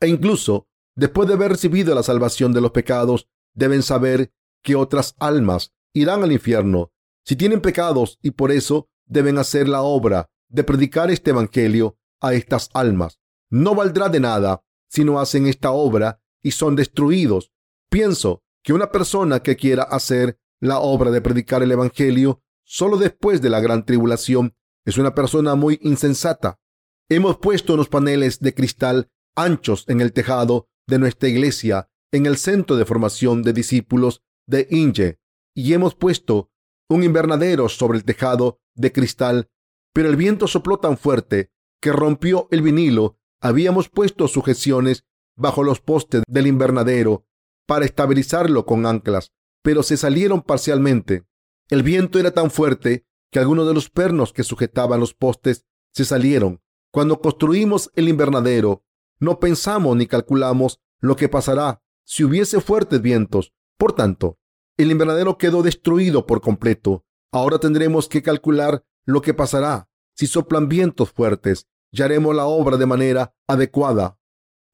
E 0.01 0.09
incluso, 0.09 0.67
después 0.97 1.29
de 1.29 1.35
haber 1.35 1.51
recibido 1.51 1.95
la 1.95 2.03
salvación 2.03 2.55
de 2.55 2.63
los 2.63 2.71
pecados, 2.71 3.29
deben 3.53 3.83
saber 3.83 4.33
que 4.63 4.77
otras 4.77 5.15
almas 5.19 5.75
irán 5.93 6.23
al 6.23 6.33
infierno 6.33 6.91
si 7.27 7.37
tienen 7.37 7.61
pecados 7.61 8.19
y 8.23 8.31
por 8.31 8.51
eso 8.51 8.89
deben 9.05 9.37
hacer 9.37 9.69
la 9.69 9.83
obra 9.83 10.31
de 10.49 10.65
predicar 10.65 11.11
este 11.11 11.33
Evangelio 11.33 11.99
a 12.23 12.33
estas 12.33 12.71
almas. 12.73 13.21
No 13.51 13.75
valdrá 13.75 14.09
de 14.09 14.21
nada 14.21 14.65
si 14.89 15.05
no 15.05 15.21
hacen 15.21 15.47
esta 15.47 15.71
obra 15.71 16.23
y 16.43 16.53
son 16.53 16.77
destruidos. 16.77 17.53
Pienso 17.91 18.43
que 18.63 18.73
una 18.73 18.91
persona 18.91 19.41
que 19.41 19.57
quiera 19.57 19.83
hacer 19.83 20.39
la 20.61 20.81
obra 20.81 21.11
de 21.11 21.21
predicar 21.21 21.63
el 21.63 21.73
Evangelio 21.73 22.43
solo 22.65 22.99
después 22.99 23.41
de 23.41 23.49
la 23.49 23.61
gran 23.61 23.87
tribulación, 23.87 24.55
es 24.85 24.99
una 24.99 25.15
persona 25.15 25.55
muy 25.55 25.79
insensata. 25.83 26.61
Hemos 27.09 27.39
puesto 27.39 27.75
unos 27.75 27.89
paneles 27.89 28.41
de 28.41 28.55
cristal 28.55 29.11
anchos 29.35 29.85
en 29.89 30.01
el 30.01 30.13
tejado 30.13 30.69
de 30.87 30.99
nuestra 30.99 31.29
iglesia 31.29 31.89
en 32.13 32.27
el 32.27 32.37
centro 32.37 32.77
de 32.77 32.85
formación 32.85 33.43
de 33.43 33.53
discípulos 33.53 34.23
de 34.47 34.67
Inge 34.71 35.19
y 35.55 35.73
hemos 35.73 35.95
puesto 35.95 36.51
un 36.89 37.05
invernadero 37.05 37.69
sobre 37.69 37.99
el 37.99 38.05
tejado 38.05 38.61
de 38.75 38.93
cristal, 38.93 39.51
pero 39.93 40.09
el 40.09 40.17
viento 40.17 40.47
sopló 40.47 40.79
tan 40.79 40.97
fuerte 40.97 41.53
que 41.81 41.93
rompió 41.93 42.49
el 42.51 42.63
vinilo. 42.63 43.19
Habíamos 43.41 43.89
puesto 43.89 44.27
sujeciones 44.27 45.05
bajo 45.37 45.63
los 45.63 45.81
postes 45.81 46.23
del 46.27 46.47
invernadero 46.47 47.28
para 47.69 47.85
estabilizarlo 47.85 48.65
con 48.65 48.87
anclas, 48.87 49.31
pero 49.63 49.83
se 49.83 49.99
salieron 49.99 50.41
parcialmente. 50.41 51.27
El 51.69 51.83
viento 51.83 52.19
era 52.19 52.31
tan 52.31 52.51
fuerte 52.51 53.05
que 53.31 53.39
algunos 53.39 53.69
de 53.69 53.75
los 53.75 53.91
pernos 53.91 54.33
que 54.33 54.43
sujetaban 54.43 54.99
los 54.99 55.13
postes 55.13 55.67
se 55.93 56.07
salieron. 56.07 56.63
Cuando 56.91 57.21
construimos 57.21 57.91
el 57.95 58.09
invernadero, 58.09 58.85
no 59.21 59.39
pensamos 59.39 59.95
ni 59.99 60.07
calculamos 60.07 60.81
lo 60.99 61.15
que 61.17 61.29
pasará 61.29 61.83
si 62.05 62.25
hubiese 62.25 62.63
fuertes 62.63 63.03
vientos. 63.03 63.53
Por 63.77 63.93
tanto, 63.93 64.39
el 64.79 64.91
invernadero 64.91 65.37
quedó 65.37 65.63
destruido 65.63 66.25
por 66.25 66.41
completo. 66.41 67.05
Ahora 67.33 67.59
tendremos 67.59 68.09
que 68.09 68.23
calcular 68.23 68.83
lo 69.05 69.21
que 69.21 69.35
pasará 69.35 69.91
si 70.15 70.27
soplan 70.27 70.71
vientos 70.71 71.13
fuertes 71.13 71.67
y 71.91 72.01
haremos 72.01 72.35
la 72.35 72.47
obra 72.47 72.79
de 72.79 72.87
manera 72.87 73.35
adecuada 73.47 74.18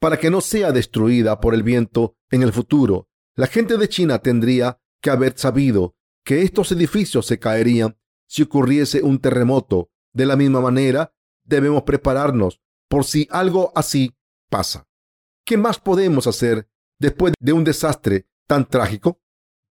para 0.05 0.19
que 0.19 0.29
no 0.29 0.43
sea 0.43 0.71
destruida 0.71 1.41
por 1.41 1.55
el 1.55 1.63
viento 1.63 2.15
en 2.31 2.43
el 2.43 2.53
futuro. 2.53 3.09
La 3.37 3.47
gente 3.47 3.79
de 3.79 3.89
China 3.89 4.19
tendría 4.19 4.79
que 5.01 5.09
haber 5.09 5.39
sabido 5.39 5.97
que 6.23 6.43
estos 6.43 6.71
edificios 6.73 7.25
se 7.25 7.39
caerían 7.39 7.97
si 8.29 8.43
ocurriese 8.43 9.03
un 9.03 9.19
terremoto. 9.19 9.89
De 10.13 10.27
la 10.27 10.37
misma 10.37 10.61
manera, 10.61 11.15
debemos 11.43 11.85
prepararnos 11.85 12.61
por 12.87 13.05
si 13.05 13.27
algo 13.31 13.73
así 13.75 14.15
pasa. 14.51 14.87
¿Qué 15.43 15.57
más 15.57 15.81
podemos 15.81 16.27
hacer 16.27 16.69
después 16.99 17.33
de 17.41 17.55
un 17.55 17.65
desastre 17.65 18.27
tan 18.47 18.69
trágico? 18.69 19.23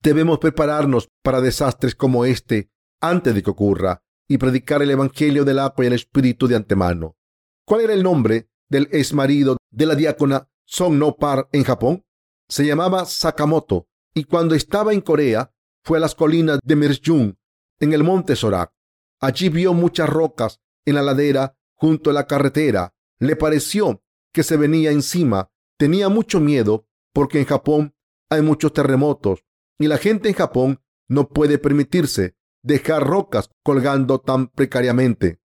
Debemos 0.01 0.39
prepararnos 0.39 1.09
para 1.21 1.41
desastres 1.41 1.93
como 1.93 2.23
este 2.23 2.71
antes 3.01 3.35
de 3.35 3.43
que 3.43 3.49
ocurra 3.49 4.01
y 4.29 4.37
predicar 4.37 4.81
el 4.81 4.91
Evangelio 4.91 5.43
del 5.43 5.59
agua 5.59 5.83
y 5.83 5.87
el 5.87 5.93
Espíritu 5.93 6.47
de 6.47 6.55
antemano. 6.55 7.17
¿Cuál 7.65 7.81
era 7.81 7.93
el 7.93 8.01
nombre 8.01 8.49
del 8.71 8.87
ex 8.91 9.13
marido 9.13 9.57
de 9.69 9.85
la 9.85 9.95
diácona 9.95 10.49
Song 10.65 10.93
No 10.93 11.17
Par 11.17 11.49
en 11.51 11.63
Japón? 11.63 12.05
Se 12.47 12.65
llamaba 12.65 13.05
Sakamoto 13.05 13.87
y 14.13 14.23
cuando 14.23 14.55
estaba 14.55 14.93
en 14.93 15.01
Corea 15.01 15.53
fue 15.83 15.97
a 15.97 16.01
las 16.01 16.15
colinas 16.15 16.59
de 16.63 16.75
Mirjung 16.75 17.35
en 17.79 17.93
el 17.93 18.03
monte 18.03 18.35
Sorak. 18.35 18.71
Allí 19.19 19.49
vio 19.49 19.73
muchas 19.73 20.09
rocas 20.09 20.61
en 20.85 20.95
la 20.95 21.01
ladera 21.01 21.57
junto 21.75 22.09
a 22.09 22.13
la 22.13 22.25
carretera. 22.27 22.93
Le 23.19 23.35
pareció 23.35 24.01
que 24.33 24.43
se 24.43 24.57
venía 24.57 24.91
encima. 24.91 25.51
Tenía 25.77 26.09
mucho 26.09 26.39
miedo 26.39 26.87
porque 27.13 27.39
en 27.39 27.45
Japón 27.45 27.93
hay 28.29 28.41
muchos 28.41 28.71
terremotos 28.71 29.43
y 29.77 29.87
la 29.87 29.97
gente 29.97 30.29
en 30.29 30.35
Japón 30.35 30.81
no 31.09 31.27
puede 31.27 31.57
permitirse 31.57 32.35
dejar 32.63 33.05
rocas 33.05 33.49
colgando 33.63 34.19
tan 34.19 34.47
precariamente. 34.47 35.41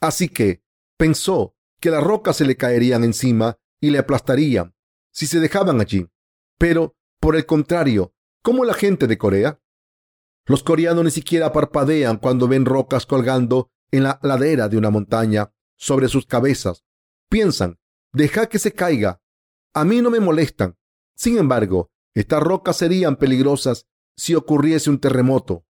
Así 0.00 0.28
que 0.28 0.62
pensó 0.96 1.51
que 1.82 1.90
las 1.90 2.02
rocas 2.02 2.36
se 2.36 2.46
le 2.46 2.56
caerían 2.56 3.02
encima 3.02 3.58
y 3.80 3.90
le 3.90 3.98
aplastarían 3.98 4.74
si 5.10 5.26
se 5.26 5.40
dejaban 5.40 5.80
allí. 5.80 6.08
Pero, 6.56 6.94
por 7.20 7.34
el 7.34 7.44
contrario, 7.44 8.14
¿cómo 8.40 8.64
la 8.64 8.72
gente 8.72 9.08
de 9.08 9.18
Corea? 9.18 9.60
Los 10.46 10.62
coreanos 10.62 11.04
ni 11.04 11.10
siquiera 11.10 11.52
parpadean 11.52 12.18
cuando 12.18 12.46
ven 12.46 12.66
rocas 12.66 13.04
colgando 13.04 13.70
en 13.90 14.04
la 14.04 14.20
ladera 14.22 14.68
de 14.68 14.78
una 14.78 14.90
montaña 14.90 15.52
sobre 15.76 16.08
sus 16.08 16.24
cabezas. 16.24 16.84
Piensan, 17.28 17.80
deja 18.12 18.46
que 18.46 18.60
se 18.60 18.72
caiga. 18.72 19.20
A 19.74 19.84
mí 19.84 20.00
no 20.00 20.10
me 20.10 20.20
molestan. 20.20 20.76
Sin 21.16 21.36
embargo, 21.36 21.90
estas 22.14 22.42
rocas 22.42 22.76
serían 22.76 23.16
peligrosas 23.16 23.86
si 24.16 24.36
ocurriese 24.36 24.88
un 24.88 25.00
terremoto. 25.00 25.64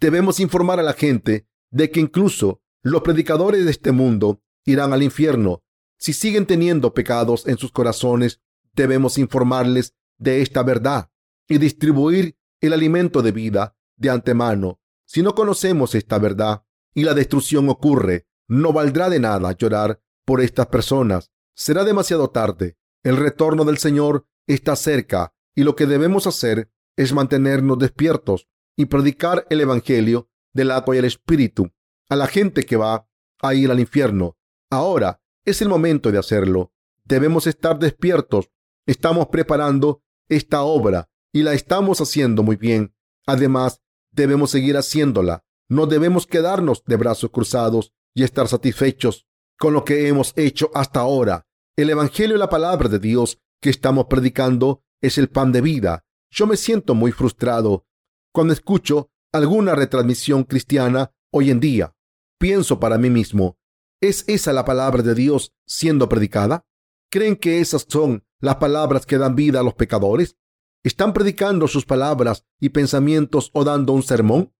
Debemos 0.00 0.40
informar 0.40 0.80
a 0.80 0.82
la 0.82 0.94
gente 0.94 1.46
de 1.70 1.90
que 1.90 2.00
incluso 2.00 2.62
los 2.82 3.02
predicadores 3.02 3.64
de 3.64 3.70
este 3.70 3.92
mundo 3.92 4.42
irán 4.64 4.92
al 4.92 5.02
infierno. 5.02 5.62
Si 5.98 6.12
siguen 6.12 6.46
teniendo 6.46 6.94
pecados 6.94 7.46
en 7.46 7.58
sus 7.58 7.72
corazones, 7.72 8.40
debemos 8.74 9.18
informarles 9.18 9.94
de 10.18 10.42
esta 10.42 10.62
verdad 10.62 11.10
y 11.48 11.58
distribuir 11.58 12.36
el 12.60 12.72
alimento 12.72 13.22
de 13.22 13.32
vida 13.32 13.76
de 13.96 14.10
antemano. 14.10 14.80
Si 15.06 15.22
no 15.22 15.34
conocemos 15.34 15.94
esta 15.94 16.18
verdad 16.18 16.64
y 16.94 17.04
la 17.04 17.14
destrucción 17.14 17.68
ocurre, 17.68 18.26
no 18.48 18.72
valdrá 18.72 19.10
de 19.10 19.20
nada 19.20 19.52
llorar 19.52 20.02
por 20.24 20.40
estas 20.40 20.66
personas. 20.66 21.30
Será 21.54 21.84
demasiado 21.84 22.30
tarde. 22.30 22.76
El 23.02 23.16
retorno 23.16 23.64
del 23.64 23.78
Señor 23.78 24.26
está 24.46 24.76
cerca 24.76 25.34
y 25.54 25.64
lo 25.64 25.76
que 25.76 25.86
debemos 25.86 26.26
hacer 26.26 26.70
es 26.96 27.12
mantenernos 27.12 27.78
despiertos 27.78 28.48
y 28.76 28.86
predicar 28.86 29.46
el 29.50 29.60
Evangelio 29.60 30.30
del 30.52 30.70
agua 30.70 30.94
y 30.94 30.98
el 30.98 31.04
Espíritu 31.04 31.70
a 32.08 32.16
la 32.16 32.26
gente 32.26 32.64
que 32.64 32.76
va 32.76 33.08
a 33.40 33.54
ir 33.54 33.70
al 33.70 33.80
infierno. 33.80 34.36
Ahora 34.72 35.20
es 35.44 35.60
el 35.60 35.68
momento 35.68 36.10
de 36.10 36.18
hacerlo. 36.18 36.72
Debemos 37.04 37.46
estar 37.46 37.78
despiertos. 37.78 38.48
Estamos 38.86 39.26
preparando 39.26 40.02
esta 40.30 40.62
obra 40.62 41.10
y 41.30 41.42
la 41.42 41.52
estamos 41.52 42.00
haciendo 42.00 42.42
muy 42.42 42.56
bien. 42.56 42.94
Además, 43.26 43.82
debemos 44.12 44.50
seguir 44.50 44.78
haciéndola. 44.78 45.44
No 45.68 45.84
debemos 45.84 46.26
quedarnos 46.26 46.84
de 46.86 46.96
brazos 46.96 47.30
cruzados 47.30 47.92
y 48.14 48.22
estar 48.22 48.48
satisfechos 48.48 49.26
con 49.58 49.74
lo 49.74 49.84
que 49.84 50.08
hemos 50.08 50.32
hecho 50.36 50.70
hasta 50.72 51.00
ahora. 51.00 51.46
El 51.76 51.90
Evangelio 51.90 52.36
y 52.36 52.38
la 52.38 52.48
palabra 52.48 52.88
de 52.88 52.98
Dios 52.98 53.42
que 53.60 53.68
estamos 53.68 54.06
predicando 54.06 54.82
es 55.02 55.18
el 55.18 55.28
pan 55.28 55.52
de 55.52 55.60
vida. 55.60 56.06
Yo 56.30 56.46
me 56.46 56.56
siento 56.56 56.94
muy 56.94 57.12
frustrado 57.12 57.84
cuando 58.32 58.54
escucho 58.54 59.10
alguna 59.32 59.74
retransmisión 59.74 60.44
cristiana 60.44 61.12
hoy 61.30 61.50
en 61.50 61.60
día. 61.60 61.94
Pienso 62.38 62.80
para 62.80 62.96
mí 62.96 63.10
mismo, 63.10 63.58
¿es 64.02 64.24
esa 64.26 64.52
la 64.52 64.66
palabra 64.66 65.02
de 65.02 65.14
Dios 65.14 65.54
siendo 65.66 66.08
predicada? 66.08 66.66
¿Creen 67.10 67.36
que 67.36 67.60
esas 67.60 67.86
son 67.88 68.26
las 68.40 68.56
palabras 68.56 69.06
que 69.06 69.16
dan 69.16 69.34
vida 69.34 69.60
a 69.60 69.62
los 69.62 69.74
pecadores? 69.74 70.36
¿Están 70.84 71.14
predicando 71.14 71.68
sus 71.68 71.86
palabras 71.86 72.44
y 72.60 72.70
pensamientos 72.70 73.50
o 73.54 73.64
dando 73.64 73.92
un 73.92 74.02
sermón? 74.02 74.52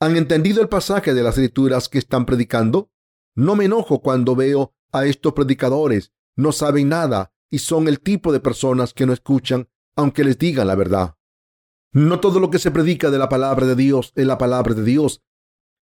¿Han 0.00 0.16
entendido 0.16 0.60
el 0.60 0.68
pasaje 0.68 1.14
de 1.14 1.22
las 1.22 1.38
escrituras 1.38 1.88
que 1.88 1.98
están 1.98 2.26
predicando? 2.26 2.90
No 3.36 3.54
me 3.54 3.66
enojo 3.66 4.02
cuando 4.02 4.34
veo 4.34 4.74
a 4.92 5.06
estos 5.06 5.32
predicadores. 5.32 6.12
No 6.36 6.50
saben 6.50 6.88
nada 6.88 7.32
y 7.50 7.60
son 7.60 7.86
el 7.86 8.00
tipo 8.00 8.32
de 8.32 8.40
personas 8.40 8.92
que 8.92 9.06
no 9.06 9.12
escuchan 9.12 9.68
aunque 9.96 10.24
les 10.24 10.36
digan 10.36 10.66
la 10.66 10.74
verdad. 10.74 11.16
No 11.92 12.18
todo 12.18 12.40
lo 12.40 12.50
que 12.50 12.58
se 12.58 12.72
predica 12.72 13.12
de 13.12 13.18
la 13.18 13.28
palabra 13.28 13.66
de 13.66 13.76
Dios 13.76 14.12
es 14.16 14.26
la 14.26 14.38
palabra 14.38 14.74
de 14.74 14.82
Dios. 14.82 15.22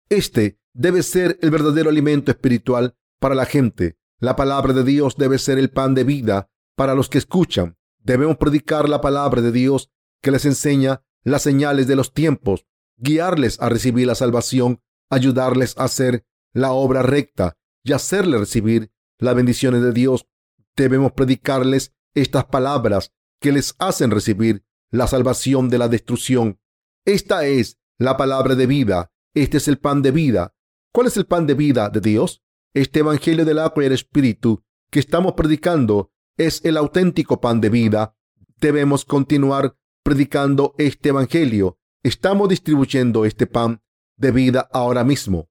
Este 0.10 0.60
debe 0.74 1.04
ser 1.04 1.38
el 1.42 1.52
verdadero 1.52 1.90
alimento 1.90 2.32
espiritual 2.32 2.98
para 3.20 3.36
la 3.36 3.46
gente. 3.46 3.98
La 4.20 4.36
palabra 4.36 4.74
de 4.74 4.84
Dios 4.84 5.16
debe 5.18 5.38
ser 5.38 5.60
el 5.60 5.70
pan 5.70 5.94
de 5.94 6.04
vida 6.04 6.50
para 6.76 6.96
los 6.96 7.10
que 7.10 7.20
escuchan. 7.20 7.78
Debemos 8.00 8.38
predicar 8.38 8.90
la 8.90 9.02
palabra 9.02 9.42
de 9.42 9.52
Dios 9.52 9.92
que 10.22 10.32
les 10.32 10.46
enseña 10.46 11.04
las 11.24 11.44
señales 11.44 11.88
de 11.88 11.96
los 11.96 12.14
tiempos, 12.14 12.66
guiarles 12.98 13.62
a 13.62 13.70
recibir 13.70 14.08
la 14.08 14.16
salvación, 14.16 14.82
ayudarles 15.10 15.78
a 15.78 15.84
hacer 15.84 16.26
la 16.54 16.72
obra 16.72 17.04
recta 17.04 17.58
y 17.84 17.94
hacerles 17.94 18.40
recibir 18.40 18.92
las 19.20 19.36
bendiciones 19.36 19.82
de 19.82 19.94
Dios. 19.94 20.28
Debemos 20.76 21.12
predicarles 21.12 21.94
estas 22.16 22.46
palabras 22.46 23.14
que 23.40 23.52
les 23.52 23.76
hacen 23.80 24.12
recibir 24.12 24.66
la 24.92 25.08
salvación 25.08 25.70
de 25.70 25.78
la 25.78 25.88
destrucción. 25.88 26.60
Esta 27.06 27.46
es 27.46 27.80
la 27.98 28.18
palabra 28.18 28.56
de 28.56 28.66
vida. 28.66 29.12
Este 29.34 29.58
es 29.58 29.68
el 29.68 29.78
pan 29.78 30.02
de 30.02 30.12
vida. 30.12 30.54
¿Cuál 30.92 31.08
es 31.08 31.18
el 31.18 31.26
pan 31.26 31.46
de 31.46 31.54
vida 31.54 31.90
de 31.90 32.02
Dios? 32.02 32.42
Este 32.74 33.00
Evangelio 33.00 33.46
del 33.46 33.60
agua 33.60 33.84
y 33.84 33.88
el 33.88 33.94
Espíritu 33.94 34.64
que 34.90 35.00
estamos 35.00 35.34
predicando 35.34 36.12
es 36.38 36.64
el 36.66 36.78
auténtico 36.78 37.40
pan 37.40 37.62
de 37.62 37.70
vida. 37.70 38.16
Debemos 38.60 39.06
continuar 39.06 39.76
predicando 40.04 40.74
este 40.78 41.10
Evangelio. 41.10 41.78
Estamos 42.02 42.50
distribuyendo 42.50 43.26
este 43.26 43.46
pan 43.46 43.82
de 44.18 44.32
vida 44.32 44.68
ahora 44.72 45.04
mismo. 45.04 45.50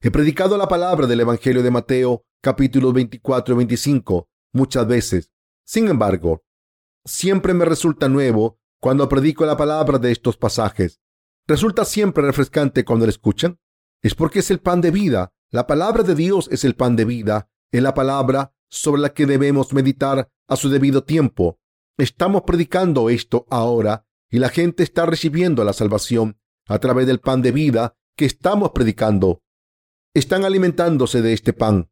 He 0.00 0.10
predicado 0.10 0.58
la 0.58 0.68
palabra 0.68 1.06
del 1.06 1.20
Evangelio 1.20 1.62
de 1.62 1.70
Mateo, 1.70 2.26
capítulos 2.42 2.92
24 2.92 3.54
y 3.54 3.56
25, 3.56 4.28
muchas 4.52 4.86
veces. 4.86 5.32
Sin 5.64 5.88
embargo, 5.88 6.44
siempre 7.06 7.54
me 7.54 7.64
resulta 7.64 8.08
nuevo 8.08 8.58
cuando 8.80 9.08
predico 9.08 9.46
la 9.46 9.56
palabra 9.56 9.98
de 9.98 10.12
estos 10.12 10.36
pasajes. 10.36 11.00
Resulta 11.46 11.84
siempre 11.84 12.24
refrescante 12.24 12.84
cuando 12.84 13.04
la 13.04 13.10
escuchan. 13.10 13.58
Es 14.02 14.14
porque 14.14 14.38
es 14.38 14.50
el 14.50 14.60
pan 14.60 14.80
de 14.80 14.90
vida. 14.90 15.32
La 15.50 15.66
palabra 15.66 16.02
de 16.02 16.14
Dios 16.14 16.48
es 16.50 16.64
el 16.64 16.74
pan 16.74 16.96
de 16.96 17.04
vida. 17.04 17.50
Es 17.70 17.82
la 17.82 17.94
palabra 17.94 18.54
sobre 18.70 19.02
la 19.02 19.12
que 19.12 19.26
debemos 19.26 19.72
meditar 19.72 20.30
a 20.48 20.56
su 20.56 20.70
debido 20.70 21.04
tiempo. 21.04 21.58
Estamos 21.98 22.42
predicando 22.42 23.10
esto 23.10 23.46
ahora 23.50 24.06
y 24.30 24.38
la 24.38 24.48
gente 24.48 24.82
está 24.82 25.06
recibiendo 25.06 25.64
la 25.64 25.72
salvación 25.72 26.38
a 26.66 26.78
través 26.78 27.06
del 27.06 27.20
pan 27.20 27.42
de 27.42 27.52
vida 27.52 27.96
que 28.16 28.24
estamos 28.24 28.70
predicando. 28.70 29.42
Están 30.14 30.44
alimentándose 30.44 31.22
de 31.22 31.32
este 31.32 31.52
pan. 31.52 31.90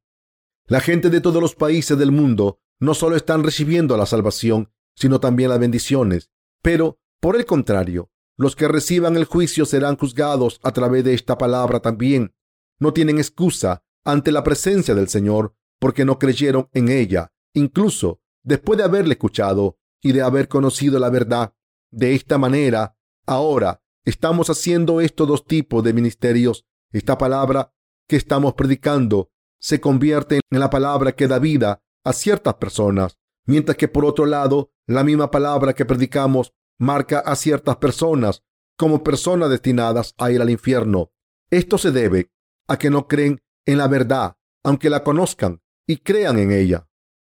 La 0.67 0.81
gente 0.81 1.11
de 1.11 1.21
todos 1.21 1.43
los 1.43 1.55
países 1.55 1.99
del 1.99 2.11
mundo 2.11 2.61
no 2.81 2.95
solo 2.95 3.17
están 3.17 3.45
recibiendo 3.45 3.97
la 3.97 4.07
salvación, 4.07 4.73
sino 4.97 5.21
también 5.21 5.51
las 5.51 5.59
bendiciones. 5.59 6.31
Pero, 6.63 6.99
por 7.21 7.37
el 7.37 7.45
contrario, 7.45 8.12
los 8.43 8.57
que 8.57 8.67
reciban 8.69 9.17
el 9.17 9.25
juicio 9.25 9.65
serán 9.65 9.97
juzgados 9.97 10.61
a 10.65 10.73
través 10.73 11.05
de 11.05 11.15
esta 11.15 11.39
palabra 11.39 11.81
también. 11.81 12.35
No 12.81 12.93
tienen 12.93 13.19
excusa 13.19 13.85
ante 14.05 14.33
la 14.33 14.43
presencia 14.43 14.95
del 14.95 15.09
Señor 15.09 15.55
porque 15.79 16.05
no 16.05 16.19
creyeron 16.19 16.69
en 16.73 16.89
ella, 16.89 17.33
incluso 17.55 18.21
después 18.43 18.79
de 18.79 18.85
haberle 18.85 19.13
escuchado 19.13 19.79
y 20.01 20.13
de 20.13 20.23
haber 20.23 20.49
conocido 20.49 20.99
la 20.99 21.09
verdad. 21.09 21.55
De 21.93 22.15
esta 22.15 22.37
manera, 22.37 22.97
ahora 23.27 23.81
estamos 24.05 24.51
haciendo 24.51 25.01
estos 25.01 25.29
dos 25.29 25.47
tipos 25.47 25.85
de 25.85 25.93
ministerios. 25.93 26.67
Esta 26.91 27.17
palabra 27.17 27.73
que 28.09 28.17
estamos 28.17 28.55
predicando 28.55 29.31
se 29.61 29.81
convierte 29.81 30.41
en 30.51 30.59
la 30.59 30.69
palabra 30.69 31.13
que 31.13 31.29
da 31.29 31.39
vida 31.39 31.81
a 32.05 32.13
ciertas 32.13 32.55
personas, 32.55 33.19
mientras 33.47 33.77
que 33.77 33.87
por 33.87 34.05
otro 34.05 34.27
lado, 34.27 34.73
la 34.89 35.05
misma 35.05 35.31
palabra 35.31 35.75
que 35.75 35.85
predicamos 35.85 36.53
marca 36.79 37.21
a 37.21 37.37
ciertas 37.37 37.77
personas 37.77 38.43
como 38.77 39.05
personas 39.05 39.51
destinadas 39.51 40.15
a 40.19 40.31
ir 40.31 40.41
al 40.41 40.51
infierno. 40.51 41.13
Esto 41.51 41.79
se 41.79 41.93
debe 41.93 42.31
a 42.69 42.79
que 42.79 42.91
no 42.91 43.07
creen 43.07 43.43
en 43.67 43.79
la 43.79 43.89
verdad, 43.89 44.37
aunque 44.65 44.91
la 44.91 45.05
conozcan 45.05 45.63
y 45.87 45.99
crean 45.99 46.39
en 46.39 46.51
ella. 46.51 46.89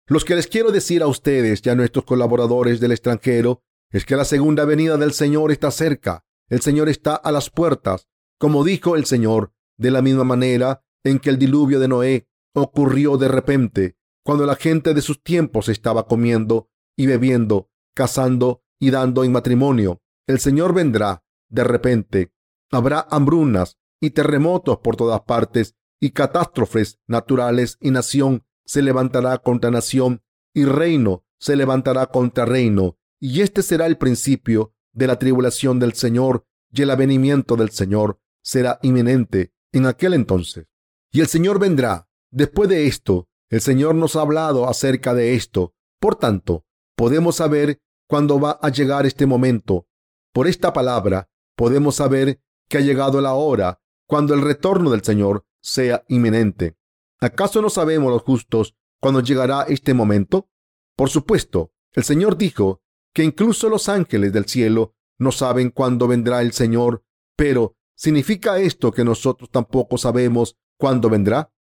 Los 0.07 0.25
que 0.25 0.35
les 0.35 0.47
quiero 0.47 0.71
decir 0.71 1.03
a 1.03 1.07
ustedes 1.07 1.61
y 1.63 1.69
a 1.69 1.75
nuestros 1.75 2.05
colaboradores 2.05 2.79
del 2.79 2.91
extranjero 2.91 3.63
es 3.91 4.05
que 4.05 4.15
la 4.15 4.25
segunda 4.25 4.65
venida 4.65 4.97
del 4.97 5.13
Señor 5.13 5.51
está 5.51 5.71
cerca. 5.71 6.25
El 6.49 6.61
Señor 6.61 6.89
está 6.89 7.15
a 7.15 7.31
las 7.31 7.49
puertas, 7.49 8.07
como 8.39 8.63
dijo 8.63 8.95
el 8.95 9.05
Señor, 9.05 9.53
de 9.77 9.91
la 9.91 10.01
misma 10.01 10.23
manera 10.23 10.83
en 11.03 11.19
que 11.19 11.29
el 11.29 11.37
diluvio 11.37 11.79
de 11.79 11.87
Noé 11.87 12.27
ocurrió 12.53 13.17
de 13.17 13.27
repente, 13.27 13.97
cuando 14.23 14.45
la 14.45 14.55
gente 14.55 14.93
de 14.93 15.01
sus 15.01 15.21
tiempos 15.23 15.69
estaba 15.69 16.07
comiendo 16.07 16.69
y 16.97 17.05
bebiendo, 17.05 17.69
cazando 17.93 18.63
y 18.79 18.91
dando 18.91 19.23
en 19.23 19.31
matrimonio. 19.31 20.01
El 20.27 20.39
Señor 20.39 20.73
vendrá 20.73 21.23
de 21.49 21.63
repente. 21.63 22.31
Habrá 22.71 23.07
hambrunas 23.09 23.77
y 23.99 24.11
terremotos 24.11 24.79
por 24.79 24.95
todas 24.95 25.21
partes 25.21 25.75
y 25.99 26.11
catástrofes 26.11 26.99
naturales 27.07 27.77
y 27.79 27.91
nación 27.91 28.43
se 28.65 28.81
levantará 28.81 29.37
contra 29.39 29.71
nación 29.71 30.21
y 30.53 30.65
reino 30.65 31.23
se 31.39 31.55
levantará 31.55 32.07
contra 32.07 32.45
reino. 32.45 32.97
Y 33.19 33.41
este 33.41 33.63
será 33.63 33.85
el 33.85 33.97
principio 33.97 34.73
de 34.91 35.07
la 35.07 35.17
tribulación 35.17 35.79
del 35.79 35.93
Señor 35.93 36.45
y 36.71 36.81
el 36.81 36.89
avenimiento 36.91 37.55
del 37.55 37.69
Señor 37.69 38.19
será 38.43 38.79
inminente 38.81 39.53
en 39.71 39.85
aquel 39.85 40.13
entonces. 40.13 40.67
Y 41.11 41.21
el 41.21 41.27
Señor 41.27 41.59
vendrá. 41.59 42.09
Después 42.29 42.69
de 42.69 42.87
esto, 42.87 43.29
el 43.49 43.61
Señor 43.61 43.95
nos 43.95 44.15
ha 44.15 44.21
hablado 44.21 44.67
acerca 44.67 45.13
de 45.13 45.35
esto. 45.35 45.73
Por 45.99 46.15
tanto, 46.15 46.65
podemos 46.95 47.37
saber 47.37 47.79
cuándo 48.07 48.39
va 48.39 48.59
a 48.61 48.69
llegar 48.69 49.05
este 49.05 49.25
momento. 49.25 49.87
Por 50.33 50.47
esta 50.47 50.73
palabra, 50.73 51.29
podemos 51.55 51.95
saber 51.95 52.41
que 52.69 52.77
ha 52.77 52.81
llegado 52.81 53.21
la 53.21 53.33
hora 53.33 53.81
cuando 54.07 54.33
el 54.33 54.41
retorno 54.41 54.91
del 54.91 55.03
Señor 55.03 55.45
sea 55.61 56.03
inminente. 56.07 56.77
¿Acaso 57.19 57.61
no 57.61 57.69
sabemos 57.69 58.11
los 58.11 58.21
justos 58.21 58.75
cuándo 58.99 59.21
llegará 59.21 59.63
este 59.63 59.93
momento? 59.93 60.49
Por 60.95 61.09
supuesto, 61.09 61.71
el 61.93 62.03
Señor 62.03 62.37
dijo 62.37 62.81
que 63.13 63.23
incluso 63.23 63.69
los 63.69 63.89
ángeles 63.89 64.31
del 64.31 64.45
cielo 64.45 64.95
no 65.17 65.31
saben 65.31 65.71
cuándo 65.71 66.07
vendrá 66.07 66.41
el 66.41 66.53
Señor, 66.53 67.03
pero 67.35 67.75
¿significa 67.95 68.59
esto 68.59 68.91
que 68.91 69.03
nosotros 69.03 69.49
tampoco 69.49 69.97
sabemos 69.97 70.57
cuándo 70.77 71.09
vendrá? 71.09 71.51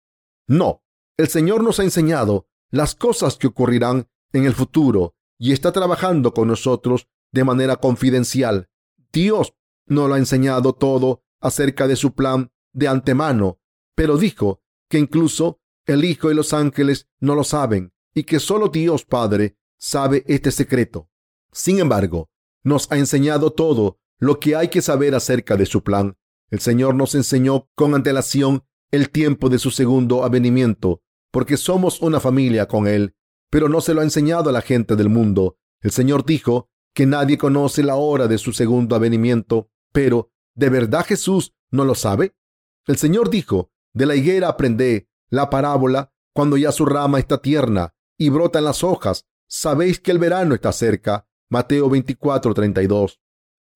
No, 0.46 0.84
el 1.16 1.28
Señor 1.28 1.64
nos 1.64 1.80
ha 1.80 1.84
enseñado 1.84 2.46
las 2.70 2.94
cosas 2.94 3.36
que 3.36 3.46
ocurrirán 3.46 4.08
en 4.32 4.44
el 4.44 4.54
futuro 4.54 5.15
y 5.38 5.52
está 5.52 5.72
trabajando 5.72 6.32
con 6.32 6.48
nosotros 6.48 7.08
de 7.32 7.44
manera 7.44 7.76
confidencial. 7.76 8.68
Dios 9.12 9.54
nos 9.86 10.08
lo 10.08 10.14
ha 10.14 10.18
enseñado 10.18 10.72
todo 10.72 11.22
acerca 11.40 11.86
de 11.86 11.96
su 11.96 12.14
plan 12.14 12.50
de 12.72 12.88
antemano, 12.88 13.60
pero 13.94 14.16
dijo 14.16 14.62
que 14.88 14.98
incluso 14.98 15.60
el 15.86 16.04
Hijo 16.04 16.30
y 16.30 16.34
los 16.34 16.52
ángeles 16.52 17.08
no 17.20 17.34
lo 17.34 17.44
saben 17.44 17.92
y 18.14 18.24
que 18.24 18.40
solo 18.40 18.68
Dios 18.68 19.04
Padre 19.04 19.56
sabe 19.78 20.24
este 20.26 20.50
secreto. 20.50 21.08
Sin 21.52 21.78
embargo, 21.78 22.30
nos 22.62 22.90
ha 22.90 22.98
enseñado 22.98 23.50
todo 23.52 23.98
lo 24.18 24.40
que 24.40 24.56
hay 24.56 24.68
que 24.68 24.82
saber 24.82 25.14
acerca 25.14 25.56
de 25.56 25.66
su 25.66 25.82
plan. 25.82 26.16
El 26.50 26.60
Señor 26.60 26.94
nos 26.94 27.14
enseñó 27.14 27.68
con 27.74 27.94
antelación 27.94 28.64
el 28.90 29.10
tiempo 29.10 29.48
de 29.48 29.58
su 29.58 29.70
segundo 29.70 30.24
avenimiento, 30.24 31.02
porque 31.30 31.56
somos 31.56 32.00
una 32.00 32.20
familia 32.20 32.66
con 32.66 32.86
Él, 32.86 33.15
pero 33.50 33.68
no 33.68 33.80
se 33.80 33.94
lo 33.94 34.00
ha 34.00 34.04
enseñado 34.04 34.50
a 34.50 34.52
la 34.52 34.60
gente 34.60 34.96
del 34.96 35.08
mundo. 35.08 35.58
El 35.80 35.90
Señor 35.90 36.24
dijo 36.24 36.70
que 36.94 37.06
nadie 37.06 37.38
conoce 37.38 37.82
la 37.82 37.96
hora 37.96 38.26
de 38.26 38.38
su 38.38 38.52
segundo 38.52 38.96
avenimiento, 38.96 39.70
pero 39.92 40.30
¿de 40.54 40.70
verdad 40.70 41.04
Jesús 41.04 41.54
no 41.70 41.84
lo 41.84 41.94
sabe? 41.94 42.34
El 42.86 42.96
Señor 42.96 43.30
dijo, 43.30 43.70
de 43.92 44.06
la 44.06 44.14
higuera 44.14 44.48
aprendé 44.48 45.08
la 45.28 45.50
parábola 45.50 46.12
cuando 46.32 46.56
ya 46.56 46.72
su 46.72 46.86
rama 46.86 47.18
está 47.18 47.38
tierna 47.38 47.94
y 48.18 48.28
brotan 48.30 48.64
las 48.64 48.84
hojas. 48.84 49.26
Sabéis 49.48 50.00
que 50.00 50.10
el 50.10 50.18
verano 50.18 50.54
está 50.54 50.72
cerca. 50.72 51.28
Mateo 51.48 51.88
24, 51.88 52.54
32. 52.54 53.20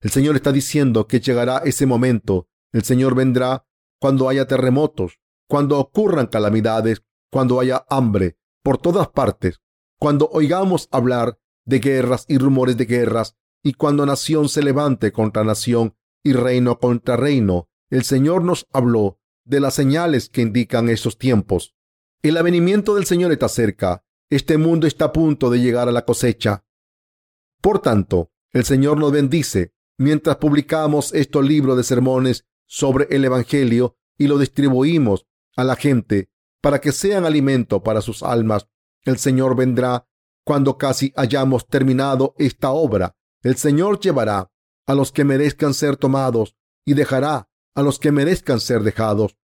El 0.01 0.11
Señor 0.11 0.35
está 0.35 0.51
diciendo 0.51 1.07
que 1.07 1.19
llegará 1.19 1.59
ese 1.59 1.85
momento. 1.85 2.49
El 2.71 2.83
Señor 2.83 3.15
vendrá 3.15 3.65
cuando 3.99 4.27
haya 4.27 4.47
terremotos, 4.47 5.19
cuando 5.47 5.79
ocurran 5.79 6.27
calamidades, 6.27 7.03
cuando 7.29 7.59
haya 7.59 7.85
hambre 7.89 8.37
por 8.63 8.77
todas 8.77 9.09
partes, 9.09 9.61
cuando 9.99 10.29
oigamos 10.31 10.87
hablar 10.91 11.37
de 11.65 11.79
guerras 11.79 12.25
y 12.27 12.37
rumores 12.37 12.77
de 12.77 12.85
guerras, 12.85 13.35
y 13.63 13.73
cuando 13.73 14.05
nación 14.05 14.49
se 14.49 14.63
levante 14.63 15.11
contra 15.11 15.43
nación 15.43 15.95
y 16.23 16.33
reino 16.33 16.79
contra 16.79 17.17
reino. 17.17 17.69
El 17.89 18.03
Señor 18.03 18.43
nos 18.43 18.67
habló 18.71 19.19
de 19.43 19.59
las 19.59 19.75
señales 19.75 20.29
que 20.29 20.41
indican 20.41 20.89
esos 20.89 21.17
tiempos. 21.17 21.75
El 22.21 22.37
avenimiento 22.37 22.95
del 22.95 23.05
Señor 23.05 23.31
está 23.31 23.49
cerca. 23.49 24.03
Este 24.29 24.57
mundo 24.57 24.87
está 24.87 25.05
a 25.05 25.11
punto 25.11 25.49
de 25.49 25.59
llegar 25.59 25.89
a 25.89 25.91
la 25.91 26.05
cosecha. 26.05 26.63
Por 27.61 27.79
tanto, 27.79 28.31
el 28.51 28.63
Señor 28.65 28.97
nos 28.97 29.11
bendice 29.11 29.73
mientras 29.97 30.37
publicamos 30.37 31.13
estos 31.13 31.45
libros 31.45 31.77
de 31.77 31.83
sermones 31.83 32.45
sobre 32.65 33.07
el 33.11 33.25
Evangelio 33.25 33.97
y 34.17 34.27
lo 34.27 34.37
distribuimos 34.37 35.27
a 35.55 35.63
la 35.63 35.75
gente 35.75 36.30
para 36.61 36.79
que 36.79 36.91
sean 36.91 37.25
alimento 37.25 37.83
para 37.83 38.01
sus 38.01 38.23
almas. 38.23 38.67
El 39.03 39.17
Señor 39.17 39.55
vendrá 39.55 40.07
cuando 40.45 40.77
casi 40.77 41.11
hayamos 41.15 41.67
terminado 41.67 42.35
esta 42.37 42.71
obra. 42.71 43.15
El 43.43 43.55
Señor 43.57 43.99
llevará 43.99 44.51
a 44.87 44.95
los 44.95 45.11
que 45.11 45.23
merezcan 45.23 45.73
ser 45.73 45.97
tomados 45.97 46.55
y 46.85 46.93
dejará 46.93 47.49
a 47.75 47.81
los 47.81 47.99
que 47.99 48.11
merezcan 48.11 48.59
ser 48.59 48.83
dejados. 48.83 49.37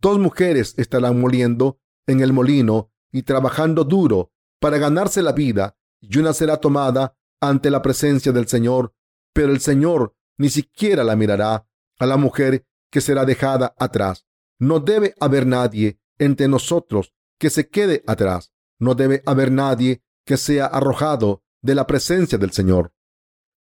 Dos 0.00 0.18
mujeres 0.18 0.74
estarán 0.78 1.20
moliendo 1.20 1.78
en 2.06 2.20
el 2.20 2.32
molino 2.32 2.90
y 3.12 3.22
trabajando 3.22 3.84
duro 3.84 4.32
para 4.60 4.78
ganarse 4.78 5.22
la 5.22 5.32
vida, 5.32 5.76
y 6.00 6.18
una 6.18 6.32
será 6.32 6.56
tomada 6.56 7.16
ante 7.40 7.70
la 7.70 7.82
presencia 7.82 8.32
del 8.32 8.48
Señor, 8.48 8.94
pero 9.32 9.52
el 9.52 9.60
Señor 9.60 10.14
ni 10.38 10.48
siquiera 10.48 11.04
la 11.04 11.16
mirará 11.16 11.66
a 11.98 12.06
la 12.06 12.16
mujer 12.16 12.66
que 12.90 13.00
será 13.00 13.24
dejada 13.24 13.74
atrás. 13.78 14.26
No 14.58 14.80
debe 14.80 15.14
haber 15.20 15.46
nadie 15.46 16.00
entre 16.24 16.48
nosotros 16.48 17.12
que 17.38 17.50
se 17.50 17.68
quede 17.68 18.02
atrás. 18.06 18.52
No 18.78 18.94
debe 18.94 19.22
haber 19.26 19.50
nadie 19.50 20.02
que 20.24 20.36
sea 20.36 20.66
arrojado 20.66 21.42
de 21.60 21.74
la 21.74 21.86
presencia 21.86 22.38
del 22.38 22.52
Señor. 22.52 22.92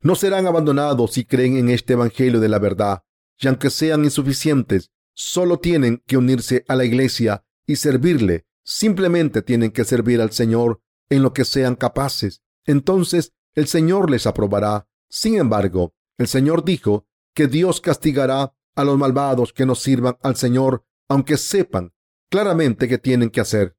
No 0.01 0.15
serán 0.15 0.47
abandonados 0.47 1.13
si 1.13 1.25
creen 1.25 1.57
en 1.57 1.69
este 1.69 1.93
Evangelio 1.93 2.39
de 2.39 2.49
la 2.49 2.59
verdad 2.59 3.03
y 3.39 3.47
aunque 3.47 3.71
sean 3.71 4.03
insuficientes, 4.03 4.91
solo 5.13 5.59
tienen 5.59 6.03
que 6.05 6.17
unirse 6.17 6.63
a 6.67 6.75
la 6.75 6.85
iglesia 6.85 7.43
y 7.65 7.75
servirle. 7.75 8.45
Simplemente 8.63 9.41
tienen 9.41 9.71
que 9.71 9.83
servir 9.83 10.21
al 10.21 10.31
Señor 10.31 10.81
en 11.09 11.23
lo 11.23 11.33
que 11.33 11.45
sean 11.45 11.75
capaces. 11.75 12.41
Entonces 12.65 13.33
el 13.55 13.67
Señor 13.67 14.11
les 14.11 14.27
aprobará. 14.27 14.87
Sin 15.09 15.35
embargo, 15.37 15.93
el 16.17 16.27
Señor 16.27 16.63
dijo 16.63 17.07
que 17.33 17.47
Dios 17.47 17.81
castigará 17.81 18.53
a 18.75 18.83
los 18.83 18.97
malvados 18.97 19.53
que 19.53 19.65
no 19.65 19.75
sirvan 19.75 20.17
al 20.21 20.35
Señor, 20.35 20.85
aunque 21.09 21.37
sepan 21.37 21.93
claramente 22.31 22.87
que 22.87 22.97
tienen 22.97 23.29
que 23.29 23.41
hacer. 23.41 23.75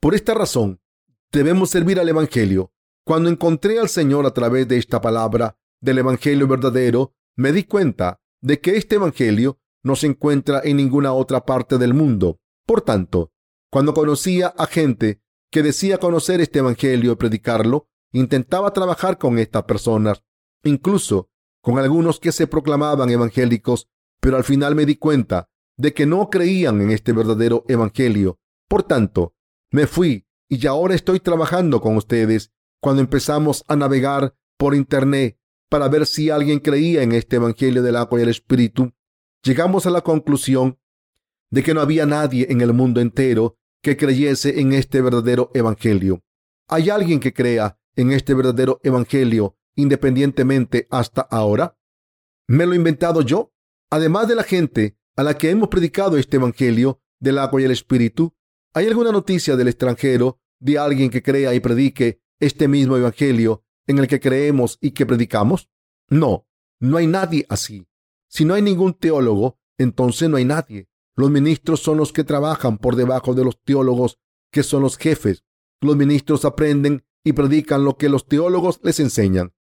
Por 0.00 0.14
esta 0.14 0.32
razón, 0.32 0.80
debemos 1.32 1.68
servir 1.68 1.98
al 1.98 2.08
Evangelio. 2.08 2.72
Cuando 3.04 3.28
encontré 3.28 3.80
al 3.80 3.88
Señor 3.88 4.24
a 4.24 4.32
través 4.32 4.68
de 4.68 4.78
esta 4.78 5.00
palabra 5.00 5.58
del 5.80 5.98
Evangelio 5.98 6.46
verdadero, 6.46 7.14
me 7.36 7.52
di 7.52 7.64
cuenta 7.64 8.20
de 8.40 8.60
que 8.60 8.76
este 8.76 8.94
Evangelio 8.94 9.58
no 9.82 9.96
se 9.96 10.06
encuentra 10.06 10.60
en 10.62 10.76
ninguna 10.76 11.12
otra 11.12 11.44
parte 11.44 11.76
del 11.76 11.92
mundo. 11.92 12.38
Por 12.66 12.82
tanto, 12.82 13.32
cuando 13.70 13.94
conocía 13.94 14.48
a 14.56 14.66
gente 14.66 15.20
que 15.50 15.64
decía 15.64 15.98
conocer 15.98 16.40
este 16.40 16.60
Evangelio 16.60 17.12
y 17.12 17.16
predicarlo, 17.16 17.88
intentaba 18.12 18.72
trabajar 18.72 19.18
con 19.18 19.38
estas 19.40 19.64
personas, 19.64 20.22
incluso 20.62 21.30
con 21.62 21.78
algunos 21.78 22.20
que 22.20 22.30
se 22.30 22.46
proclamaban 22.46 23.10
evangélicos, 23.10 23.88
pero 24.20 24.36
al 24.36 24.44
final 24.44 24.76
me 24.76 24.86
di 24.86 24.96
cuenta 24.96 25.50
de 25.78 25.94
que 25.94 26.04
no 26.04 26.28
creían 26.28 26.82
en 26.82 26.90
este 26.90 27.12
verdadero 27.12 27.64
evangelio. 27.68 28.38
Por 28.68 28.82
tanto, 28.82 29.34
me 29.70 29.86
fui 29.86 30.26
y 30.48 30.66
ahora 30.66 30.94
estoy 30.94 31.20
trabajando 31.20 31.80
con 31.80 31.96
ustedes 31.96 32.52
cuando 32.82 33.00
empezamos 33.00 33.64
a 33.68 33.76
navegar 33.76 34.34
por 34.58 34.74
internet 34.74 35.38
para 35.70 35.88
ver 35.88 36.06
si 36.06 36.30
alguien 36.30 36.58
creía 36.58 37.02
en 37.02 37.12
este 37.12 37.36
evangelio 37.36 37.82
del 37.82 37.96
agua 37.96 38.18
y 38.18 38.22
el 38.24 38.28
espíritu. 38.28 38.92
Llegamos 39.42 39.86
a 39.86 39.90
la 39.90 40.00
conclusión 40.00 40.78
de 41.50 41.62
que 41.62 41.74
no 41.74 41.80
había 41.80 42.06
nadie 42.06 42.46
en 42.50 42.60
el 42.60 42.72
mundo 42.72 43.00
entero 43.00 43.56
que 43.82 43.96
creyese 43.96 44.60
en 44.60 44.72
este 44.72 45.00
verdadero 45.00 45.50
evangelio. 45.54 46.22
¿Hay 46.68 46.90
alguien 46.90 47.20
que 47.20 47.32
crea 47.32 47.78
en 47.94 48.12
este 48.12 48.34
verdadero 48.34 48.80
evangelio 48.82 49.56
independientemente 49.76 50.88
hasta 50.90 51.20
ahora? 51.22 51.78
¿Me 52.48 52.66
lo 52.66 52.72
he 52.72 52.76
inventado 52.76 53.22
yo? 53.22 53.52
Además 53.90 54.28
de 54.28 54.34
la 54.34 54.42
gente 54.42 54.97
a 55.18 55.24
la 55.24 55.36
que 55.36 55.50
hemos 55.50 55.68
predicado 55.68 56.16
este 56.16 56.36
evangelio 56.36 57.00
del 57.18 57.38
agua 57.38 57.60
y 57.60 57.64
el 57.64 57.72
espíritu, 57.72 58.36
¿hay 58.72 58.86
alguna 58.86 59.10
noticia 59.10 59.56
del 59.56 59.66
extranjero 59.66 60.40
de 60.60 60.78
alguien 60.78 61.10
que 61.10 61.24
crea 61.24 61.52
y 61.54 61.60
predique 61.60 62.22
este 62.38 62.68
mismo 62.68 62.96
evangelio 62.96 63.64
en 63.88 63.98
el 63.98 64.06
que 64.06 64.20
creemos 64.20 64.78
y 64.80 64.92
que 64.92 65.06
predicamos? 65.06 65.68
No, 66.08 66.46
no 66.78 66.98
hay 66.98 67.08
nadie 67.08 67.44
así. 67.48 67.88
Si 68.28 68.44
no 68.44 68.54
hay 68.54 68.62
ningún 68.62 68.94
teólogo, 68.94 69.58
entonces 69.76 70.30
no 70.30 70.36
hay 70.36 70.44
nadie. 70.44 70.88
Los 71.16 71.32
ministros 71.32 71.80
son 71.80 71.96
los 71.96 72.12
que 72.12 72.22
trabajan 72.22 72.78
por 72.78 72.94
debajo 72.94 73.34
de 73.34 73.44
los 73.44 73.60
teólogos, 73.64 74.20
que 74.52 74.62
son 74.62 74.82
los 74.82 74.96
jefes. 74.96 75.42
Los 75.80 75.96
ministros 75.96 76.44
aprenden 76.44 77.04
y 77.24 77.32
predican 77.32 77.84
lo 77.84 77.96
que 77.96 78.08
los 78.08 78.28
teólogos 78.28 78.78
les 78.84 79.00
enseñan. 79.00 79.52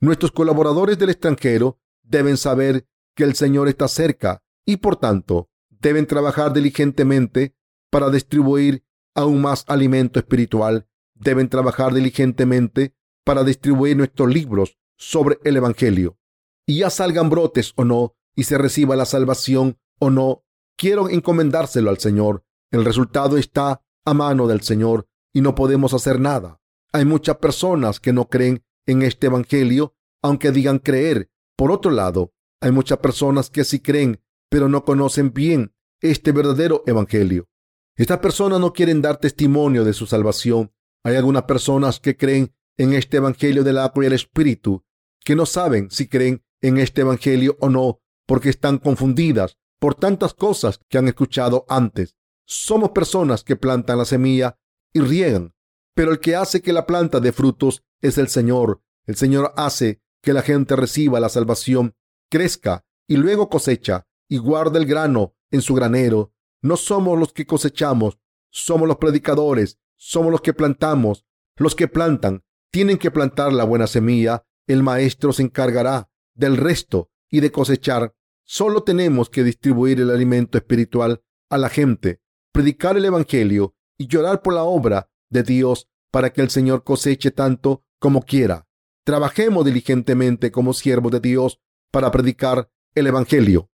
Nuestros 0.00 0.32
colaboradores 0.32 0.98
del 0.98 1.10
extranjero 1.10 1.78
deben 2.02 2.38
saber 2.38 2.86
que 3.14 3.24
el 3.24 3.34
Señor 3.34 3.68
está 3.68 3.88
cerca 3.88 4.41
y 4.64 4.76
por 4.78 4.96
tanto 4.96 5.50
deben 5.68 6.06
trabajar 6.06 6.52
diligentemente 6.52 7.56
para 7.90 8.10
distribuir 8.10 8.84
aún 9.14 9.40
más 9.40 9.64
alimento 9.68 10.18
espiritual. 10.18 10.88
Deben 11.14 11.48
trabajar 11.48 11.92
diligentemente 11.92 12.94
para 13.24 13.44
distribuir 13.44 13.96
nuestros 13.96 14.32
libros 14.32 14.78
sobre 14.96 15.38
el 15.44 15.56
Evangelio. 15.56 16.18
Y 16.66 16.78
ya 16.78 16.90
salgan 16.90 17.28
brotes 17.28 17.72
o 17.76 17.84
no, 17.84 18.14
y 18.34 18.44
se 18.44 18.58
reciba 18.58 18.96
la 18.96 19.04
salvación 19.04 19.78
o 19.98 20.10
no, 20.10 20.44
quiero 20.76 21.08
encomendárselo 21.08 21.90
al 21.90 21.98
Señor. 21.98 22.44
El 22.70 22.84
resultado 22.84 23.36
está 23.36 23.82
a 24.04 24.14
mano 24.14 24.46
del 24.46 24.62
Señor 24.62 25.06
y 25.32 25.40
no 25.40 25.54
podemos 25.54 25.94
hacer 25.94 26.18
nada. 26.20 26.60
Hay 26.92 27.04
muchas 27.04 27.36
personas 27.36 28.00
que 28.00 28.12
no 28.12 28.28
creen 28.28 28.64
en 28.86 29.02
este 29.02 29.26
Evangelio, 29.26 29.94
aunque 30.22 30.50
digan 30.50 30.78
creer. 30.78 31.30
Por 31.56 31.70
otro 31.70 31.90
lado, 31.90 32.32
hay 32.60 32.70
muchas 32.70 32.98
personas 32.98 33.50
que 33.50 33.64
sí 33.64 33.80
creen, 33.80 34.20
pero 34.52 34.68
no 34.68 34.84
conocen 34.84 35.32
bien 35.32 35.74
este 36.02 36.30
verdadero 36.30 36.84
Evangelio. 36.86 37.48
Estas 37.96 38.18
personas 38.18 38.60
no 38.60 38.74
quieren 38.74 39.00
dar 39.00 39.16
testimonio 39.16 39.82
de 39.82 39.94
su 39.94 40.04
salvación. 40.04 40.70
Hay 41.04 41.16
algunas 41.16 41.44
personas 41.44 42.00
que 42.00 42.18
creen 42.18 42.54
en 42.76 42.92
este 42.92 43.16
Evangelio 43.16 43.64
del 43.64 43.78
agua 43.78 44.04
y 44.04 44.08
el 44.08 44.12
Espíritu, 44.12 44.84
que 45.20 45.34
no 45.34 45.46
saben 45.46 45.90
si 45.90 46.06
creen 46.06 46.44
en 46.60 46.76
este 46.76 47.00
Evangelio 47.00 47.56
o 47.60 47.70
no, 47.70 48.02
porque 48.26 48.50
están 48.50 48.76
confundidas 48.76 49.56
por 49.80 49.94
tantas 49.94 50.34
cosas 50.34 50.80
que 50.90 50.98
han 50.98 51.08
escuchado 51.08 51.64
antes. 51.66 52.14
Somos 52.44 52.90
personas 52.90 53.44
que 53.44 53.56
plantan 53.56 53.96
la 53.96 54.04
semilla 54.04 54.58
y 54.92 55.00
riegan, 55.00 55.54
pero 55.94 56.10
el 56.10 56.18
que 56.18 56.36
hace 56.36 56.60
que 56.60 56.74
la 56.74 56.84
planta 56.84 57.20
dé 57.20 57.32
frutos 57.32 57.84
es 58.02 58.18
el 58.18 58.28
Señor. 58.28 58.82
El 59.06 59.16
Señor 59.16 59.54
hace 59.56 60.02
que 60.22 60.34
la 60.34 60.42
gente 60.42 60.76
reciba 60.76 61.20
la 61.20 61.30
salvación, 61.30 61.96
crezca 62.28 62.84
y 63.08 63.16
luego 63.16 63.48
cosecha 63.48 64.06
y 64.32 64.38
guarda 64.38 64.78
el 64.78 64.86
grano 64.86 65.34
en 65.50 65.60
su 65.60 65.74
granero. 65.74 66.32
No 66.62 66.78
somos 66.78 67.18
los 67.18 67.34
que 67.34 67.44
cosechamos, 67.44 68.18
somos 68.48 68.88
los 68.88 68.96
predicadores, 68.96 69.78
somos 69.98 70.32
los 70.32 70.40
que 70.40 70.54
plantamos. 70.54 71.26
Los 71.56 71.74
que 71.74 71.86
plantan 71.86 72.42
tienen 72.70 72.96
que 72.96 73.10
plantar 73.10 73.52
la 73.52 73.64
buena 73.64 73.86
semilla. 73.86 74.46
El 74.66 74.82
maestro 74.82 75.34
se 75.34 75.42
encargará 75.42 76.10
del 76.34 76.56
resto 76.56 77.10
y 77.30 77.40
de 77.40 77.52
cosechar 77.52 78.14
Solo 78.42 78.84
tenemos 78.84 79.28
que 79.28 79.44
distribuir 79.44 80.00
el 80.00 80.08
alimento 80.08 80.56
espiritual 80.56 81.22
a 81.50 81.58
la 81.58 81.68
gente, 81.68 82.22
predicar 82.52 82.96
el 82.96 83.04
Evangelio 83.04 83.74
y 83.98 84.06
llorar 84.06 84.40
por 84.40 84.54
la 84.54 84.62
obra 84.62 85.10
de 85.28 85.42
Dios 85.42 85.90
para 86.10 86.32
que 86.32 86.40
el 86.40 86.48
Señor 86.48 86.84
coseche 86.84 87.32
tanto 87.32 87.84
como 87.98 88.22
quiera. 88.22 88.66
Trabajemos 89.04 89.66
diligentemente 89.66 90.50
como 90.50 90.72
siervos 90.72 91.12
de 91.12 91.20
Dios 91.20 91.60
para 91.90 92.10
predicar 92.10 92.70
el 92.94 93.08
Evangelio. 93.08 93.68